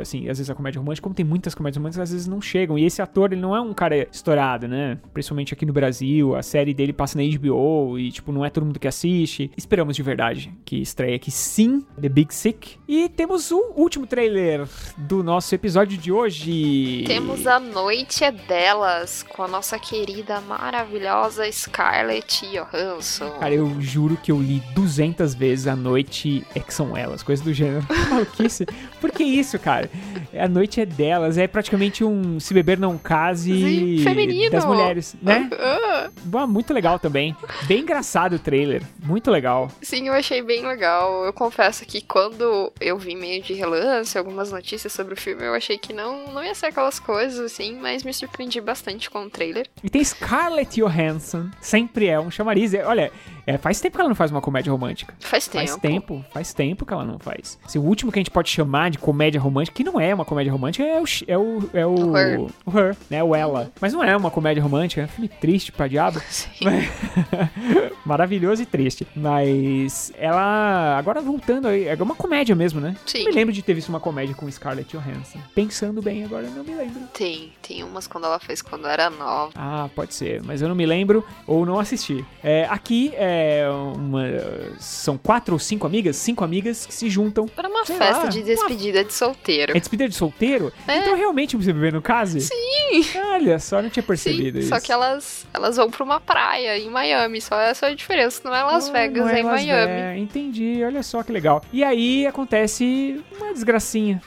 [0.00, 2.78] assim, às vezes a comédia romântica, como tem muitas comédias românticas, às vezes não chegam.
[2.78, 4.98] E esse ator, ele não é um cara estourado, né?
[5.14, 8.64] Principalmente aqui no Brasil, a série dele passa na HBO e, tipo, não é todo
[8.66, 9.50] mundo que assiste.
[9.56, 12.76] Esperamos de verdade que estreie aqui sim, The Big Sick.
[12.88, 14.66] E temos o último trailer
[14.96, 17.04] do nosso episódio de hoje.
[17.06, 23.30] Temos A Noite é Delas, com a nossa querida, maravilhosa Scarlett Johansson.
[23.38, 27.42] Cara, eu juro que eu li 200 vezes A Noite é que são elas, coisa
[27.42, 27.86] do gênero.
[28.10, 28.66] Maluquice.
[29.00, 29.90] Por que isso, cara?
[30.36, 34.50] A Noite é Delas, é praticamente um Se Beber Não Case Sim, feminino.
[34.50, 35.48] das mulheres, né?
[35.52, 36.48] Uh.
[36.48, 37.36] Muito legal também.
[37.68, 39.70] Bem engraçado o trailer, muito legal.
[39.82, 41.26] Sim, eu achei bem legal.
[41.26, 45.52] Eu confesso que quando eu vi meio de relance algumas notícias sobre o filme, eu
[45.52, 49.28] achei que não, não ia ser aquelas coisas assim, mas me surpreendi bastante com o
[49.28, 49.66] trailer.
[49.84, 52.72] E tem Scarlett Johansson, sempre é um chamariz.
[52.72, 53.12] Olha,
[53.48, 55.14] é, faz tempo que ela não faz uma comédia romântica.
[55.20, 55.66] Faz tempo.
[55.66, 57.58] Faz tempo, faz tempo que ela não faz.
[57.66, 60.24] Se o último que a gente pode chamar de comédia romântica, que não é uma
[60.26, 61.04] comédia romântica, é o.
[61.26, 61.70] É o.
[61.72, 62.40] É o, o Her.
[62.66, 63.24] O Her, né?
[63.24, 63.72] O Ela.
[63.80, 66.20] Mas não é uma comédia romântica, é um filme triste pra diabo.
[66.28, 66.66] Sim.
[68.04, 69.06] Maravilhoso e triste.
[69.16, 70.98] Mas ela.
[70.98, 72.94] Agora voltando aí, é uma comédia mesmo, né?
[73.06, 73.20] Sim.
[73.20, 75.38] Eu me lembro de ter visto uma comédia com Scarlett Johansson.
[75.54, 77.00] Pensando bem, agora eu não me lembro.
[77.14, 79.52] Tem, tem umas quando ela fez quando era nova.
[79.56, 82.22] Ah, pode ser, mas eu não me lembro ou não assisti.
[82.44, 83.37] É, aqui é
[83.70, 84.22] uma.
[84.78, 86.16] São quatro ou cinco amigas?
[86.16, 87.46] Cinco amigas que se juntam.
[87.46, 89.04] Para uma festa lá, de despedida uma...
[89.04, 89.76] de solteiro.
[89.76, 90.72] É despedida de solteiro?
[90.86, 90.98] É.
[90.98, 92.40] Então realmente você viver no caso?
[92.40, 93.04] Sim!
[93.32, 94.68] Olha só, não tinha percebido Sim, isso.
[94.68, 97.40] Só que elas, elas vão pra uma praia em Miami.
[97.40, 98.40] Só essa é a diferença.
[98.44, 100.14] Não é Las Vegas, é, é em Las Miami.
[100.14, 100.18] Ve...
[100.20, 101.62] Entendi, olha só que legal.
[101.72, 104.20] E aí acontece uma desgracinha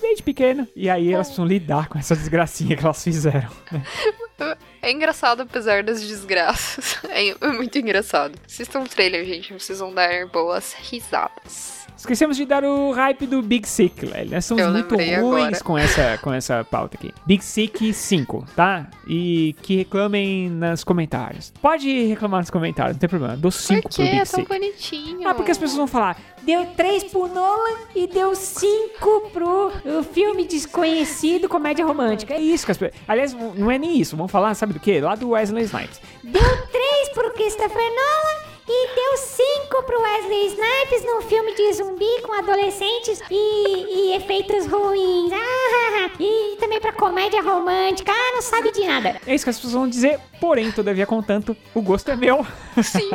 [0.00, 0.68] desde pequena.
[0.74, 3.48] E aí elas precisam lidar com essa desgracinha que elas fizeram.
[4.84, 6.98] É engraçado apesar das desgraças.
[7.08, 8.38] É muito engraçado.
[8.44, 9.52] Assistam o trailer, gente.
[9.54, 11.73] Vocês vão dar boas risadas.
[11.96, 14.30] Esquecemos de dar o hype do Big Sick, velho.
[14.30, 17.12] Nós somos Eu muito ruins com essa, com essa pauta aqui.
[17.24, 18.88] Big Sick 5, tá?
[19.06, 21.52] E que reclamem nos comentários.
[21.62, 23.36] Pode reclamar nos comentários, não tem problema.
[23.36, 24.46] Dou 5 pro Big é Sick.
[24.46, 25.28] tão bonitinho.
[25.28, 29.72] Ah, porque as pessoas vão falar, deu 3 pro Nolan e deu 5 pro
[30.12, 32.34] filme desconhecido comédia romântica.
[32.34, 33.00] É isso que as pessoas...
[33.06, 34.16] Aliás, não é nem isso.
[34.16, 35.00] Vamos falar, sabe do quê?
[35.00, 36.00] Lá do Wesley Snipes.
[36.22, 42.22] Deu 3 pro Christopher Nolan e deu 5 pro Wesley Snipes num filme de zumbi
[42.22, 45.32] com adolescentes e, e efeitos ruins.
[45.32, 48.12] Ah, e também pra comédia romântica.
[48.12, 49.20] Ah, não sabe de nada.
[49.26, 52.46] É isso que as pessoas vão dizer, porém, todavia, contanto, o gosto é meu.
[52.82, 53.10] Sim.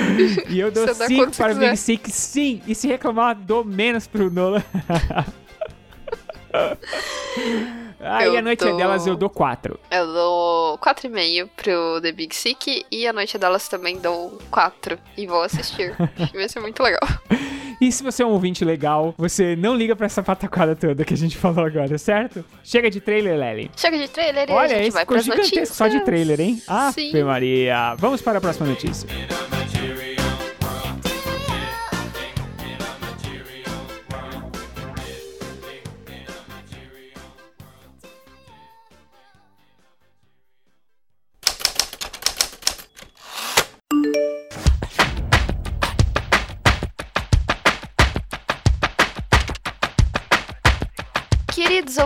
[0.48, 2.62] e eu dou 5 para o Big Sick, sim.
[2.66, 4.64] E se reclamar, dou menos pro Nolan.
[8.00, 8.76] Aí a noite dou...
[8.76, 9.78] delas eu dou 4.
[9.90, 15.26] Eu dou 4,5 pro The Big Sick e a noite delas também dou 4 e
[15.26, 15.94] vou assistir.
[16.34, 17.00] Vai ser muito legal.
[17.80, 21.14] E se você é um ouvinte legal, você não liga pra essa pataquada toda que
[21.14, 22.44] a gente falou agora, certo?
[22.62, 23.70] Chega de trailer, Lely.
[23.76, 26.62] Chega de trailer Olha, e a gente vai pras gigantesco só de trailer, hein?
[26.92, 27.22] Sim.
[27.22, 27.94] Maria.
[27.96, 29.08] Vamos para a próxima notícia.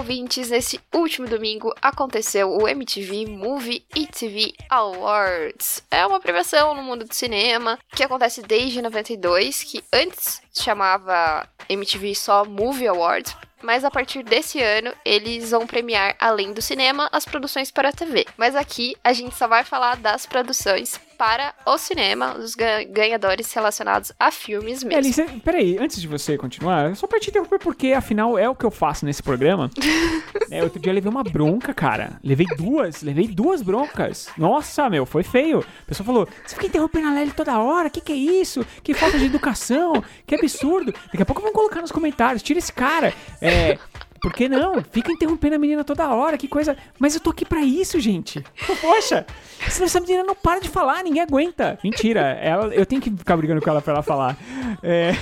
[0.08, 5.82] Ouvintes, nesse último domingo aconteceu o MTV Movie e TV Awards.
[5.90, 12.14] É uma premiação no mundo do cinema que acontece desde 92, que antes chamava MTV
[12.14, 17.26] só Movie Awards, mas a partir desse ano eles vão premiar, além do cinema, as
[17.26, 18.24] produções para a TV.
[18.34, 23.52] Mas aqui a gente só vai falar das produções para o cinema, os ga- ganhadores
[23.52, 25.12] relacionados a filmes mesmo.
[25.12, 28.64] Cê- peraí, antes de você continuar, só pra te interromper, porque afinal é o que
[28.64, 29.68] eu faço nesse programa.
[30.50, 32.20] é, outro dia eu levei uma bronca, cara.
[32.22, 34.28] Levei duas, levei duas broncas.
[34.38, 35.58] Nossa, meu, foi feio.
[35.82, 38.64] A pessoa falou: você fica interrompendo a Lely toda hora, que que é isso?
[38.84, 40.94] Que falta de educação, que absurdo.
[41.06, 43.12] Daqui a pouco vão colocar nos comentários, tira esse cara.
[43.42, 43.76] É.
[44.20, 44.82] Por que não?
[44.90, 46.76] Fica interrompendo a menina toda hora, que coisa.
[46.98, 48.44] Mas eu tô aqui pra isso, gente.
[48.80, 49.26] Poxa,
[49.68, 51.78] senão essa menina não para de falar, ninguém aguenta.
[51.82, 54.36] Mentira, ela, eu tenho que ficar brigando com ela pra ela falar.
[54.82, 55.12] É.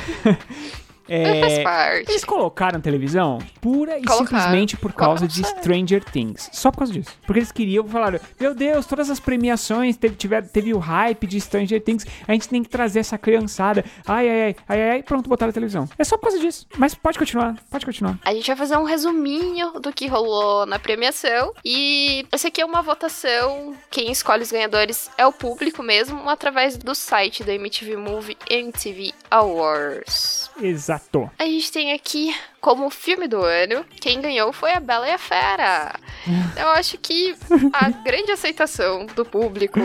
[1.16, 2.10] É, Faz parte.
[2.10, 4.26] eles colocaram televisão pura e Colocaram.
[4.26, 5.44] simplesmente por causa de.
[5.46, 6.48] Stranger Things.
[6.52, 7.10] Só por causa disso.
[7.24, 11.40] Porque eles queriam, falaram, meu Deus, todas as premiações, teve, tiver- teve o hype de
[11.40, 13.84] Stranger Things, a gente tem que trazer essa criançada.
[14.06, 15.88] Ai, ai, ai, ai, ai, pronto, botaram a televisão.
[15.98, 16.66] É só por causa disso.
[16.76, 18.18] Mas pode continuar, pode continuar.
[18.24, 21.52] A gente vai fazer um resuminho do que rolou na premiação.
[21.64, 23.74] E essa aqui é uma votação.
[23.90, 29.12] Quem escolhe os ganhadores é o público mesmo, através do site da MTV Movie MTV
[29.30, 30.50] Awards.
[30.60, 30.95] Exato.
[31.38, 35.18] A gente tem aqui como filme do ano, quem ganhou foi a Bela e a
[35.18, 35.94] Fera.
[36.58, 37.34] Eu acho que
[37.72, 39.78] a grande aceitação do público,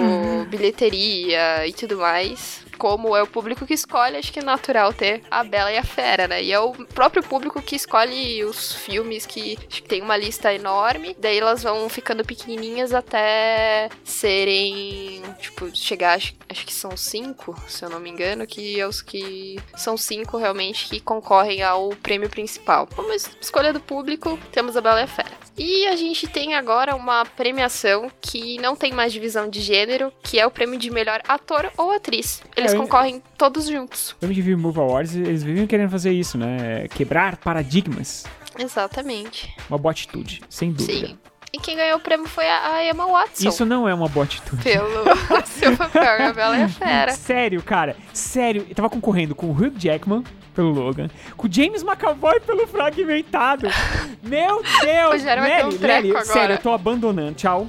[0.50, 5.22] bilheteria e tudo mais, como é o público que escolhe, acho que é natural ter
[5.30, 6.42] a Bela e a Fera, né?
[6.42, 11.16] E é o próprio público que escolhe os filmes que que tem uma lista enorme,
[11.20, 17.86] daí elas vão ficando pequenininhas até serem, tipo, chegar, acho, acho que são cinco, se
[17.86, 22.30] eu não me engano, que é os que são cinco realmente que concorrem ao prêmio
[22.30, 22.88] principal.
[22.96, 25.42] Como es- escolha do público, temos a Bela e a Fera.
[25.58, 30.40] E a gente tem agora uma premiação que não tem mais divisão de gênero, que
[30.40, 32.42] é o prêmio de melhor ator ou atriz.
[32.56, 34.16] Eles É, eu- concorrem todos juntos.
[34.22, 36.88] O MTV Movie Awards, eles vivem querendo fazer isso, né?
[36.90, 38.26] Quebrar paradigmas.
[38.58, 39.54] Exatamente.
[39.70, 41.08] Uma boa atitude, sem dúvida.
[41.08, 41.18] Sim.
[41.54, 43.50] E quem ganhou o prêmio foi a Emma Watson.
[43.50, 44.64] Isso não é uma boa atitude.
[44.64, 45.04] Pelo
[45.46, 47.12] seu papel A Bela a Fera.
[47.12, 47.96] Sério, cara.
[48.14, 48.66] Sério.
[48.70, 50.24] Eu tava concorrendo com o Hugh Jackman
[50.56, 53.68] pelo Logan, com o James McAvoy pelo Fragmentado.
[54.24, 55.24] Meu Deus!
[55.24, 57.34] Vai ter um Lely, Lely, sério, eu tô abandonando.
[57.36, 57.68] Tchau.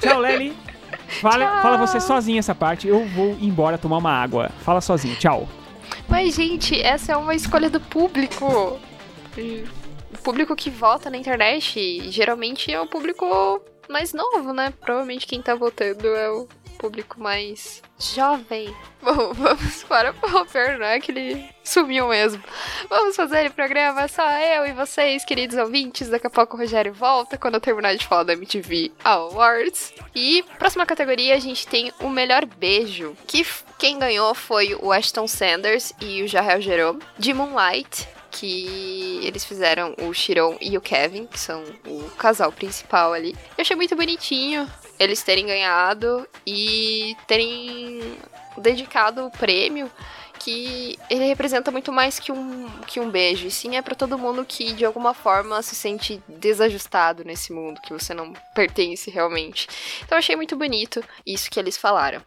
[0.00, 0.54] Tchau, Lely.
[1.20, 1.62] Fala, Tchau.
[1.62, 2.88] fala você sozinha essa parte.
[2.88, 4.50] Eu vou embora tomar uma água.
[4.60, 5.16] Fala sozinho.
[5.16, 5.48] Tchau.
[6.08, 8.78] Mas, gente, essa é uma escolha do público.
[9.36, 14.72] O público que vota na internet geralmente é o público mais novo, né?
[14.80, 18.74] Provavelmente quem tá votando é o público mais jovem.
[19.02, 22.42] Bom, vamos para o Popper, não é que ele sumiu mesmo.
[22.88, 26.08] Vamos fazer o programa só eu e vocês, queridos ouvintes.
[26.08, 29.94] Daqui a pouco o Rogério volta quando eu terminar de falar da MTV Awards.
[30.14, 33.46] E próxima categoria a gente tem o melhor beijo, que
[33.78, 38.08] quem ganhou foi o Ashton Sanders e o Jarrell Jerome de Moonlight.
[38.30, 43.30] Que eles fizeram o Shiron e o Kevin, que são o casal principal ali.
[43.56, 44.68] Eu achei muito bonitinho
[44.98, 48.16] eles terem ganhado e terem
[48.58, 49.90] dedicado o prêmio
[50.38, 53.46] que ele representa muito mais que um, que um beijo.
[53.46, 57.80] E sim é pra todo mundo que de alguma forma se sente desajustado nesse mundo,
[57.80, 59.66] que você não pertence realmente.
[60.04, 62.20] Então achei muito bonito isso que eles falaram.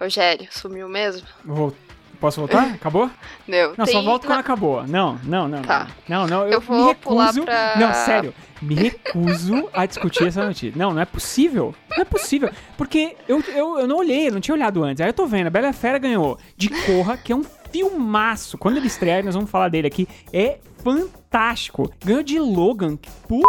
[0.00, 1.26] Rogério, sumiu mesmo?
[1.44, 1.74] Vou-
[2.20, 2.72] Posso voltar?
[2.74, 3.10] Acabou?
[3.46, 4.84] Não, Não, só volta quando acabou.
[4.86, 5.62] Não, não, não.
[5.62, 5.86] Tá.
[6.08, 7.44] Não, não, eu, Eu vou me recuso.
[7.44, 8.34] pra- Não, sério.
[8.60, 10.72] Me recuso a discutir essa notícia.
[10.76, 11.72] Não, não é possível.
[11.90, 12.50] Não é possível.
[12.76, 15.00] Porque eu, eu, eu não olhei, eu não tinha olhado antes.
[15.00, 18.58] Aí eu tô vendo, a Bela Fera ganhou de Corra, que é um filmaço.
[18.58, 20.08] Quando ele estrear, nós vamos falar dele aqui.
[20.32, 21.88] É fantástico.
[22.04, 22.96] Ganhou de Logan.
[22.96, 23.46] que Puta.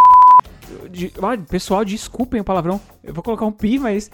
[0.89, 2.80] De, olha, pessoal, desculpem o palavrão.
[3.03, 4.09] Eu vou colocar um pi, mas.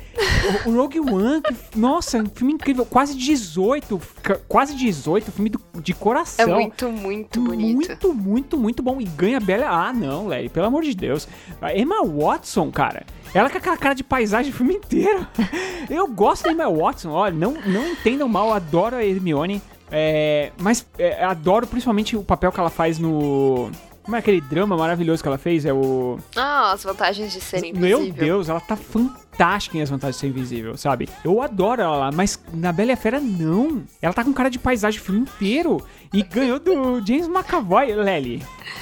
[0.66, 2.86] O, o Rogue One, que- nossa, um filme incrível.
[2.86, 3.99] Quase 18.
[4.22, 6.49] ca- Quase 18, filme do- de É coração.
[6.56, 7.76] muito, muito bonito.
[7.76, 9.01] Muito, muito, muito bom.
[9.01, 9.68] E ganha Bela.
[9.68, 11.28] Ah, não, Larry, pelo amor de Deus.
[11.62, 13.06] A Emma Watson, cara.
[13.34, 15.28] Ela com aquela cara de paisagem o filme inteiro.
[15.89, 19.62] Eu gosto da Emma Watson, olha, não, não entendam mal, adoro a Hermione.
[19.91, 23.70] É, mas é, adoro principalmente o papel que ela faz no.
[24.06, 25.66] Como é aquele drama maravilhoso que ela fez?
[25.66, 26.20] É o.
[26.36, 28.14] Ah, as vantagens de ser Meu invisível.
[28.26, 31.10] Deus, ela tá fantástica em As Vantagens de Ser Invisível, sabe?
[31.24, 33.84] Eu adoro ela lá, mas na Bela e a Fera, não.
[34.01, 35.84] Ela tá com cara de paisagem o filme inteiro.
[36.14, 38.41] E ganhou do James McAvoy, Lely.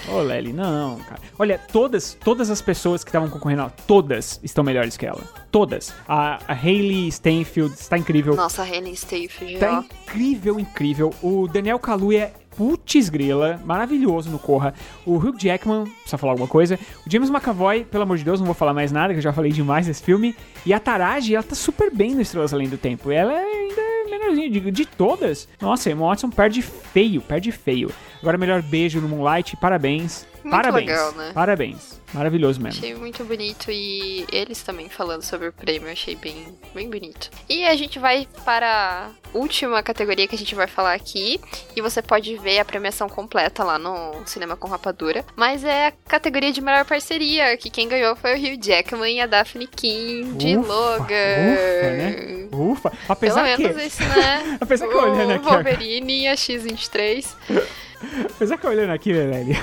[0.10, 1.20] Ô, Lely, não, cara.
[1.40, 5.22] Olha, todas, todas as pessoas que estavam concorrendo, todas estão melhores que ela.
[5.50, 5.94] Todas.
[6.08, 8.36] A, a Hayley Steinfeld está incrível.
[8.36, 9.84] Nossa, a Hayley Steinfeld, Tá ó.
[10.04, 11.12] incrível, incrível.
[11.24, 14.74] O Daniel Kaluuya é putz grila, maravilhoso no Corra.
[15.06, 16.80] O Hugh Jackman, precisa falar alguma coisa.
[17.06, 19.34] O James McAvoy, pelo amor de Deus, não vou falar mais nada, que eu já
[19.34, 20.36] falei demais desse filme.
[20.66, 23.12] E a Taraji, ela tá super bem no Estrelas Além do Tempo.
[23.12, 25.48] Ela é ainda melhorzinha de, de todas.
[25.62, 27.92] Nossa, Emma Watson perde feio, perde feio.
[28.22, 30.26] Agora, melhor beijo no Moonlight, parabéns.
[30.44, 30.88] Muito Parabéns.
[30.88, 31.32] legal, né?
[31.34, 32.02] Parabéns.
[32.14, 32.80] Maravilhoso mesmo.
[32.80, 37.32] Achei muito bonito e eles também falando sobre o prêmio, achei bem, bem bonito.
[37.50, 41.40] E a gente vai para a última categoria que a gente vai falar aqui,
[41.76, 45.92] e você pode ver a premiação completa lá no Cinema com Rapadura, mas é a
[46.08, 50.34] categoria de melhor parceria, que quem ganhou foi o Hugh Jackman e a Daphne King
[50.34, 51.06] de Ufa, Logan.
[51.08, 52.48] ufa, né?
[52.52, 52.90] Ufa.
[52.92, 54.58] Pelo Apesar que, menos esse, né?
[54.62, 57.26] apesar que olhando o aqui agora- Wolverine e a X-23.
[58.36, 59.58] apesar que olhando aqui, Lely.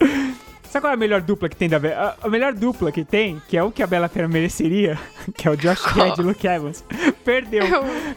[0.74, 2.16] Sabe qual é a melhor dupla que tem da Bela?
[2.20, 4.98] A, melhor dupla que tem, que é o que a Bela Fera mereceria,
[5.32, 6.84] que é o Josh Gad e o Luke Evans,
[7.24, 7.62] perdeu.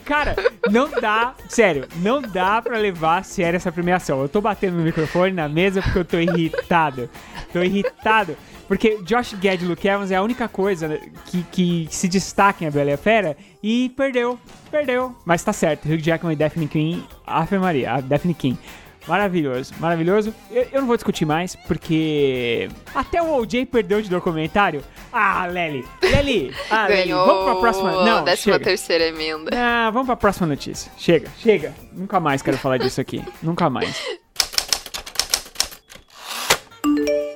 [0.03, 0.36] Cara,
[0.71, 4.23] não dá, sério, não dá pra levar a sério essa premiação.
[4.23, 7.07] Eu tô batendo no microfone na mesa porque eu tô irritado.
[7.53, 8.36] Tô irritado.
[8.67, 12.63] Porque Josh Gad e Luke Evans é a única coisa né, que, que se destaca
[12.63, 14.39] em A Bela e a Fera e perdeu,
[14.71, 15.15] perdeu.
[15.23, 18.57] Mas tá certo, Hugh Jackman e Daphne King, Ave Maria, a Daphne King.
[19.07, 20.33] Maravilhoso, maravilhoso.
[20.51, 24.83] Eu, eu não vou discutir mais, porque até o OJ perdeu de documentário.
[25.11, 27.91] Ah, Lely, Lely, ah, Lely, vamos pra próxima.
[28.03, 28.59] Não, a 13 chega.
[28.59, 29.51] terceira emenda.
[29.55, 30.91] Ah, vamos pra próxima notícia.
[30.97, 31.73] Chega, chega.
[31.93, 33.23] Nunca mais quero falar disso aqui.
[33.41, 33.97] Nunca mais.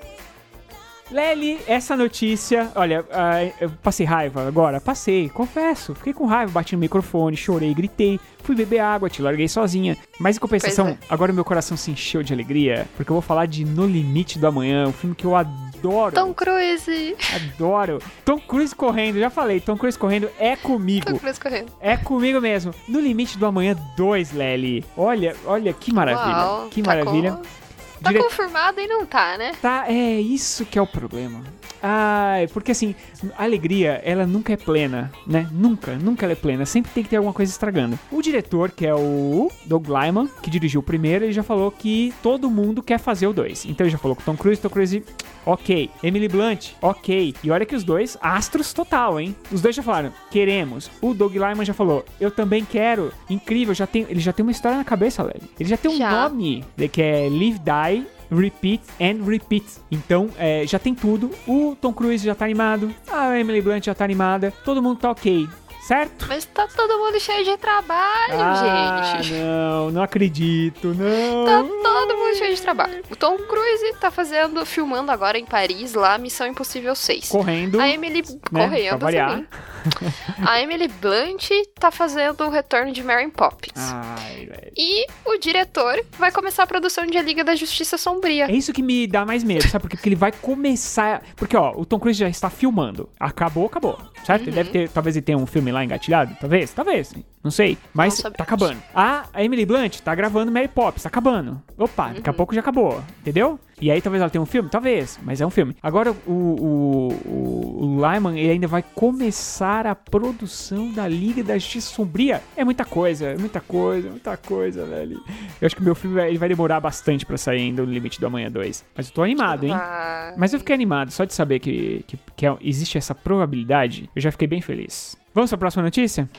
[1.11, 6.73] Lely, essa notícia, olha, ah, eu passei raiva agora, passei, confesso, fiquei com raiva, bati
[6.75, 9.97] no microfone, chorei, gritei, fui beber água, te larguei sozinha.
[10.19, 13.45] Mas em compensação, Pois agora meu coração se encheu de alegria, porque eu vou falar
[13.45, 16.15] de No Limite do Amanhã, um filme que eu adoro.
[16.15, 17.15] Tom Cruise.
[17.35, 17.99] Adoro.
[18.23, 21.05] Tom Cruise correndo, já falei, Tom Cruise correndo é comigo.
[21.05, 21.71] Tom Cruise correndo.
[21.81, 22.73] É comigo mesmo.
[22.87, 24.85] No Limite do Amanhã 2, Lely.
[24.95, 26.37] Olha, olha que maravilha.
[26.37, 27.31] Uau, que tá maravilha.
[27.33, 27.60] com-
[28.01, 29.51] Tá Dire- confirmado e não tá, né?
[29.61, 31.41] Tá, é isso que é o problema.
[31.83, 32.93] Ai, porque assim,
[33.35, 35.47] a alegria, ela nunca é plena, né?
[35.51, 36.63] Nunca, nunca ela é plena.
[36.65, 37.97] Sempre tem que ter alguma coisa estragando.
[38.11, 42.13] O diretor, que é o Doug Lyman, que dirigiu o primeiro, ele já falou que
[42.21, 43.65] todo mundo quer fazer o dois.
[43.65, 45.03] Então ele já falou que Tom Cruise, Tom Cruise,
[45.43, 45.89] ok.
[46.03, 47.33] Emily Blunt, ok.
[47.43, 49.35] E olha que os dois, astros total, hein?
[49.51, 50.89] Os dois já falaram, queremos.
[51.01, 53.11] O Doug Lyman já falou, eu também quero.
[53.27, 55.41] Incrível, já tem, ele já tem uma história na cabeça, Lely.
[55.59, 56.29] Ele já tem um Já.
[56.29, 57.90] nome, que é Live, Die,
[58.31, 59.65] Repeat and Repeat.
[59.91, 61.29] Então, é, já tem tudo.
[61.45, 62.93] O Tom Cruise já tá animado.
[63.11, 64.53] A Emily Blunt já tá animada.
[64.63, 65.47] Todo mundo tá ok.
[65.81, 66.27] Certo?
[66.29, 69.33] Mas tá todo mundo cheio de trabalho, ah, gente.
[69.33, 71.45] não, não acredito, não.
[71.45, 73.03] Tá todo mundo cheio de trabalho.
[73.09, 77.29] O Tom Cruise tá fazendo, filmando agora em Paris, lá, Missão Impossível 6.
[77.29, 77.81] Correndo.
[77.81, 79.29] A Emily pra correndo variar.
[79.31, 79.47] também.
[80.45, 83.73] A Emily Blunt tá fazendo o retorno de Mary Poppins.
[83.75, 84.71] Ai, velho.
[84.77, 88.45] E o diretor vai começar a produção de A Liga da Justiça Sombria.
[88.45, 89.83] É isso que me dá mais medo, sabe?
[89.83, 91.23] Porque, porque ele vai começar.
[91.35, 93.09] Porque, ó, o Tom Cruise já está filmando.
[93.19, 93.99] Acabou, acabou.
[94.23, 94.43] Certo?
[94.43, 94.89] Ele deve ter.
[94.89, 96.35] Talvez ele tenha um filme lá engatilhado.
[96.39, 97.13] Talvez, talvez.
[97.43, 97.77] Não sei.
[97.93, 98.81] Mas Não tá acabando.
[98.93, 101.03] A, Emily Blunt tá gravando Mary Poppins.
[101.03, 101.61] Tá acabando.
[101.77, 103.03] Opa, daqui a pouco já acabou.
[103.19, 103.59] Entendeu?
[103.81, 104.69] E aí talvez ela tenha um filme?
[104.69, 105.19] Talvez.
[105.23, 105.75] Mas é um filme.
[105.81, 111.95] Agora o, o, o, Lyman ele ainda vai começar a produção da Liga da Justiça
[111.95, 112.41] Sombria.
[112.55, 115.19] É muita coisa, é muita coisa, muita coisa, velho.
[115.59, 117.91] Eu acho que o meu filme vai, ele vai demorar bastante pra sair ainda no
[117.91, 118.85] Limite do Amanhã 2.
[118.95, 119.71] Mas eu tô animado, hein?
[119.71, 120.35] Vai.
[120.37, 124.09] Mas eu fiquei animado só de saber que, que, que é- existe essa probabilidade.
[124.15, 125.17] Eu já fiquei bem feliz.
[125.33, 126.29] Vamos pra próxima notícia?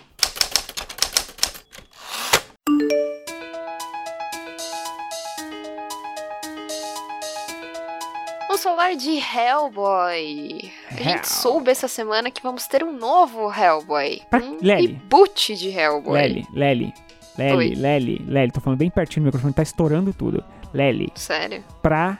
[8.93, 10.71] Falar de Hellboy.
[10.91, 11.03] A Hell.
[11.05, 14.21] gente soube essa semana que vamos ter um novo Hellboy.
[14.31, 14.87] Pra- Um Lely.
[14.89, 16.21] reboot de Hellboy.
[16.21, 16.95] Lely, Lely,
[17.39, 17.75] Lely, Oi.
[17.75, 18.51] Lely, Lely.
[18.53, 20.45] Tô falando bem pertinho do microfone, tá estourando tudo.
[20.73, 21.63] Lely, Sério?
[21.83, 22.19] pra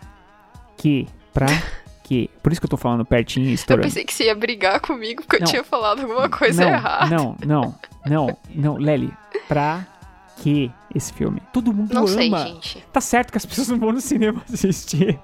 [0.77, 1.07] quê?
[1.33, 1.47] Pra
[2.05, 2.29] quê?
[2.43, 3.87] Por isso que eu tô falando pertinho e Eu estourando.
[3.89, 5.47] pensei que você ia brigar comigo porque Não.
[5.47, 7.07] eu tinha falado alguma coisa não, errada.
[7.17, 7.75] Não, não,
[8.07, 9.11] não, não, Lely,
[9.49, 9.87] pra
[10.39, 11.41] que esse filme?
[11.53, 12.09] Todo mundo Não ama.
[12.09, 12.85] sei, gente.
[12.93, 15.19] Tá certo que as pessoas não vão no cinema assistir.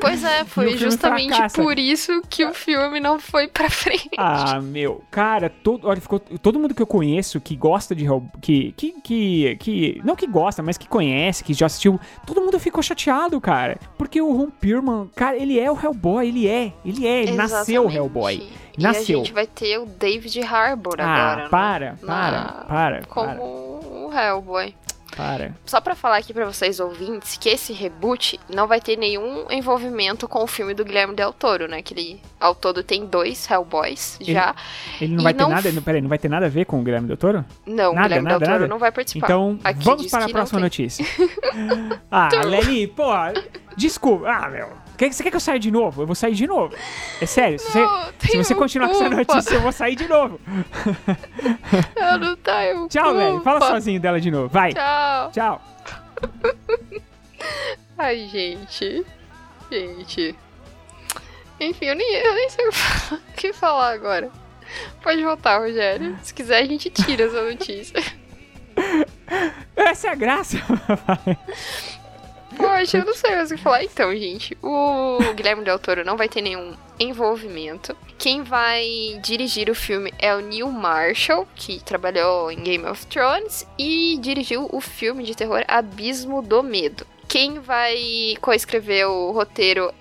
[0.00, 1.60] Pois é, E foi justamente fracassa.
[1.62, 4.10] por isso que o filme não foi pra frente.
[4.18, 8.04] Ah, meu, cara, todo, olha, ficou, todo mundo que eu conheço que gosta de
[8.40, 12.58] que, que, que, que, não que gosta, mas que conhece, que já assistiu, todo mundo
[12.60, 17.06] ficou chateado, cara, porque o Ron Perlman, cara, ele é o Hellboy, ele é, ele
[17.06, 17.96] é, ele nasceu Exatamente.
[17.96, 18.48] Hellboy,
[18.78, 19.20] E nasceu.
[19.20, 21.48] a gente vai ter o David Harbour ah, agora, né?
[21.48, 23.63] para, para, Na- para, Como para, o
[24.14, 24.74] Hellboy.
[25.16, 25.54] para.
[25.64, 30.26] Só pra falar aqui pra vocês ouvintes que esse reboot não vai ter nenhum envolvimento
[30.26, 31.82] com o filme do Guilherme Del Toro, né?
[31.82, 34.54] Que ele, ao todo, tem dois Hellboys Ele- já.
[35.00, 36.64] Ele não vai ter não nada, f- não, peraí, não vai ter nada a ver
[36.66, 37.44] com o Guilherme Del Toro?
[37.64, 38.68] Não, o Nada, Guilherme nada, Del Toro nada?
[38.68, 39.26] não vai participar.
[39.26, 41.06] Então, Aqui vamos para a próxima notícia.
[42.10, 43.12] ah, Lely, pô,
[43.76, 44.28] desculpa.
[44.28, 44.68] Ah, meu.
[44.96, 46.02] Quer- Você quer que eu saia de novo?
[46.02, 46.74] Eu vou sair de novo.
[47.20, 47.88] É sério, se, Não,
[48.18, 49.34] você, se você continuar com essa culpa.
[49.34, 50.40] notícia, eu vou sair de novo.
[51.96, 53.40] Eu não tenho Tchau, Lely.
[53.42, 53.74] Fala culpa.
[53.74, 54.48] sozinho dela de novo.
[54.48, 54.72] Vai.
[54.72, 55.30] Tchau.
[55.32, 55.62] Tchau.
[57.98, 59.04] Ai, gente.
[59.70, 60.34] Gente.
[61.60, 62.72] Enfim, eu nem, eu nem sei o
[63.36, 64.30] que falar agora.
[65.02, 66.16] Pode voltar, Rogério.
[66.22, 68.02] Se quiser, a gente tira essa notícia.
[69.76, 70.56] Essa é a graça.
[72.56, 73.84] Poxa, eu não sei mais o que falar.
[73.84, 77.96] Então, gente, o Guilherme Del Toro não vai ter nenhum envolvimento.
[78.18, 78.86] Quem vai
[79.22, 84.68] dirigir o filme é o Neil Marshall, que trabalhou em Game of Thrones e dirigiu
[84.72, 87.06] o filme de terror Abismo do Medo.
[87.28, 89.92] Quem vai coescrever o roteiro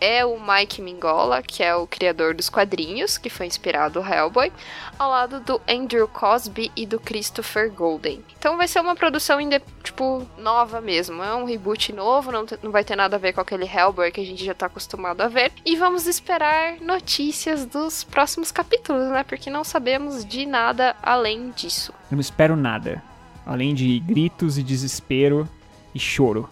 [0.00, 4.52] é o Mike Mingola, que é o criador dos quadrinhos, que foi inspirado no Hellboy,
[4.98, 8.22] ao lado do Andrew Cosby e do Christopher Golden.
[8.38, 9.38] Então vai ser uma produção,
[9.82, 11.22] tipo, nova mesmo.
[11.22, 14.20] É um reboot novo, não, não vai ter nada a ver com aquele Hellboy que
[14.20, 15.52] a gente já tá acostumado a ver.
[15.64, 19.24] E vamos esperar notícias dos próximos capítulos, né?
[19.24, 21.92] Porque não sabemos de nada além disso.
[22.10, 23.02] Não espero nada.
[23.44, 25.48] Além de gritos e desespero
[25.94, 26.48] e choro.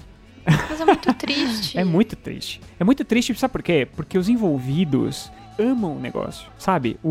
[0.47, 1.79] Mas é muito triste.
[1.79, 2.61] É muito triste.
[2.79, 3.87] É muito triste, sabe por quê?
[3.97, 6.99] Porque os envolvidos amam o negócio, sabe?
[7.03, 7.09] O,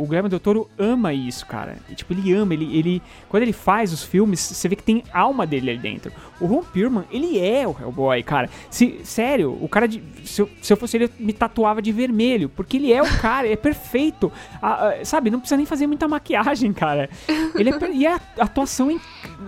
[0.00, 1.78] o Guilherme Del Toro ama isso, cara.
[1.90, 3.02] E, tipo, ele ama, ele, ele...
[3.28, 6.12] Quando ele faz os filmes, você vê que tem alma dele ali dentro.
[6.40, 8.48] O Ron Perlman, ele é o Hellboy, cara.
[8.70, 10.00] Se, sério, o cara de...
[10.24, 12.48] Se eu, se eu fosse ele, me tatuava de vermelho.
[12.48, 14.30] Porque ele é o cara, ele é perfeito.
[14.62, 17.10] A- a- sabe, não precisa nem fazer muita maquiagem, cara.
[17.56, 17.78] Ele é...
[17.80, 18.96] per- E a atuação,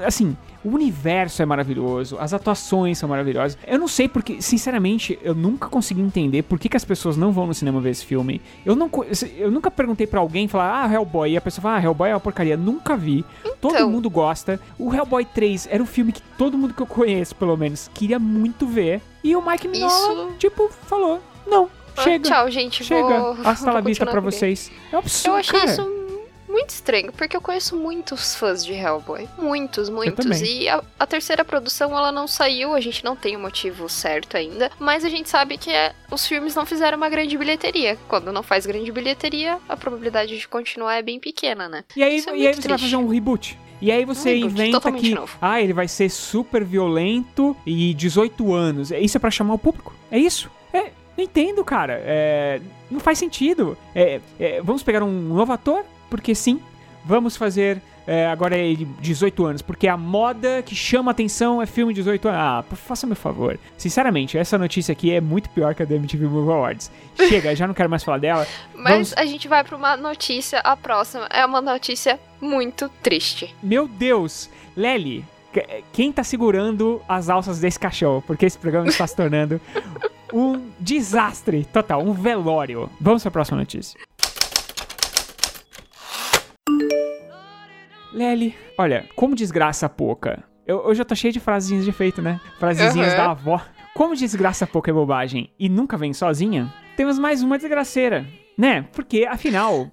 [0.05, 0.36] assim...
[0.63, 3.57] O universo é maravilhoso, as atuações são maravilhosas.
[3.67, 7.33] Eu não sei porque, sinceramente, eu nunca consegui entender por que, que as pessoas não
[7.33, 8.43] vão no cinema ver esse filme.
[8.65, 8.91] Eu, não,
[9.39, 12.15] eu nunca perguntei pra alguém falar, ah, Hellboy, e a pessoa fala, ah, Hellboy é
[12.15, 12.57] uma porcaria.
[12.57, 13.25] Nunca vi.
[13.61, 13.91] Todo Então.
[13.91, 14.61] mundo gosta.
[14.79, 18.19] O Hellboy 3 era o filme que todo mundo que eu conheço, pelo menos, queria
[18.19, 19.01] muito ver.
[19.25, 21.69] E o Mike Mignola, Isso- tipo, falou, não,
[22.03, 22.29] chega.
[22.29, 22.85] Tchau, gente.
[22.85, 24.71] Chega, vou, hasta vou la vista pra vocês.
[24.93, 25.73] É um absurdo, Eu achei cara.
[25.73, 26.00] isso
[26.51, 29.29] muito estranho, porque eu conheço muitos fãs de Hellboy.
[29.39, 30.41] Muitos, muitos.
[30.41, 34.37] E a, a terceira produção, ela não saiu, a gente não tem o motivo certo
[34.37, 34.71] ainda.
[34.79, 37.97] Mas a gente sabe que é- os filmes não fizeram uma grande bilheteria.
[38.09, 41.85] Quando não faz grande bilheteria, a probabilidade de continuar é bem pequena, né?
[41.97, 42.83] E aí, é e aí você vai triste.
[42.83, 43.59] fazer um reboot.
[43.81, 45.39] E aí você Um inventa que novo.
[45.41, 48.91] ah, ele vai ser super violento e 18 anos.
[48.91, 49.95] Isso é pra chamar o público.
[50.11, 50.51] É isso.
[50.73, 51.95] É, não entendo, cara.
[52.05, 53.79] É, não faz sentido.
[53.95, 55.83] É, é, vamos pegar um novo ator?
[56.11, 56.61] Porque sim.
[57.05, 61.95] Vamos fazer é, agora ele 18 anos, porque a moda que chama atenção é filme
[61.95, 62.41] de 18 anos.
[62.41, 63.59] Ah, faça meu favor.
[63.79, 66.91] Sinceramente, essa notícia aqui é muito pior que a da MTV Movie Awards.
[67.17, 68.47] Chega, já não quero mais falar dela.
[68.75, 73.55] Mas Vamos- a gente vai pra uma notícia, a próxima é uma notícia muito triste.
[73.63, 74.51] Meu Deus!
[74.77, 78.23] Lely, que- quem tá segurando as alças desse caixão?
[78.27, 79.59] Porque esse programa está se tornando
[80.35, 82.91] um desastre total, um velório.
[83.01, 83.99] Vamos pra próxima notícia.
[88.13, 90.43] Lely, olha, como desgraça pouca.
[90.67, 92.41] Eu, eu já tô cheio de frasezinhas de efeito, né?
[92.59, 93.17] Frasezinhas Aham.
[93.25, 93.61] da avó.
[93.95, 98.87] Como desgraça pouca é bobagem e nunca vem sozinha, temos mais uma desgraceira, né?
[98.93, 99.91] Porque, afinal,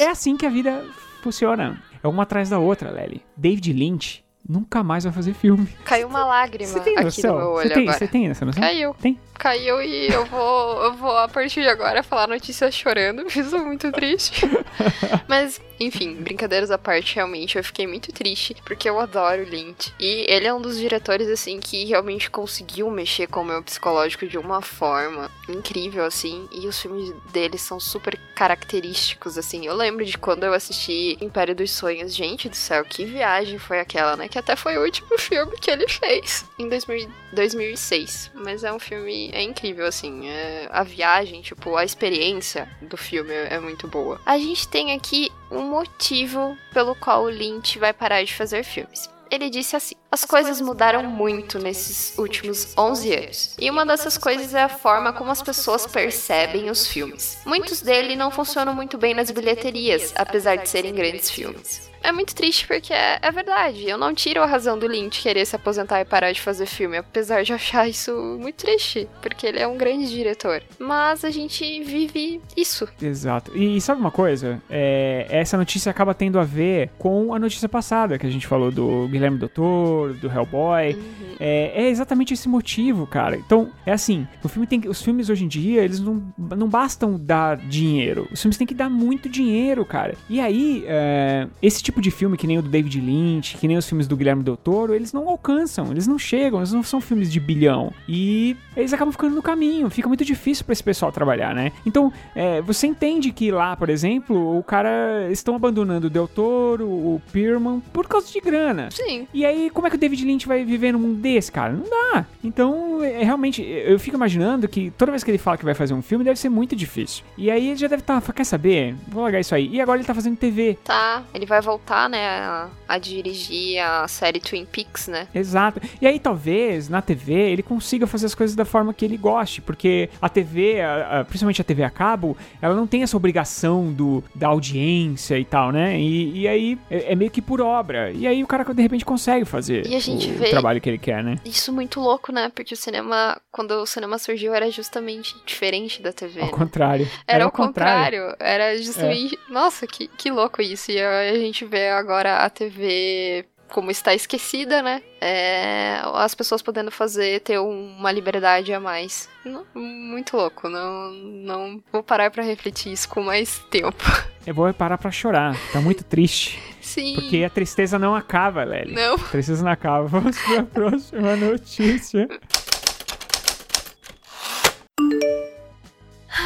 [0.00, 0.84] é assim que a vida
[1.22, 1.80] funciona.
[2.02, 3.22] É uma atrás da outra, Lely.
[3.36, 5.66] David Lynch nunca mais vai fazer filme.
[5.84, 7.98] Caiu uma lágrima Você tem aqui no meu Você olho tem, agora.
[7.98, 8.62] você tem essa noção?
[8.62, 8.94] Caiu.
[9.00, 9.18] Tem.
[9.38, 13.58] Caiu e eu vou, eu vou a partir de agora falar notícias chorando, isso é
[13.58, 14.46] muito triste.
[15.28, 19.92] Mas, enfim, brincadeiras à parte, realmente eu fiquei muito triste, porque eu adoro o Lynch.
[19.98, 24.26] E ele é um dos diretores, assim, que realmente conseguiu mexer com o meu psicológico
[24.26, 26.48] de uma forma incrível, assim.
[26.52, 29.66] E os filmes dele são super característicos, assim.
[29.66, 32.14] Eu lembro de quando eu assisti Império dos Sonhos.
[32.14, 34.28] Gente do céu, que viagem foi aquela, né?
[34.28, 38.30] Que até foi o último filme que ele fez em 2000 2006.
[38.34, 40.28] Mas é um filme é incrível, assim.
[40.28, 44.20] é- a viagem, tipo, a experiência do filme é, é muito boa.
[44.24, 49.08] A gente tem aqui um motivo pelo qual o Lynch vai parar de fazer filmes.
[49.30, 53.56] Ele disse assim: As coisas mudaram muito nesses últimos 11 anos.
[53.58, 57.38] E uma dessas coisas é a forma como as pessoas percebem os filmes.
[57.44, 61.90] Muitos dele não funcionam muito bem nas bilheterias, apesar de serem grandes filmes.
[62.04, 63.88] É muito triste porque é, é verdade.
[63.88, 66.98] Eu não tiro a razão do Lynch querer se aposentar e parar de fazer filme,
[66.98, 70.62] apesar de achar isso muito triste, porque ele é um grande diretor.
[70.78, 72.86] Mas a gente vive isso.
[73.00, 73.56] Exato.
[73.56, 74.62] E sabe uma coisa?
[74.68, 78.70] É, essa notícia acaba tendo a ver com a notícia passada que a gente falou
[78.70, 80.96] do Guilherme Doutor, do Hellboy.
[81.40, 83.36] É, é exatamente esse motivo, cara.
[83.36, 86.68] Então, é assim, o filme tem que- os filmes hoje em dia, eles não, não
[86.68, 88.28] bastam dar dinheiro.
[88.30, 90.14] Os filmes têm que dar muito dinheiro, cara.
[90.28, 93.76] E aí, é, esse tipo de filme, que nem o do David Lynch, que nem
[93.76, 97.00] os filmes do Guilherme Del Toro, eles não alcançam, eles não chegam, eles não são
[97.00, 97.92] filmes de bilhão.
[98.08, 101.72] E eles acabam ficando no caminho, fica muito difícil pra esse pessoal trabalhar, né?
[101.86, 106.86] Então, é, você entende que lá, por exemplo, o cara estão abandonando o Del Toro,
[106.86, 108.88] o Pierman, por causa de grana.
[108.90, 109.26] Sim.
[109.32, 111.72] E aí, como é que o David Lynch vai viver num mundo desse, cara?
[111.72, 112.26] Não dá.
[112.42, 115.94] Então, é, realmente, eu fico imaginando que toda vez que ele fala que vai fazer
[115.94, 117.24] um filme, deve ser muito difícil.
[117.36, 118.94] E aí ele já deve estar, quer saber?
[119.08, 119.68] Vou largar isso aí.
[119.68, 120.78] E agora ele tá fazendo TV.
[120.84, 125.28] Tá, ele vai voltar, né, a, a dirigir a série Twin Peaks, né?
[125.34, 125.80] Exato.
[126.00, 129.60] E aí talvez na TV ele consiga fazer as coisas da forma que ele goste,
[129.60, 133.92] porque a TV, a- a- principalmente a TV a cabo, ela não tem essa obrigação
[133.92, 135.98] do, da audiência e tal, né?
[135.98, 138.10] E, e aí é, é meio que por obra.
[138.12, 141.36] E aí o cara de repente consegue fazer o, vê- trabalho que ele quer, né?
[141.44, 142.50] Isso muito louco, né?
[142.54, 146.40] Porque o cinema, quando o cinema surgiu, era justamente diferente da TV.
[146.40, 146.52] Ao né?
[146.52, 147.08] contrário.
[147.26, 148.34] Era ao o contrário.
[148.38, 149.38] Era justamente.
[149.48, 150.90] Nossa, que, que louco isso.
[150.90, 155.02] E a a gente vê agora a TV como está esquecida, né?
[155.20, 159.28] É, as pessoas podendo fazer, ter uma liberdade a mais.
[159.44, 160.68] Não- muito louco.
[160.68, 164.04] Não, não vou parar pra refletir isso com mais tempo.
[164.46, 165.56] Eu vou parar pra chorar.
[165.72, 166.62] Tá muito triste.
[166.80, 167.14] Sim.
[167.14, 168.94] Porque a tristeza não acaba, Lely.
[168.94, 169.14] Não.
[169.14, 170.06] A tristeza não acaba.
[170.06, 172.28] Vamos pra próxima notícia.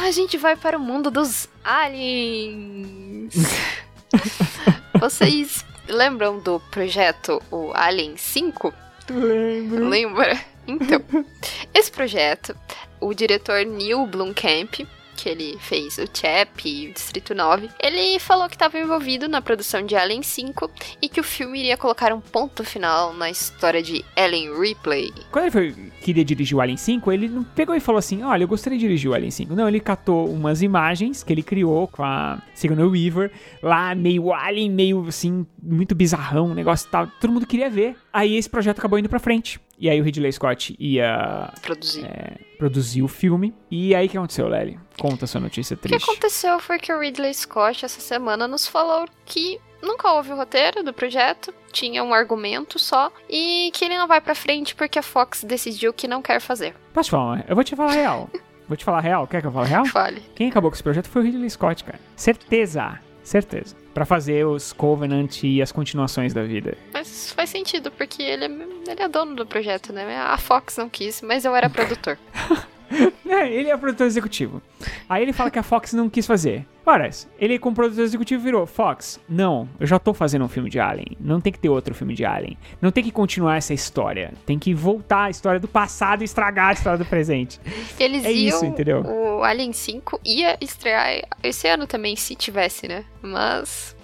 [0.01, 3.33] A gente vai para o mundo dos aliens.
[4.99, 8.73] Vocês lembram do projeto o Alien 5?
[9.09, 9.89] Lembro.
[9.89, 10.39] Lembra?
[10.67, 11.03] Então,
[11.73, 12.55] esse projeto,
[12.99, 14.81] o diretor Neil Blomkamp,
[15.19, 19.41] que ele fez o Chap e o Distrito 9, ele falou que estava envolvido na
[19.41, 23.83] produção de Alien 5 e que o filme iria colocar um ponto final na história
[23.83, 25.11] de Ellen Ripley.
[25.29, 28.43] Quando ele foi, queria dirigir o Alien 5, ele não pegou e falou assim: Olha,
[28.43, 29.53] eu gostaria de dirigir o Alien 5.
[29.53, 34.69] Não, ele catou umas imagens que ele criou com a Sigourney Weaver, lá meio Alien,
[34.69, 37.07] meio assim, muito bizarrão, um negócio e tal.
[37.19, 37.95] Todo mundo queria ver.
[38.13, 39.59] Aí esse projeto acabou indo pra frente.
[39.79, 42.05] E aí o Ridley Scott ia Produzir.
[42.05, 43.53] é, produzir o filme.
[43.71, 44.77] E aí o que aconteceu, Lely?
[44.99, 46.03] Conta sua notícia O que triste.
[46.03, 50.83] aconteceu foi que o Ridley Scott essa semana nos falou que nunca houve o roteiro
[50.83, 55.03] do projeto, tinha um argumento só e que ele não vai pra frente porque a
[55.03, 56.75] Fox decidiu que não quer fazer.
[56.93, 57.45] Posso te falar?
[57.47, 58.29] Eu vou te falar real.
[58.69, 59.25] Vou te falar real.
[59.25, 59.83] Quer que eu fale real?
[59.87, 60.21] Fale.
[60.35, 61.99] Quem acabou com esse projeto foi o Ridley Scott, cara.
[62.15, 62.99] Certeza.
[63.23, 63.75] Certeza.
[63.99, 66.77] Pra fazer os Covenant e as continuações da vida.
[66.93, 70.17] Mas faz sentido porque ele é, ele é dono do projeto, né?
[70.17, 72.17] A Fox não quis, mas eu era produtor.
[73.29, 74.59] É, ele é produtor executivo.
[75.07, 76.65] Aí ele fala que a Fox não quis fazer.
[76.83, 80.79] Ora, ele como produtor executivo virou Fox, não, eu já tô fazendo um filme de
[80.79, 81.15] Alien.
[81.19, 82.57] Não tem que ter outro filme de Alien.
[82.81, 84.33] Não tem que continuar essa história.
[84.47, 87.61] Tem que voltar a história do passado e estragar a história do presente.
[87.99, 88.47] Eles É iam.
[88.55, 89.01] isso, entendeu?
[89.03, 93.05] O Alien 5 ia estrear esse ano também, se tivesse, né?
[93.21, 93.95] Mas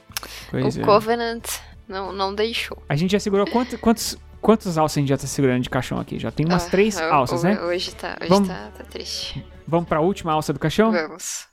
[0.51, 0.83] Pois o é.
[0.83, 1.43] Covenant
[1.87, 2.77] não, não deixou.
[2.87, 5.99] A gente já segurou quantos, quantos, quantos alças a gente já tá segurando de caixão
[5.99, 6.19] aqui?
[6.19, 7.59] Já tem umas Ah, três alças, né?
[7.61, 9.43] Hoje tá, hoje Vamos- tá, tá triste.
[9.67, 10.91] Vamos pra última alça do caixão?
[10.91, 11.47] Vamos.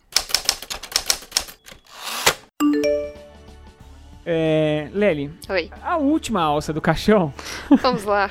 [4.27, 5.71] É, Lely, Oi.
[5.83, 7.35] a última alça do caixão
[7.81, 8.31] Vamos lá.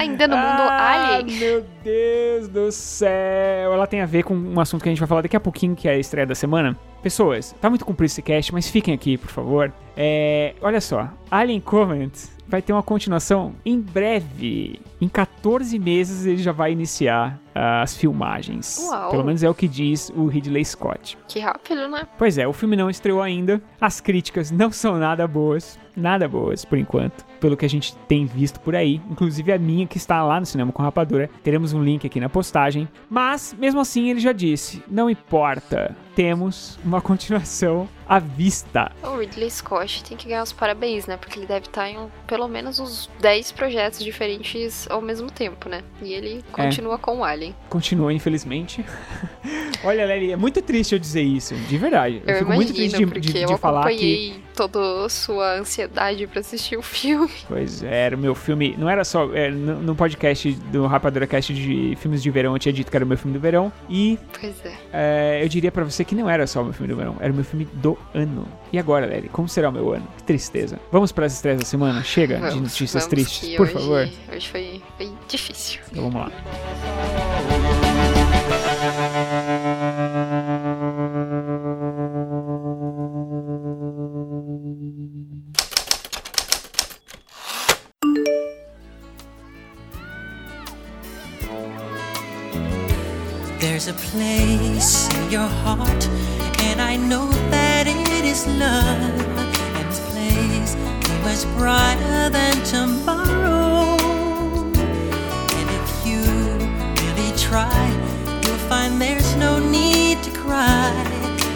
[0.00, 1.38] Ainda no mundo ah, Alien.
[1.38, 3.72] meu Deus do céu.
[3.74, 5.76] Ela tem a ver com um assunto que a gente vai falar daqui a pouquinho,
[5.76, 6.76] que é a estreia da semana.
[7.02, 9.70] Pessoas, tá muito comprido esse cast, mas fiquem aqui, por favor.
[9.96, 12.14] É, olha só, Alien Covenant
[12.48, 14.80] vai ter uma continuação em breve.
[15.00, 17.38] Em 14 meses ele já vai iniciar
[17.82, 18.78] as filmagens.
[18.88, 19.10] Uau.
[19.10, 21.16] Pelo menos é o que diz o Ridley Scott.
[21.26, 22.06] Que rápido, né?
[22.16, 23.60] Pois é, o filme não estreou ainda.
[23.80, 25.78] As críticas não são nada boas.
[25.96, 27.24] Nada boas, por enquanto.
[27.40, 29.00] Pelo que a gente tem visto por aí.
[29.10, 31.28] Inclusive a minha que está lá no Cinema com Rapadura.
[31.42, 32.88] Teremos um link aqui na postagem.
[33.10, 35.96] Mas, mesmo assim, ele já disse: não importa.
[36.14, 38.92] Temos uma continuação à vista.
[39.02, 41.16] O Ridley Scott tem que ganhar os parabéns, né?
[41.16, 45.68] Porque ele deve estar em um- pelo menos uns 10 projetos diferentes ao mesmo tempo,
[45.68, 45.82] né?
[46.00, 46.52] E ele É.
[46.52, 47.47] continua com o Alien.
[47.68, 48.84] Continua, infelizmente.
[49.84, 51.54] Olha, Lely, é muito triste eu dizer isso.
[51.54, 52.22] De verdade.
[52.26, 54.40] Eu, Eu, fico imagino, muito triste de, de- de falar que.
[54.66, 57.30] Toda sua ansiedade pra assistir o filme.
[57.46, 58.74] Pois é, era o meu filme.
[58.78, 59.28] Não era só.
[59.34, 62.96] É, no, no podcast do Rapadura Cast de filmes de verão, eu tinha dito que
[62.96, 63.70] era o meu filme do verão.
[63.90, 64.72] E Pois é.
[64.92, 67.30] é, eu diria pra você que não era só o meu filme do verão, era
[67.30, 68.48] o meu filme do ano.
[68.72, 70.06] E agora, Lely, como será o meu ano?
[70.16, 70.80] Que tristeza.
[70.90, 72.02] Vamos para as estreias da semana?
[72.02, 74.08] Chega de Vamos, notícias vamos tristes, por hoje- favor.
[74.32, 75.80] Hoje foi, foi difícil.
[75.92, 77.87] Então vamos lá.
[93.78, 96.08] There's a place in your heart,
[96.62, 99.38] and I know that it is love.
[99.76, 103.94] And this place is much brighter than tomorrow.
[105.58, 106.24] And if you
[107.06, 107.86] really try,
[108.42, 110.90] you'll find there's no need to cry.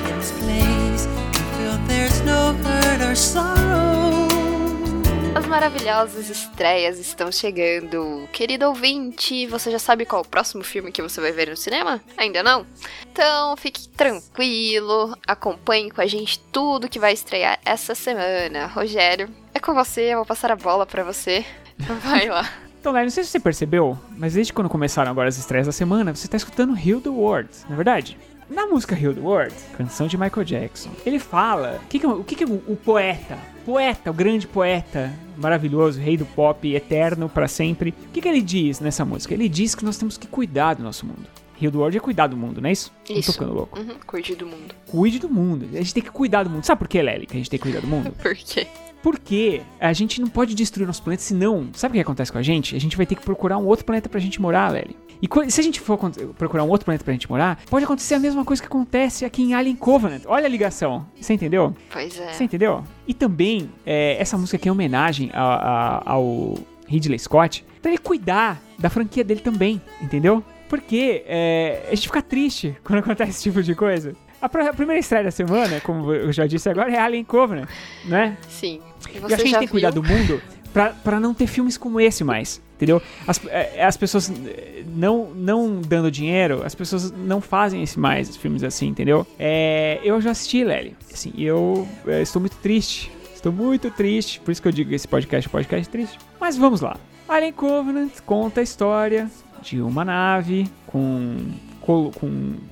[0.07, 3.82] In this place, you feel there's no hurt or sorrow.
[5.53, 8.27] As maravilhosas estreias estão chegando.
[8.33, 12.01] Querido ouvinte, você já sabe qual o próximo filme que você vai ver no cinema?
[12.17, 12.65] Ainda não?
[13.13, 18.65] Então fique tranquilo, acompanhe com a gente tudo que vai estrear essa semana.
[18.65, 21.45] Rogério, é com você, eu vou passar a bola pra você.
[22.03, 22.49] Vai lá.
[22.81, 25.73] Então, Léo, não sei se você percebeu, mas desde quando começaram agora as estreias da
[25.73, 28.19] semana, você tá escutando Heal the World, não é verdade?
[28.51, 31.81] Na música Heal the World, canção de Michael Jackson, ele fala.
[31.85, 35.13] O que, que, é o que, que é o, o poeta, poeta, o grande poeta,
[35.37, 37.95] maravilhoso, rei do pop, eterno para sempre.
[38.09, 39.35] O que, que ele diz nessa música?
[39.35, 41.27] Ele diz que nós temos que cuidar do nosso mundo.
[41.61, 42.93] Heal the World é cuidar do mundo, não é isso?
[43.09, 43.33] Não tô Isso.
[43.33, 43.79] ficando louco.
[43.79, 44.75] Uhum, cuide do mundo.
[44.87, 45.69] Cuide do mundo.
[45.73, 46.65] A gente tem que cuidar do mundo.
[46.65, 48.11] Sabe por que, Lely, que a gente tem que cuidar do mundo?
[48.21, 48.67] Por quê?
[49.03, 52.43] Porque a gente não pode destruir nosso planeta, senão, sabe o que acontece com a
[52.43, 52.77] gente?
[52.77, 54.97] A gente vai ter que procurar um outro planeta pra gente morar, Lely.
[55.21, 55.99] E se a gente for
[56.37, 59.43] procurar um outro planeta pra gente morar, pode acontecer a mesma coisa que acontece aqui
[59.43, 60.23] em Alien Covenant.
[60.27, 61.07] Olha a ligação.
[61.21, 61.77] Você entendeu?
[61.93, 62.33] Pois é.
[62.33, 62.83] Você entendeu?
[63.07, 66.55] E também, é, essa música aqui é homenagem a- a- ao
[66.89, 70.43] Ridley Scott, pra ele cuidar da franquia dele também, entendeu?
[70.69, 74.15] Porque é, a gente fica triste quando acontece esse tipo de coisa.
[74.43, 77.69] A, pr- a primeira estreia da semana, como eu já disse agora, é Alien Covenant,
[78.05, 78.37] né?
[78.49, 78.81] Sim.
[79.15, 81.47] E você acho que a gente tem que cuidar do mundo pra, pra não ter
[81.47, 83.01] filmes como esse mais, entendeu?
[83.27, 88.37] As, é, as pessoas é, não, não dando dinheiro, as pessoas não fazem esse mais
[88.37, 89.25] filmes assim, entendeu?
[89.39, 90.97] É, eu já assisti, Lely.
[91.13, 93.13] Assim, eu é, estou muito triste.
[93.35, 94.41] Estou muito triste.
[94.41, 96.19] Por isso que eu digo que esse podcast é um podcast triste.
[96.41, 96.97] Mas vamos lá.
[97.29, 99.31] Alien Covenant conta a história
[99.63, 101.37] de uma nave com.
[101.83, 102.11] Com,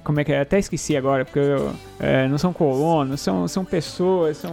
[0.05, 0.41] como é que é?
[0.41, 4.53] Até esqueci agora, porque eu, é, não são colonos, são, são pessoas, são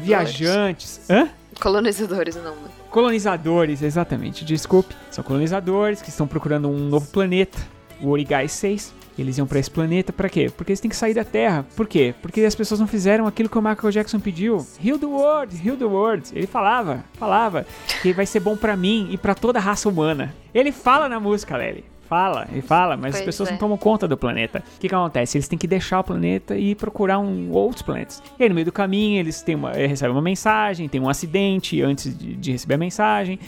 [0.00, 1.08] viajantes.
[1.08, 1.28] Hã?
[1.60, 2.54] Colonizadores, não.
[2.90, 4.94] Colonizadores, exatamente, desculpe.
[5.10, 7.58] São colonizadores que estão procurando um novo planeta,
[8.00, 8.94] o Origai 6.
[9.18, 10.50] Eles iam pra esse planeta pra quê?
[10.54, 11.64] Porque eles têm que sair da Terra.
[11.74, 12.14] Por quê?
[12.20, 14.66] Porque as pessoas não fizeram aquilo que o Michael Jackson pediu.
[14.84, 16.30] Heal the world, heal the world.
[16.34, 17.66] Ele falava, falava
[18.02, 20.34] que vai ser bom pra mim e pra toda a raça humana.
[20.52, 21.95] Ele fala na música, Lely.
[22.08, 23.52] Fala, ele fala, mas as Pois pessoas é.
[23.52, 24.62] não tomam conta do planeta.
[24.76, 25.36] O que, que acontece?
[25.36, 28.22] Eles têm que deixar o planeta e procurar um, outros planetas.
[28.38, 31.08] E aí, no meio do caminho, eles têm uma, eh, recebem uma mensagem, tem um
[31.08, 33.38] acidente antes de, de receber a mensagem.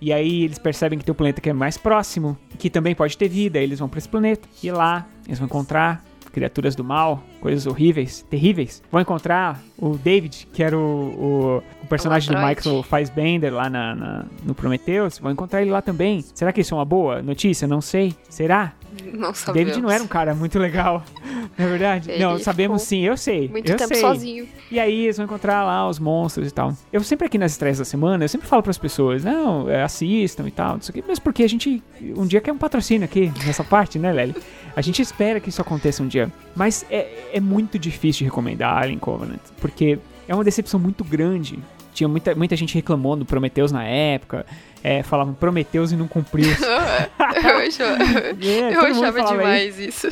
[0.00, 3.16] E aí eles percebem que tem um planeta que é mais próximo, que também pode
[3.16, 3.58] ter vida.
[3.58, 4.48] Aí eles vão pra esse planeta.
[4.62, 6.04] E lá eles vão encontrar
[6.36, 8.82] criaturas do mal, coisas horríveis, terríveis.
[8.92, 12.36] Vão encontrar o David, que era o, o, o personagem do.
[12.46, 15.18] Michael Fassbender lá na, na- no Prometheus.
[15.18, 16.22] Vão encontrar ele lá também.
[16.34, 17.66] Será que isso é uma boa notícia?
[17.66, 18.14] Não sei.
[18.28, 18.74] Será?
[19.12, 19.68] Não sabemos.
[19.68, 21.04] David não era um cara muito legal,
[21.56, 22.10] não é verdade?
[22.10, 23.48] Ele não, sabemos sim, eu sei.
[23.48, 24.00] Muito eu tempo sei.
[24.00, 24.48] sozinho.
[24.70, 26.72] E aí eles vão encontrar lá os monstros e tal.
[26.92, 30.46] Eu sempre aqui nas estreias da semana, eu sempre falo pras pessoas, não, é, assistam
[30.46, 31.04] e tal, não sei o quê.
[31.06, 31.82] Mesmo porque a gente
[32.16, 34.34] um dia quer um patrocínio aqui nessa parte, né, Lely?
[34.74, 36.30] A gente espera que isso aconteça um dia.
[36.54, 41.58] Mas é, é muito difícil de recomendar Alien Covenant, porque é uma decepção muito grande.
[41.94, 44.44] Tinha muita, muita gente reclamando do Prometheus na época.
[44.88, 46.46] É, falavam Prometheus e não cumpriu.
[46.54, 48.04] eu achava,
[48.44, 50.08] É, eu achava demais isso.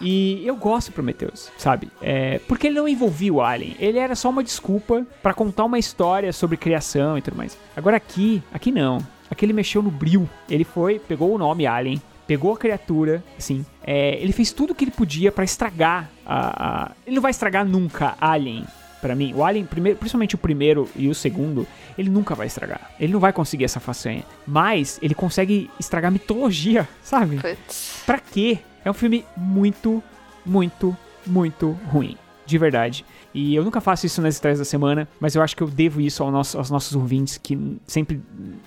[0.00, 1.88] e eu gosto do Prometheus, sabe?
[2.02, 3.76] É, porque ele não envolvia o Alien.
[3.78, 7.56] Ele era só uma desculpa pra contar uma história sobre criação e tudo mais.
[7.76, 8.98] Agora aqui, aqui não.
[9.30, 10.28] Aqui ele mexeu no bril.
[10.50, 13.64] Ele foi, pegou o nome Alien, pegou a criatura, assim.
[13.86, 17.30] é, ele fez tudo o que ele podia pra estragar a, a- Ele não vai
[17.30, 18.64] estragar nunca Alien.
[19.06, 21.64] Pra mim, o Alien, primeiro, principalmente o primeiro e o segundo,
[21.96, 22.90] ele nunca vai estragar.
[22.98, 24.24] Ele não vai conseguir essa façanha.
[24.44, 27.36] Mas ele consegue estragar a mitologia, sabe?
[27.36, 28.02] Putz.
[28.04, 28.58] Pra quê?
[28.84, 30.02] É um filme muito,
[30.44, 30.96] muito,
[31.26, 32.16] muito ruim.
[32.44, 33.04] De verdade.
[33.34, 36.00] E eu nunca faço isso nas estreias da semana, mas eu acho que eu devo
[36.00, 38.20] isso ao nosso- aos nossos ouvintes que sempre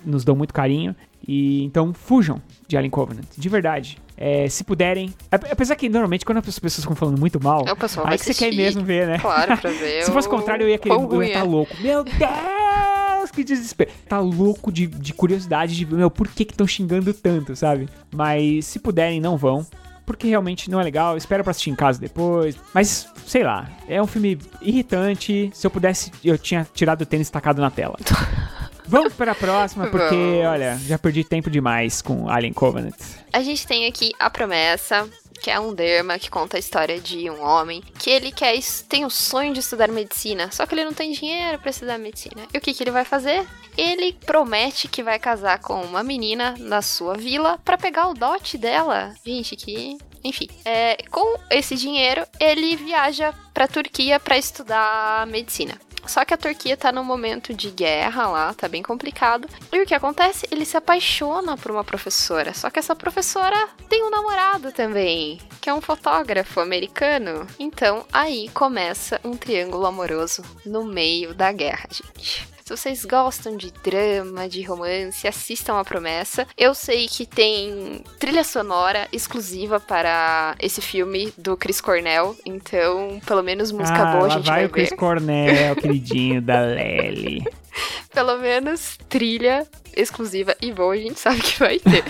[0.04, 0.94] nos dão muito carinho.
[1.26, 3.98] E então fujam de Alien Covenant, de verdade.
[4.22, 5.14] É, se puderem.
[5.32, 8.24] ap- Apesar que normalmente quando as pessoas ficam falando muito mal, É, pessoal aí que
[8.26, 9.18] você quer mesmo ver, né?
[9.18, 10.04] Claro, pra ver.
[10.04, 11.42] Se fosse o contrário, eu ia querer eu ia estar é.
[11.42, 11.74] louco.
[11.80, 13.90] Meu Deus, que desespero.
[14.06, 17.88] Tá louco de, de curiosidade de ver, meu, por que que estão xingando tanto, sabe?
[18.14, 19.66] Mas se puderem, não vão.
[20.04, 22.56] Porque realmente não é legal, espera pra assistir em casa depois.
[22.74, 25.50] Mas, sei lá, é um filme irritante.
[25.54, 27.96] Se eu pudesse, eu tinha tirado o tênis tacado na tela.
[28.90, 30.46] Vamos para a próxima, porque, Vamos.
[30.46, 32.96] olha, já perdi tempo demais com Alien Covenant.
[33.32, 35.08] A gente tem aqui a promessa,
[35.40, 39.04] que é um derma que conta a história de um homem que ele quer tem
[39.04, 42.42] o sonho de estudar medicina, só que ele não tem dinheiro pra estudar medicina.
[42.52, 43.46] E o que, que ele vai fazer?
[43.78, 48.58] Ele promete que vai casar com uma menina na sua vila pra pegar o dote
[48.58, 49.14] dela.
[49.24, 55.78] Gente, que enfim, é, com esse dinheiro ele viaja pra Turquia pra estudar medicina.
[56.06, 59.48] Só que a Turquia tá num momento de guerra lá, tá bem complicado.
[59.72, 60.46] E o que acontece?
[60.50, 62.52] Ele se apaixona por uma professora.
[62.54, 67.46] Só que essa professora tem um namorado também, que é um fotógrafo americano.
[67.58, 72.59] Então aí começa um triângulo amoroso no meio da guerra, gente.
[72.70, 76.46] Se vocês gostam de drama, de romance, assistam A Promessa.
[76.56, 83.42] Eu sei que tem trilha sonora exclusiva para esse filme do Chris Cornell, então pelo
[83.42, 84.90] menos música ah, boa a gente vai vai, o Chris.
[84.90, 87.44] Cornell, queridinho da Lely.
[88.14, 89.66] Pelo menos trilha
[89.96, 92.04] exclusiva e boa a gente sabe que vai ter.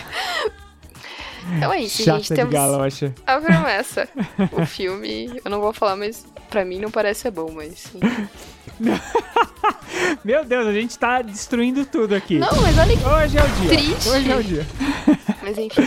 [1.56, 2.34] Então é isso, Chata gente.
[2.34, 3.14] Temos galocha.
[3.26, 4.06] a promessa.
[4.52, 7.78] O filme, eu não vou falar, mas pra mim não parece ser bom, mas.
[7.78, 8.00] sim.
[10.24, 12.38] Meu Deus, a gente tá destruindo tudo aqui.
[12.38, 13.04] Não, mas olha que.
[13.04, 13.68] Hoje é o dia.
[13.68, 14.08] Triste.
[14.08, 14.66] Hoje é o dia.
[15.42, 15.82] Mas enfim.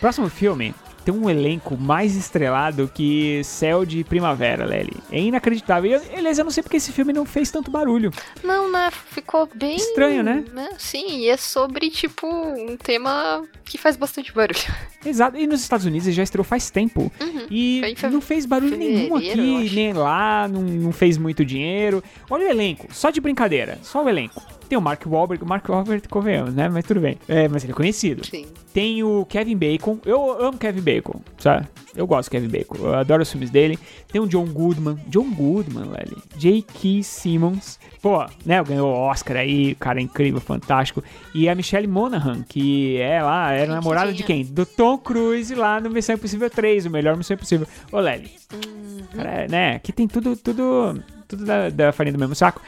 [0.00, 0.74] Próximo filme
[1.04, 4.96] tem um elenco mais estrelado que Céu de Primavera, Lely.
[5.10, 5.90] É inacreditável.
[5.90, 8.10] E, eu- aliás, eu não sei porque esse filme não fez tanto barulho.
[8.42, 8.90] Não, né?
[9.10, 9.76] Ficou bem.
[9.76, 10.44] Estranho, né?
[10.78, 14.58] Sim, e é sobre, tipo, um tema que faz bastante barulho.
[15.04, 15.36] Exato.
[15.36, 17.12] E nos Estados Unidos ele já estreou faz tempo.
[17.50, 17.88] E Uhum.
[17.88, 22.02] Em fe- não fez barulho nenhum aqui, nem lá, não, não fez muito dinheiro.
[22.30, 24.42] Olha o elenco, só de brincadeira, só o elenco.
[24.74, 26.68] Tem o Mark Wahlberg, o Mark Wahlberg convenhamos, né?
[26.68, 27.16] Mas tudo bem.
[27.28, 28.26] É, mas ele é conhecido.
[28.26, 28.44] Sim.
[28.72, 30.00] Tem o Kevin Bacon.
[30.04, 31.68] Eu amo Kevin Bacon, sabe?
[31.94, 32.76] Eu gosto do Kevin Bacon.
[32.78, 33.78] Eu adoro os filmes dele.
[34.10, 34.96] Tem o John Goodman.
[35.06, 36.20] John Goodman, velho.
[36.36, 37.04] J.K.
[37.04, 37.78] Simmons.
[38.02, 38.60] Pô, né?
[38.64, 39.76] Ganhou o Oscar aí.
[39.76, 41.04] Cara incrível, fantástico.
[41.32, 44.26] E a Michelle Monaghan, que é lá, era Quem namorada de tinha?
[44.26, 44.44] quem?
[44.44, 47.68] Do Tom Cruise lá no Missão Impossível 3, o melhor Missão Impossível.
[47.92, 48.32] Ô, Lely.
[48.52, 49.04] Uhum.
[49.14, 49.74] Cara, é, né?
[49.76, 52.60] Aqui tem tudo, tudo, tudo da, da farinha do mesmo saco.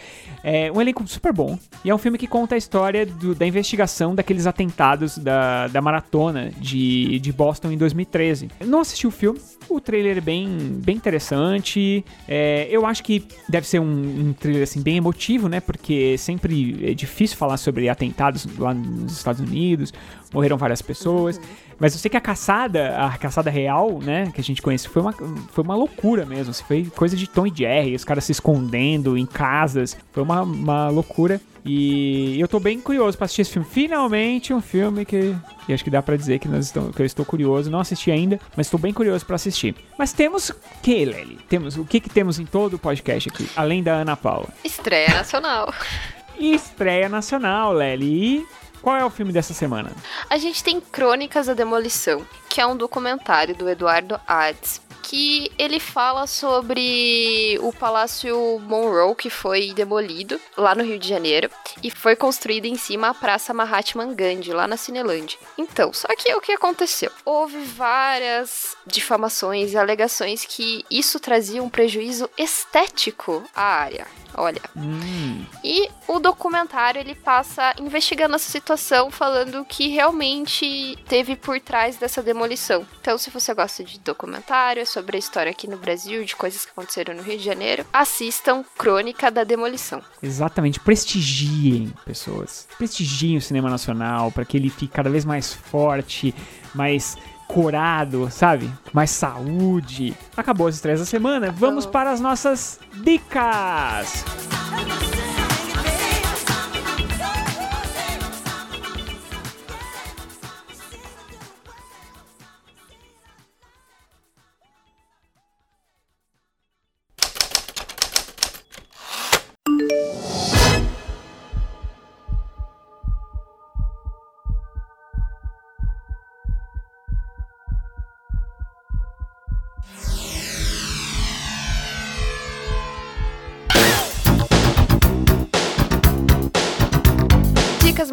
[0.43, 1.59] É um elenco super bom.
[1.85, 5.81] E é um filme que conta a história do- da investigação daqueles atentados da, da
[5.83, 8.49] maratona de, de Boston em 2013.
[8.61, 9.41] Eu não assisti o filme.
[9.69, 10.47] O trailer é bem,
[10.85, 12.05] bem interessante.
[12.29, 15.59] É, eu acho que deve ser um, um trailer assim, bem emotivo, né?
[15.61, 19.93] Porque sempre é difícil falar sobre atentados lá nos Estados Unidos.
[20.33, 21.41] Morreram várias pessoas.
[21.79, 25.03] Mas eu sei que a caçada, a caçada real, né, que a gente conhece, foi
[25.03, 26.51] uma, foi uma loucura mesmo.
[26.51, 29.97] assim, foi coisa de Tom e Jerry, os caras se escondendo em casas.
[30.13, 31.41] Foi uma, uma loucura.
[31.69, 33.67] E eu tô bem curioso pra assistir esse filme.
[33.69, 35.35] Finalmente um filme que,
[35.67, 37.71] que acho que dá pra dizer que, nós estamos, que eu estou curioso.
[37.71, 39.75] Não assisti ainda, mas estou bem curioso pra assistir.
[39.99, 41.39] Mas temos o que, Lely?
[41.49, 44.49] Temos, o que, que temos em todo o podcast aqui, além da Ana Paula?
[44.65, 45.75] Estreia nacional.
[46.39, 48.37] Estreia nacional, Lely.
[48.37, 48.47] E
[48.87, 49.91] qual é o filme dessa semana?
[50.31, 55.81] A gente tem Crônicas da Demolição, que é um documentário do Eduardo Ades, que ele
[55.81, 61.51] fala sobre o Palácio Monroe, que foi demolido lá no Rio de Janeiro,
[61.83, 65.37] e foi construído em cima a Praça Mahatma Gandhi, lá na Cinelândia.
[65.59, 67.11] Então, só que o que aconteceu?
[67.25, 74.07] Houve várias difamações e alegações que isso trazia um prejuízo estético à área.
[74.37, 81.35] Olha, Hum, e o documentário ele passa investigando essa situação, falando o que realmente teve
[81.37, 82.87] por trás dessa demolição.
[83.01, 86.65] Então, se você gosta de documentário, é sobre a história aqui no Brasil, de coisas
[86.65, 90.03] que aconteceram no Rio de Janeiro, assistam Crônica da Demolição.
[90.23, 92.69] Exatamente, prestigiem pessoas.
[92.77, 96.35] Prestigiem o cinema nacional para que ele fique cada vez mais forte,
[96.75, 97.17] mais
[97.47, 98.71] corado, sabe?
[98.93, 100.15] Mais saúde.
[100.37, 101.51] Acabou as estreias da semana.
[101.51, 104.25] Vamos para as nossas dicas.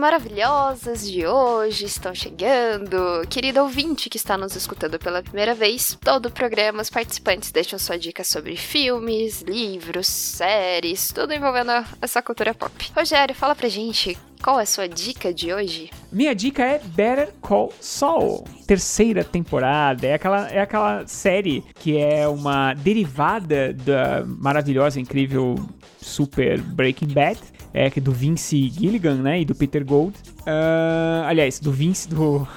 [0.03, 3.25] Maravilhosas de hoje estão chegando.
[3.30, 7.80] Querido ouvinte que está nos escutando pela primeira vez, todo o programa, os participantes deixam
[7.80, 11.71] sua dica sobre filmes, livros, séries, tudo envolvendo
[12.01, 12.73] essa cultura pop.
[12.93, 15.89] Rogério, fala pra gente qual é a sua dica de hoje?
[16.11, 20.05] Minha dica é Better Call Saul, terceira temporada.
[20.05, 25.55] É aquela, é aquela série que é uma derivada da maravilhosa, incrível,
[26.01, 27.39] super Breaking Bad.
[27.73, 29.41] É do Vince Gilligan, né?
[29.41, 30.15] E do Peter Gold.
[30.45, 32.47] Ah, aliás, do Vince do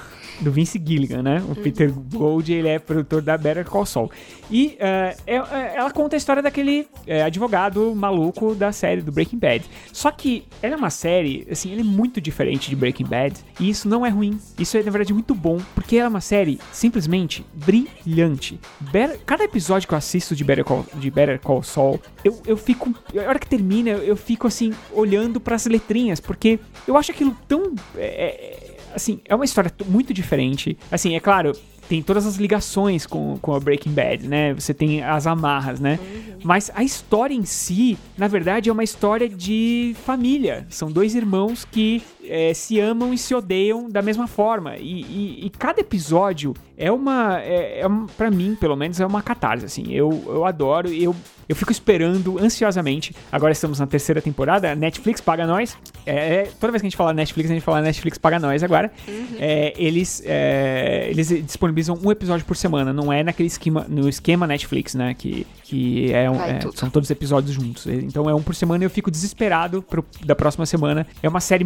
[0.41, 1.43] do Vince Gilligan, né?
[1.49, 4.11] O Peter Gold, ele é produtor da Better Call Saul.
[4.51, 9.11] E ah, é- é- ela conta a história daquele é, advogado maluco da série do
[9.11, 9.65] Breaking Bad.
[9.91, 13.35] Só que ela é uma série, assim, ela é muito diferente de Breaking Bad.
[13.59, 14.39] E isso não é ruim.
[14.59, 15.57] Isso é, na verdade, muito bom.
[15.73, 18.59] Porque ela é uma série simplesmente brilhante.
[18.79, 22.57] Better- cada episódio que eu assisto de Better Call, de Better Call Saul, eu, eu
[22.57, 22.93] fico...
[23.15, 26.19] A hora que termina, eu, eu fico, assim, olhando pras letrinhas.
[26.19, 27.73] Porque eu acho aquilo tão...
[27.97, 30.77] é, assim, é uma história muito diferente.
[30.91, 31.53] Assim, é claro,
[31.87, 34.53] tem todas as ligações com, com a Breaking Bad, né?
[34.53, 35.97] Você tem as amarras, né?
[36.43, 40.65] Mas a história em si, na verdade, é uma história de família.
[40.69, 44.75] São dois irmãos que é, se amam e se odeiam da mesma forma.
[44.77, 47.39] E, e- e cada episódio é uma.
[47.41, 49.65] É, é um- pra mim, pelo menos, é uma catarse.
[49.65, 49.91] Assim.
[49.91, 51.15] Eu, eu adoro, eu,
[51.49, 53.15] eu fico esperando ansiosamente.
[53.31, 55.77] Agora estamos na terceira temporada, Netflix paga nós.
[56.05, 58.63] É, é, toda vez que a gente fala Netflix, a gente fala Netflix paga nós
[58.63, 58.91] agora.
[59.39, 64.45] É, eles, é, eles disponibilizam um episódio por semana, não é naquele esquema, no esquema
[64.47, 65.13] Netflix, né?
[65.13, 67.85] Que, que é, é, são todos os episódios juntos.
[67.87, 71.05] Então é um por semana e eu fico desesperado pro- da próxima semana.
[71.23, 71.65] É uma série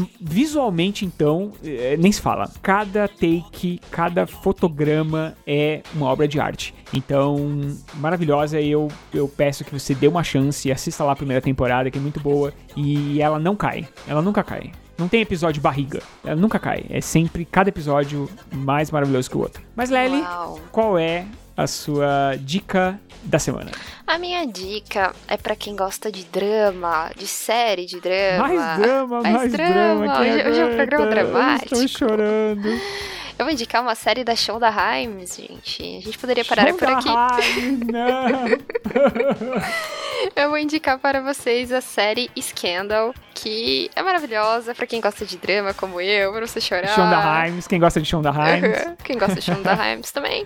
[0.51, 2.49] visualmente, então, é, nem se fala.
[2.61, 6.73] Cada take, cada fotograma é uma obra de arte.
[6.93, 7.37] Então,
[7.95, 8.59] maravilhosa.
[8.59, 11.89] E eu, eu peço que você dê uma chance e assista lá a primeira temporada,
[11.89, 12.53] que é muito boa.
[12.75, 13.87] E ela não cai.
[14.07, 14.71] Ela nunca cai.
[14.97, 16.01] Não tem episódio barriga.
[16.23, 16.85] Ela nunca cai.
[16.89, 19.63] É sempre cada episódio mais maravilhoso que o outro.
[19.75, 20.59] Mas, Lely, Uau.
[20.71, 21.25] qual é
[21.61, 23.71] a sua dica da semana?
[24.07, 28.47] A minha dica é pra quem gosta de drama, de série de drama.
[28.47, 30.05] Mais drama, mais, mais drama.
[30.07, 30.19] drama.
[30.21, 31.75] Hoje- hoje é um programa dramático.
[31.75, 32.67] Estou chorando.
[33.41, 35.81] Eu vou indicar uma série da Shonda Rhimes, gente.
[35.81, 37.09] A gente poderia parar por aqui.
[37.41, 38.45] Rhimes, não.
[40.35, 45.35] Eu vou indicar para vocês a série Scandal, que é maravilhosa pra quem gosta de
[45.38, 46.89] drama como eu, pra você chorar.
[46.89, 48.85] Shonda Rhimes, quem gosta de Shonda Rhimes.
[48.85, 48.95] Uhum.
[49.03, 50.45] Quem gosta de Shonda Rhimes também.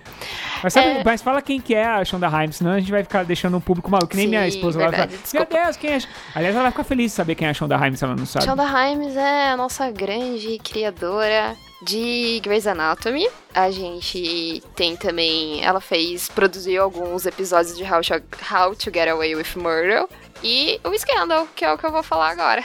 [0.64, 1.04] Mas, sabe, É.
[1.04, 3.62] mas fala quem que é a Shonda Rhimes, senão a gente vai ficar deixando o
[3.62, 4.08] público maluco.
[4.12, 4.88] Que nem Sim, minha esposa lá.
[4.88, 5.64] verdade, Fala, Meu desculpa.
[5.66, 6.00] Deus, quem é.
[6.34, 8.26] Aliás, ela vai ficar feliz de saber quem é a Shonda Rhimes se ela não
[8.26, 8.46] sabe.
[8.46, 11.54] Shonda Rhimes é a nossa grande criadora
[11.86, 13.30] de Grey's Anatomy.
[13.54, 15.64] A gente tem também.
[15.64, 16.28] Ela fez.
[16.28, 18.14] produziu alguns episódios de How to,
[18.54, 20.08] How to Get Away with Murder.
[20.44, 22.64] E o Scandal, que é o que eu vou falar agora.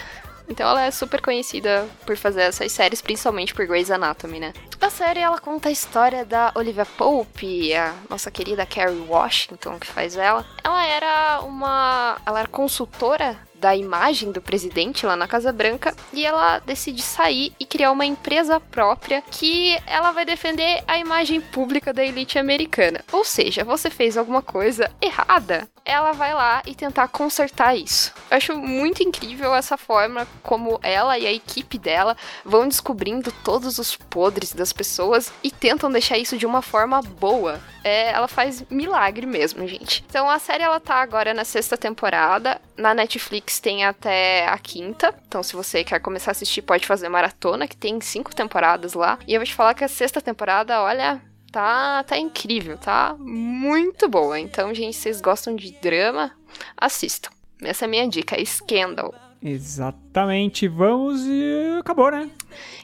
[0.48, 4.52] Então ela é super conhecida por fazer essas séries, principalmente por Grey's Anatomy, né?
[4.80, 9.86] A série ela conta a história da Olivia Pope, a nossa querida Carrie Washington que
[9.86, 10.44] faz ela.
[10.64, 16.24] Ela era uma, ela era consultora da imagem do presidente lá na Casa Branca e
[16.24, 21.92] ela decide sair e criar uma empresa própria que ela vai defender a imagem pública
[21.92, 23.04] da elite americana.
[23.12, 28.12] Ou seja, você fez alguma coisa errada, ela vai lá e tentar consertar isso.
[28.30, 33.78] Eu acho muito incrível essa forma como ela e a equipe dela vão descobrindo todos
[33.78, 37.60] os podres das pessoas e tentam deixar isso de uma forma boa.
[37.82, 40.04] É, ela faz milagre mesmo, gente.
[40.08, 42.60] Então a série ela tá agora na sexta temporada.
[42.76, 45.14] Na Netflix tem até a quinta.
[45.26, 49.18] Então, se você quer começar a assistir, pode fazer maratona, que tem cinco temporadas lá.
[49.26, 51.20] E eu vou te falar que a sexta temporada, olha,
[51.50, 54.38] tá, tá incrível, tá muito boa.
[54.38, 56.32] Então, gente, vocês gostam de drama,
[56.76, 57.30] assistam.
[57.62, 59.14] Essa é a minha dica, Scandal.
[59.42, 62.28] Exatamente, vamos e acabou, né?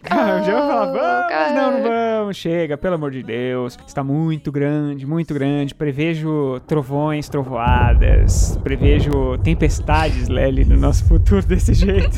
[0.04, 0.08] Eu
[0.44, 1.52] já vou falar, vamos, cara.
[1.52, 1.88] não, não
[2.18, 3.78] vamos, chega, pelo amor de Deus.
[3.86, 5.74] Está muito grande, muito grande.
[5.74, 12.16] Prevejo trovões, trovoadas, prevejo tempestades, Lely, no nosso futuro desse jeito.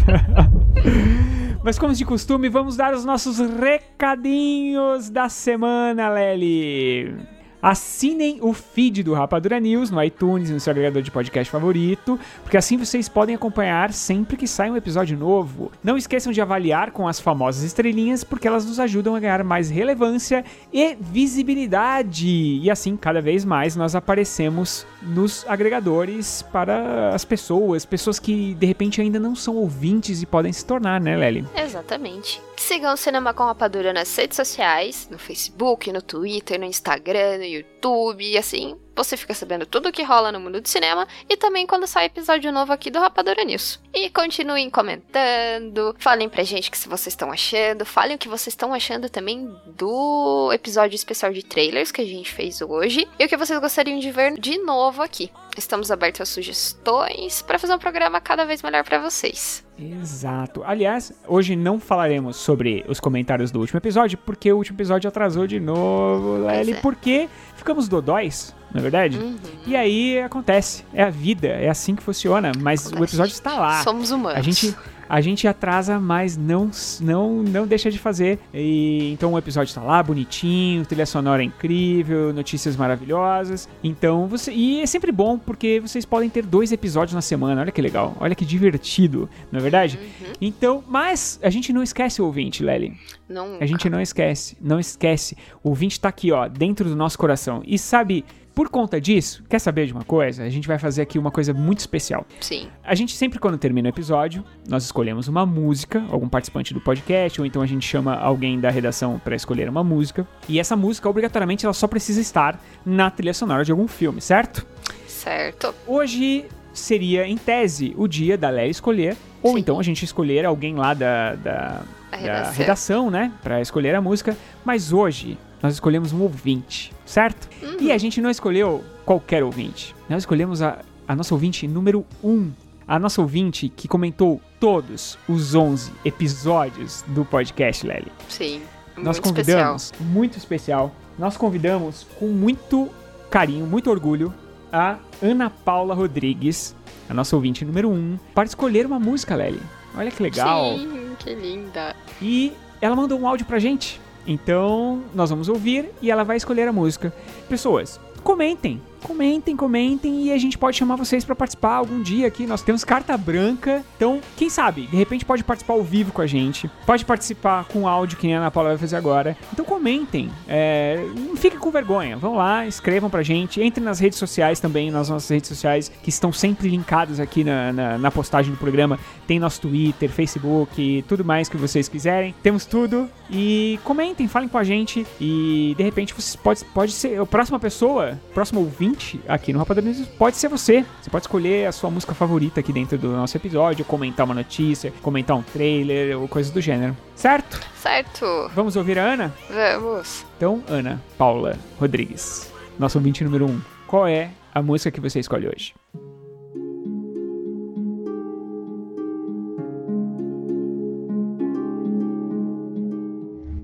[1.64, 7.37] Mas como de costume, vamos dar os nossos recadinhos da semana, Lely.
[7.60, 12.56] Assinem o feed do Rapadura News no iTunes, no seu agregador de podcast favorito, porque
[12.56, 15.72] assim vocês podem acompanhar sempre que sai um episódio novo.
[15.82, 19.70] Não esqueçam de avaliar com as famosas estrelinhas, porque elas nos ajudam a ganhar mais
[19.70, 22.26] relevância e visibilidade.
[22.26, 28.66] E assim, cada vez mais nós aparecemos nos agregadores para as pessoas, pessoas que de
[28.66, 31.44] repente ainda não são ouvintes e podem se tornar, né, Lely?
[31.56, 32.40] Exatamente.
[32.56, 37.44] Sigam o Cinema com Rapadura nas redes sociais, no Facebook, no Twitter, no Instagram, no
[37.48, 41.36] YouTube, e assim você fica sabendo tudo o que rola no mundo do cinema e
[41.36, 43.80] também quando sai episódio novo aqui do Rapadura News.
[43.94, 48.48] E continuem comentando, falem pra gente o que vocês estão achando, falem o que vocês
[48.48, 53.28] estão achando também do episódio especial de trailers que a gente fez hoje e o
[53.28, 55.30] que vocês gostariam de ver de novo aqui.
[55.58, 59.64] Estamos abertos a sugestões para fazer um programa cada vez melhor pra vocês.
[59.76, 60.62] Exato.
[60.64, 65.48] Aliás, hoje não falaremos sobre os comentários do último episódio, porque o último episódio atrasou
[65.48, 66.80] de novo, Lely, é.
[66.80, 69.18] porque ficamos dodóis, não é verdade?
[69.18, 69.36] Uhum.
[69.66, 73.40] E aí acontece, é a vida, é assim que funciona, mas o Acontece, episódio gente.
[73.40, 73.82] está lá.
[73.82, 74.38] Somos humanos.
[74.38, 74.76] A gente,
[75.08, 76.70] a gente atrasa, mas não,
[77.00, 78.38] não, não deixa de fazer.
[78.52, 83.68] E, então o episódio está lá, bonitinho, trilha sonora incrível, notícias maravilhosas.
[83.82, 84.52] Então você.
[84.52, 87.60] E é sempre bom porque vocês podem ter dois episódios na semana.
[87.60, 89.98] Olha que legal, olha que divertido, não é verdade?
[89.98, 90.32] Uhum.
[90.40, 92.94] Então, mas a gente não esquece o ouvinte, Lely.
[93.28, 93.58] Não.
[93.60, 95.36] A gente não esquece, não esquece.
[95.62, 97.62] O ouvinte tá aqui, ó, dentro do nosso coração.
[97.66, 98.24] E sabe
[98.58, 100.42] por conta disso, quer saber de uma coisa?
[100.42, 102.26] A gente vai fazer aqui uma coisa muito especial.
[102.40, 102.68] Sim.
[102.82, 107.40] A gente sempre, quando termina o episódio, nós escolhemos uma música, algum participante do podcast,
[107.40, 110.26] ou então a gente chama alguém da redação para escolher uma música.
[110.48, 114.66] E essa música, obrigatoriamente, ela só precisa estar na trilha sonora de algum filme, certo?
[115.06, 115.72] Certo.
[115.86, 119.60] Hoje seria, em tese, o dia da Léa escolher, ou Sim.
[119.60, 122.52] então a gente escolher alguém lá da, da, redação.
[122.54, 124.36] redação, né, Pra escolher a música.
[124.64, 127.48] Mas hoje nós escolhemos um ouvinte, certo?
[127.80, 129.94] E a gente não escolheu qualquer ouvinte.
[130.08, 132.30] Nós escolhemos a, a nossa ouvinte número 1.
[132.30, 132.52] Um.
[132.86, 138.10] A nossa ouvinte que comentou todos os 11 episódios do podcast, Lely.
[138.28, 138.62] Sim.
[138.96, 139.58] Nós Muito especial.
[139.74, 142.88] convidamos, muito especial, nós convidamos com muito
[143.30, 144.32] carinho, muito orgulho,
[144.72, 146.74] a Ana Paula Rodrigues,
[147.08, 149.60] a nossa ouvinte número 1, um, para escolher uma música, Lely.
[149.96, 150.76] Olha que legal.
[150.76, 151.94] Sim, que linda.
[152.20, 154.00] E ela mandou um áudio pra gente.
[154.28, 157.10] Então, nós vamos ouvir e ela vai escolher a música.
[157.48, 158.78] Pessoas, comentem.
[159.02, 162.46] Comentem, comentem e a gente pode chamar vocês pra participar algum dia aqui.
[162.46, 163.84] Nós temos carta branca.
[163.96, 166.70] Então, quem sabe, de repente pode participar ao vivo com a gente.
[166.84, 169.36] Pode participar com áudio, que nem a Ana Paula vai fazer agora.
[169.52, 170.30] Então comentem.
[170.48, 172.16] É, não fiquem com vergonha.
[172.16, 173.62] Vão lá, escrevam pra gente.
[173.62, 177.72] Entrem nas redes sociais também, nas nossas redes sociais, que estão sempre linkadas aqui na,
[177.72, 178.98] na, na postagem do programa.
[179.26, 182.34] Tem nosso Twitter, Facebook, tudo mais que vocês quiserem.
[182.42, 183.08] Temos tudo.
[183.30, 185.06] E comentem, falem com a gente.
[185.20, 187.20] E de repente vocês pode, pode ser.
[187.20, 188.87] A próxima pessoa, próximo ouvinte
[189.26, 190.84] aqui no Rapadura News pode ser você.
[191.00, 194.92] Você pode escolher a sua música favorita aqui dentro do nosso episódio, comentar uma notícia,
[195.02, 196.96] comentar um trailer ou coisas do gênero.
[197.14, 197.60] Certo?
[197.76, 198.50] Certo.
[198.54, 199.34] Vamos ouvir a Ana?
[199.48, 200.24] Vamos.
[200.36, 203.50] Então, Ana Paula Rodrigues, nosso ouvinte número 1.
[203.50, 203.60] Um.
[203.86, 205.74] Qual é a música que você escolhe hoje?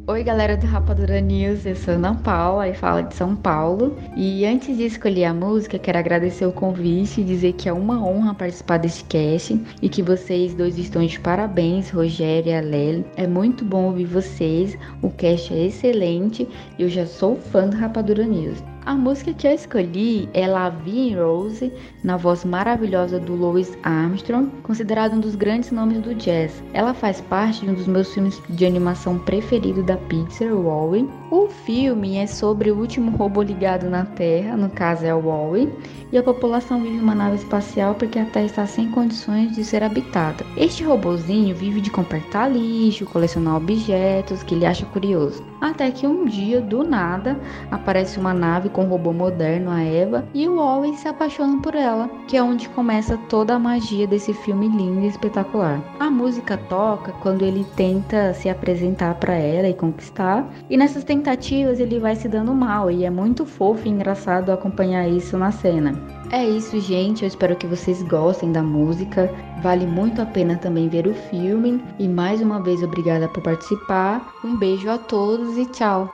[0.07, 3.97] Oi, galera do Rapadura News, eu sou Ana Paula e falo de São Paulo.
[4.15, 8.07] E antes de escolher a música, quero agradecer o convite e dizer que é uma
[8.07, 13.07] honra participar desse cast e que vocês dois estão de parabéns, Rogério e a Lely.
[13.17, 16.47] É muito bom ouvir vocês, o cast é excelente
[16.79, 18.63] e eu já sou fã do Rapadura News.
[18.87, 25.15] A música que eu escolhi é Lavie Rose, na voz maravilhosa do Louis Armstrong, considerado
[25.15, 26.63] um dos grandes nomes do jazz.
[26.75, 31.09] Ela faz parte de um dos meus filmes de animação preferido da Pixar, Wall-E.
[31.31, 35.73] O filme é sobre o último robô ligado na Terra, no caso é o Wall-E,
[36.13, 39.83] e a população vive uma nave espacial porque a Terra está sem condições de ser
[39.83, 40.45] habitada.
[40.59, 45.43] Este robozinho vive de compactar lixo, colecionar objetos que ele acha curioso.
[45.61, 47.41] Até que um dia, do nada,
[47.71, 51.75] aparece uma nave com um robô moderno, a Eva, e o Wally se apaixona por
[51.75, 55.81] ela, que é onde começa toda a magia desse filme lindo e espetacular.
[55.99, 61.79] A música toca quando ele tenta se apresentar para ela e conquistar, e nessas tentativas
[61.79, 65.93] ele vai se dando mal, e é muito fofo e engraçado acompanhar isso na cena.
[66.31, 67.23] É isso, gente.
[67.23, 69.33] Eu espero que vocês gostem da música.
[69.63, 71.81] Vale muito a pena também ver o filme.
[71.99, 74.35] E mais uma vez, obrigada por participar.
[74.45, 76.13] Um beijo a todos e tchau.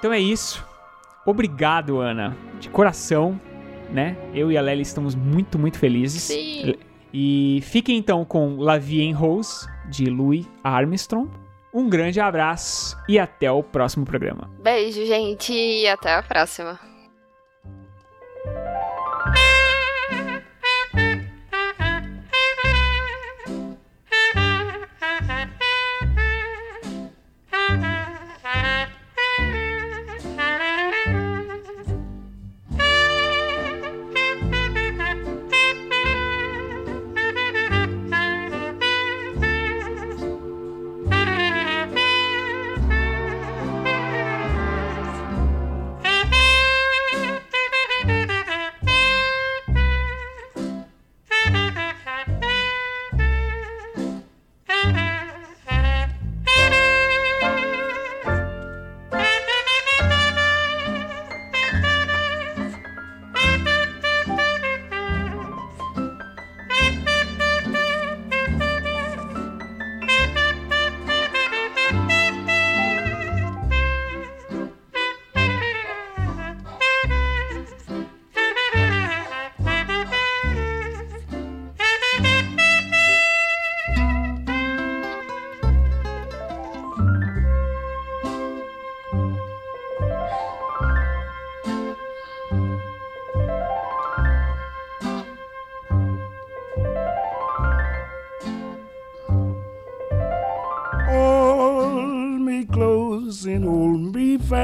[0.00, 0.66] Então é isso.
[1.26, 2.34] Obrigado, Ana.
[2.58, 3.38] De coração,
[3.90, 4.16] né?
[4.34, 6.22] Eu e a Lely estamos muito, muito felizes.
[6.22, 6.74] Sim.
[7.12, 11.30] E fiquem então com La Vie en Rose, de Louis Armstrong.
[11.72, 14.50] Um grande abraço e até o próximo programa.
[14.58, 16.80] Beijo, gente, e até a próxima.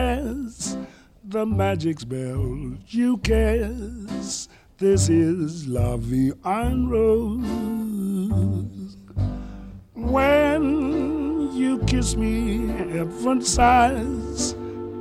[0.07, 0.87] And
[1.25, 4.49] the magic spell you cast.
[4.79, 8.97] This is Vie en Rose.
[9.95, 14.53] When you kiss me, heaven sighs,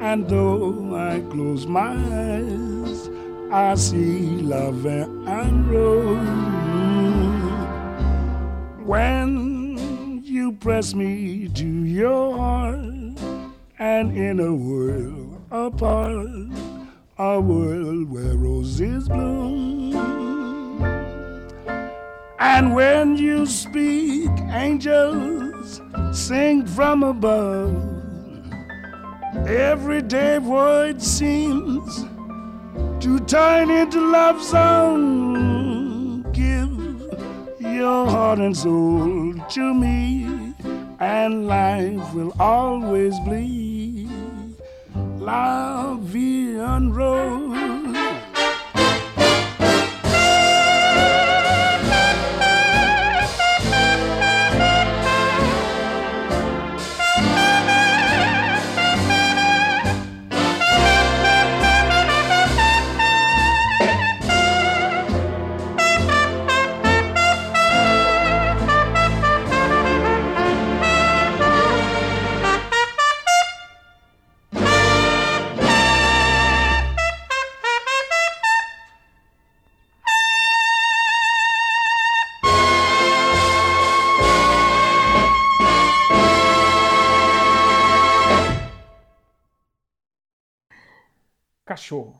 [0.01, 3.07] and though I close my eyes,
[3.51, 6.17] I see La and Rose.
[8.83, 13.04] When you press me to your heart,
[13.77, 16.27] and in a world apart,
[17.17, 19.93] a world where roses bloom.
[22.39, 25.81] And when you speak, angels
[26.13, 27.75] sing from above.
[29.45, 32.05] Everyday word seems
[33.03, 36.23] to turn into love song.
[36.31, 36.71] Give
[37.59, 40.53] your heart and soul to me,
[40.99, 43.64] and life will always be
[45.25, 46.55] la vie.
[91.85, 92.19] Cachorro.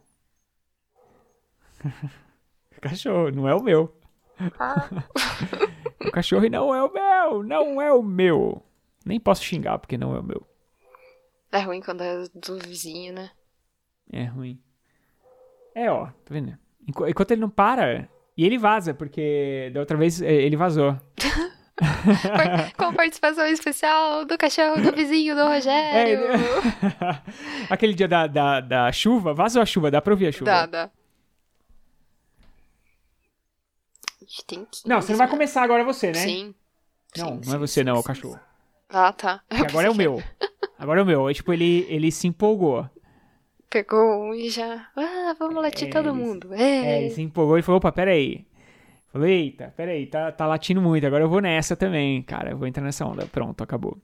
[2.81, 3.97] cachorro, não é o meu.
[6.05, 8.61] o cachorro não é o meu, não é o meu.
[9.03, 10.45] Nem posso xingar porque não é o meu.
[11.51, 13.31] É ruim quando é do vizinho, né?
[14.11, 14.61] É ruim.
[15.73, 16.55] É, ó, tá vendo?
[16.87, 20.95] Enqu- Enquanto ele não para, e ele vaza, porque da outra vez eh, ele vazou.
[22.77, 26.19] Com participação especial do cachorro do vizinho do É, Rogério.
[27.69, 30.45] Aquele dia da, da, da chuva, vazou a chuva, dá pra ouvir a chuva.
[30.45, 30.89] Dá, dá.
[34.47, 35.31] Tem 15, Não, você não vai né?
[35.31, 36.13] começar agora você, né?
[36.19, 36.55] Sim.
[37.17, 38.39] Não, Sim, não é você sim, não, é o cachorro.
[38.89, 39.41] Ah, tá.
[39.49, 40.21] Que agora é o meu.
[40.77, 41.27] Agora é o meu.
[41.27, 42.89] Aí, tipo, ele, ele se empolgou.
[43.69, 44.87] Pegou um e já.
[44.95, 46.53] Ah, vamos latir É, todo ele- mundo.
[46.53, 47.01] É, É.
[47.01, 48.45] ele se empolgou e falou, opa, peraí.
[49.15, 52.67] Falei, eita, peraí, tá, tá latindo muito, agora eu vou nessa também, cara, eu vou
[52.67, 53.25] entrar nessa onda.
[53.25, 53.97] Pronto, acabou.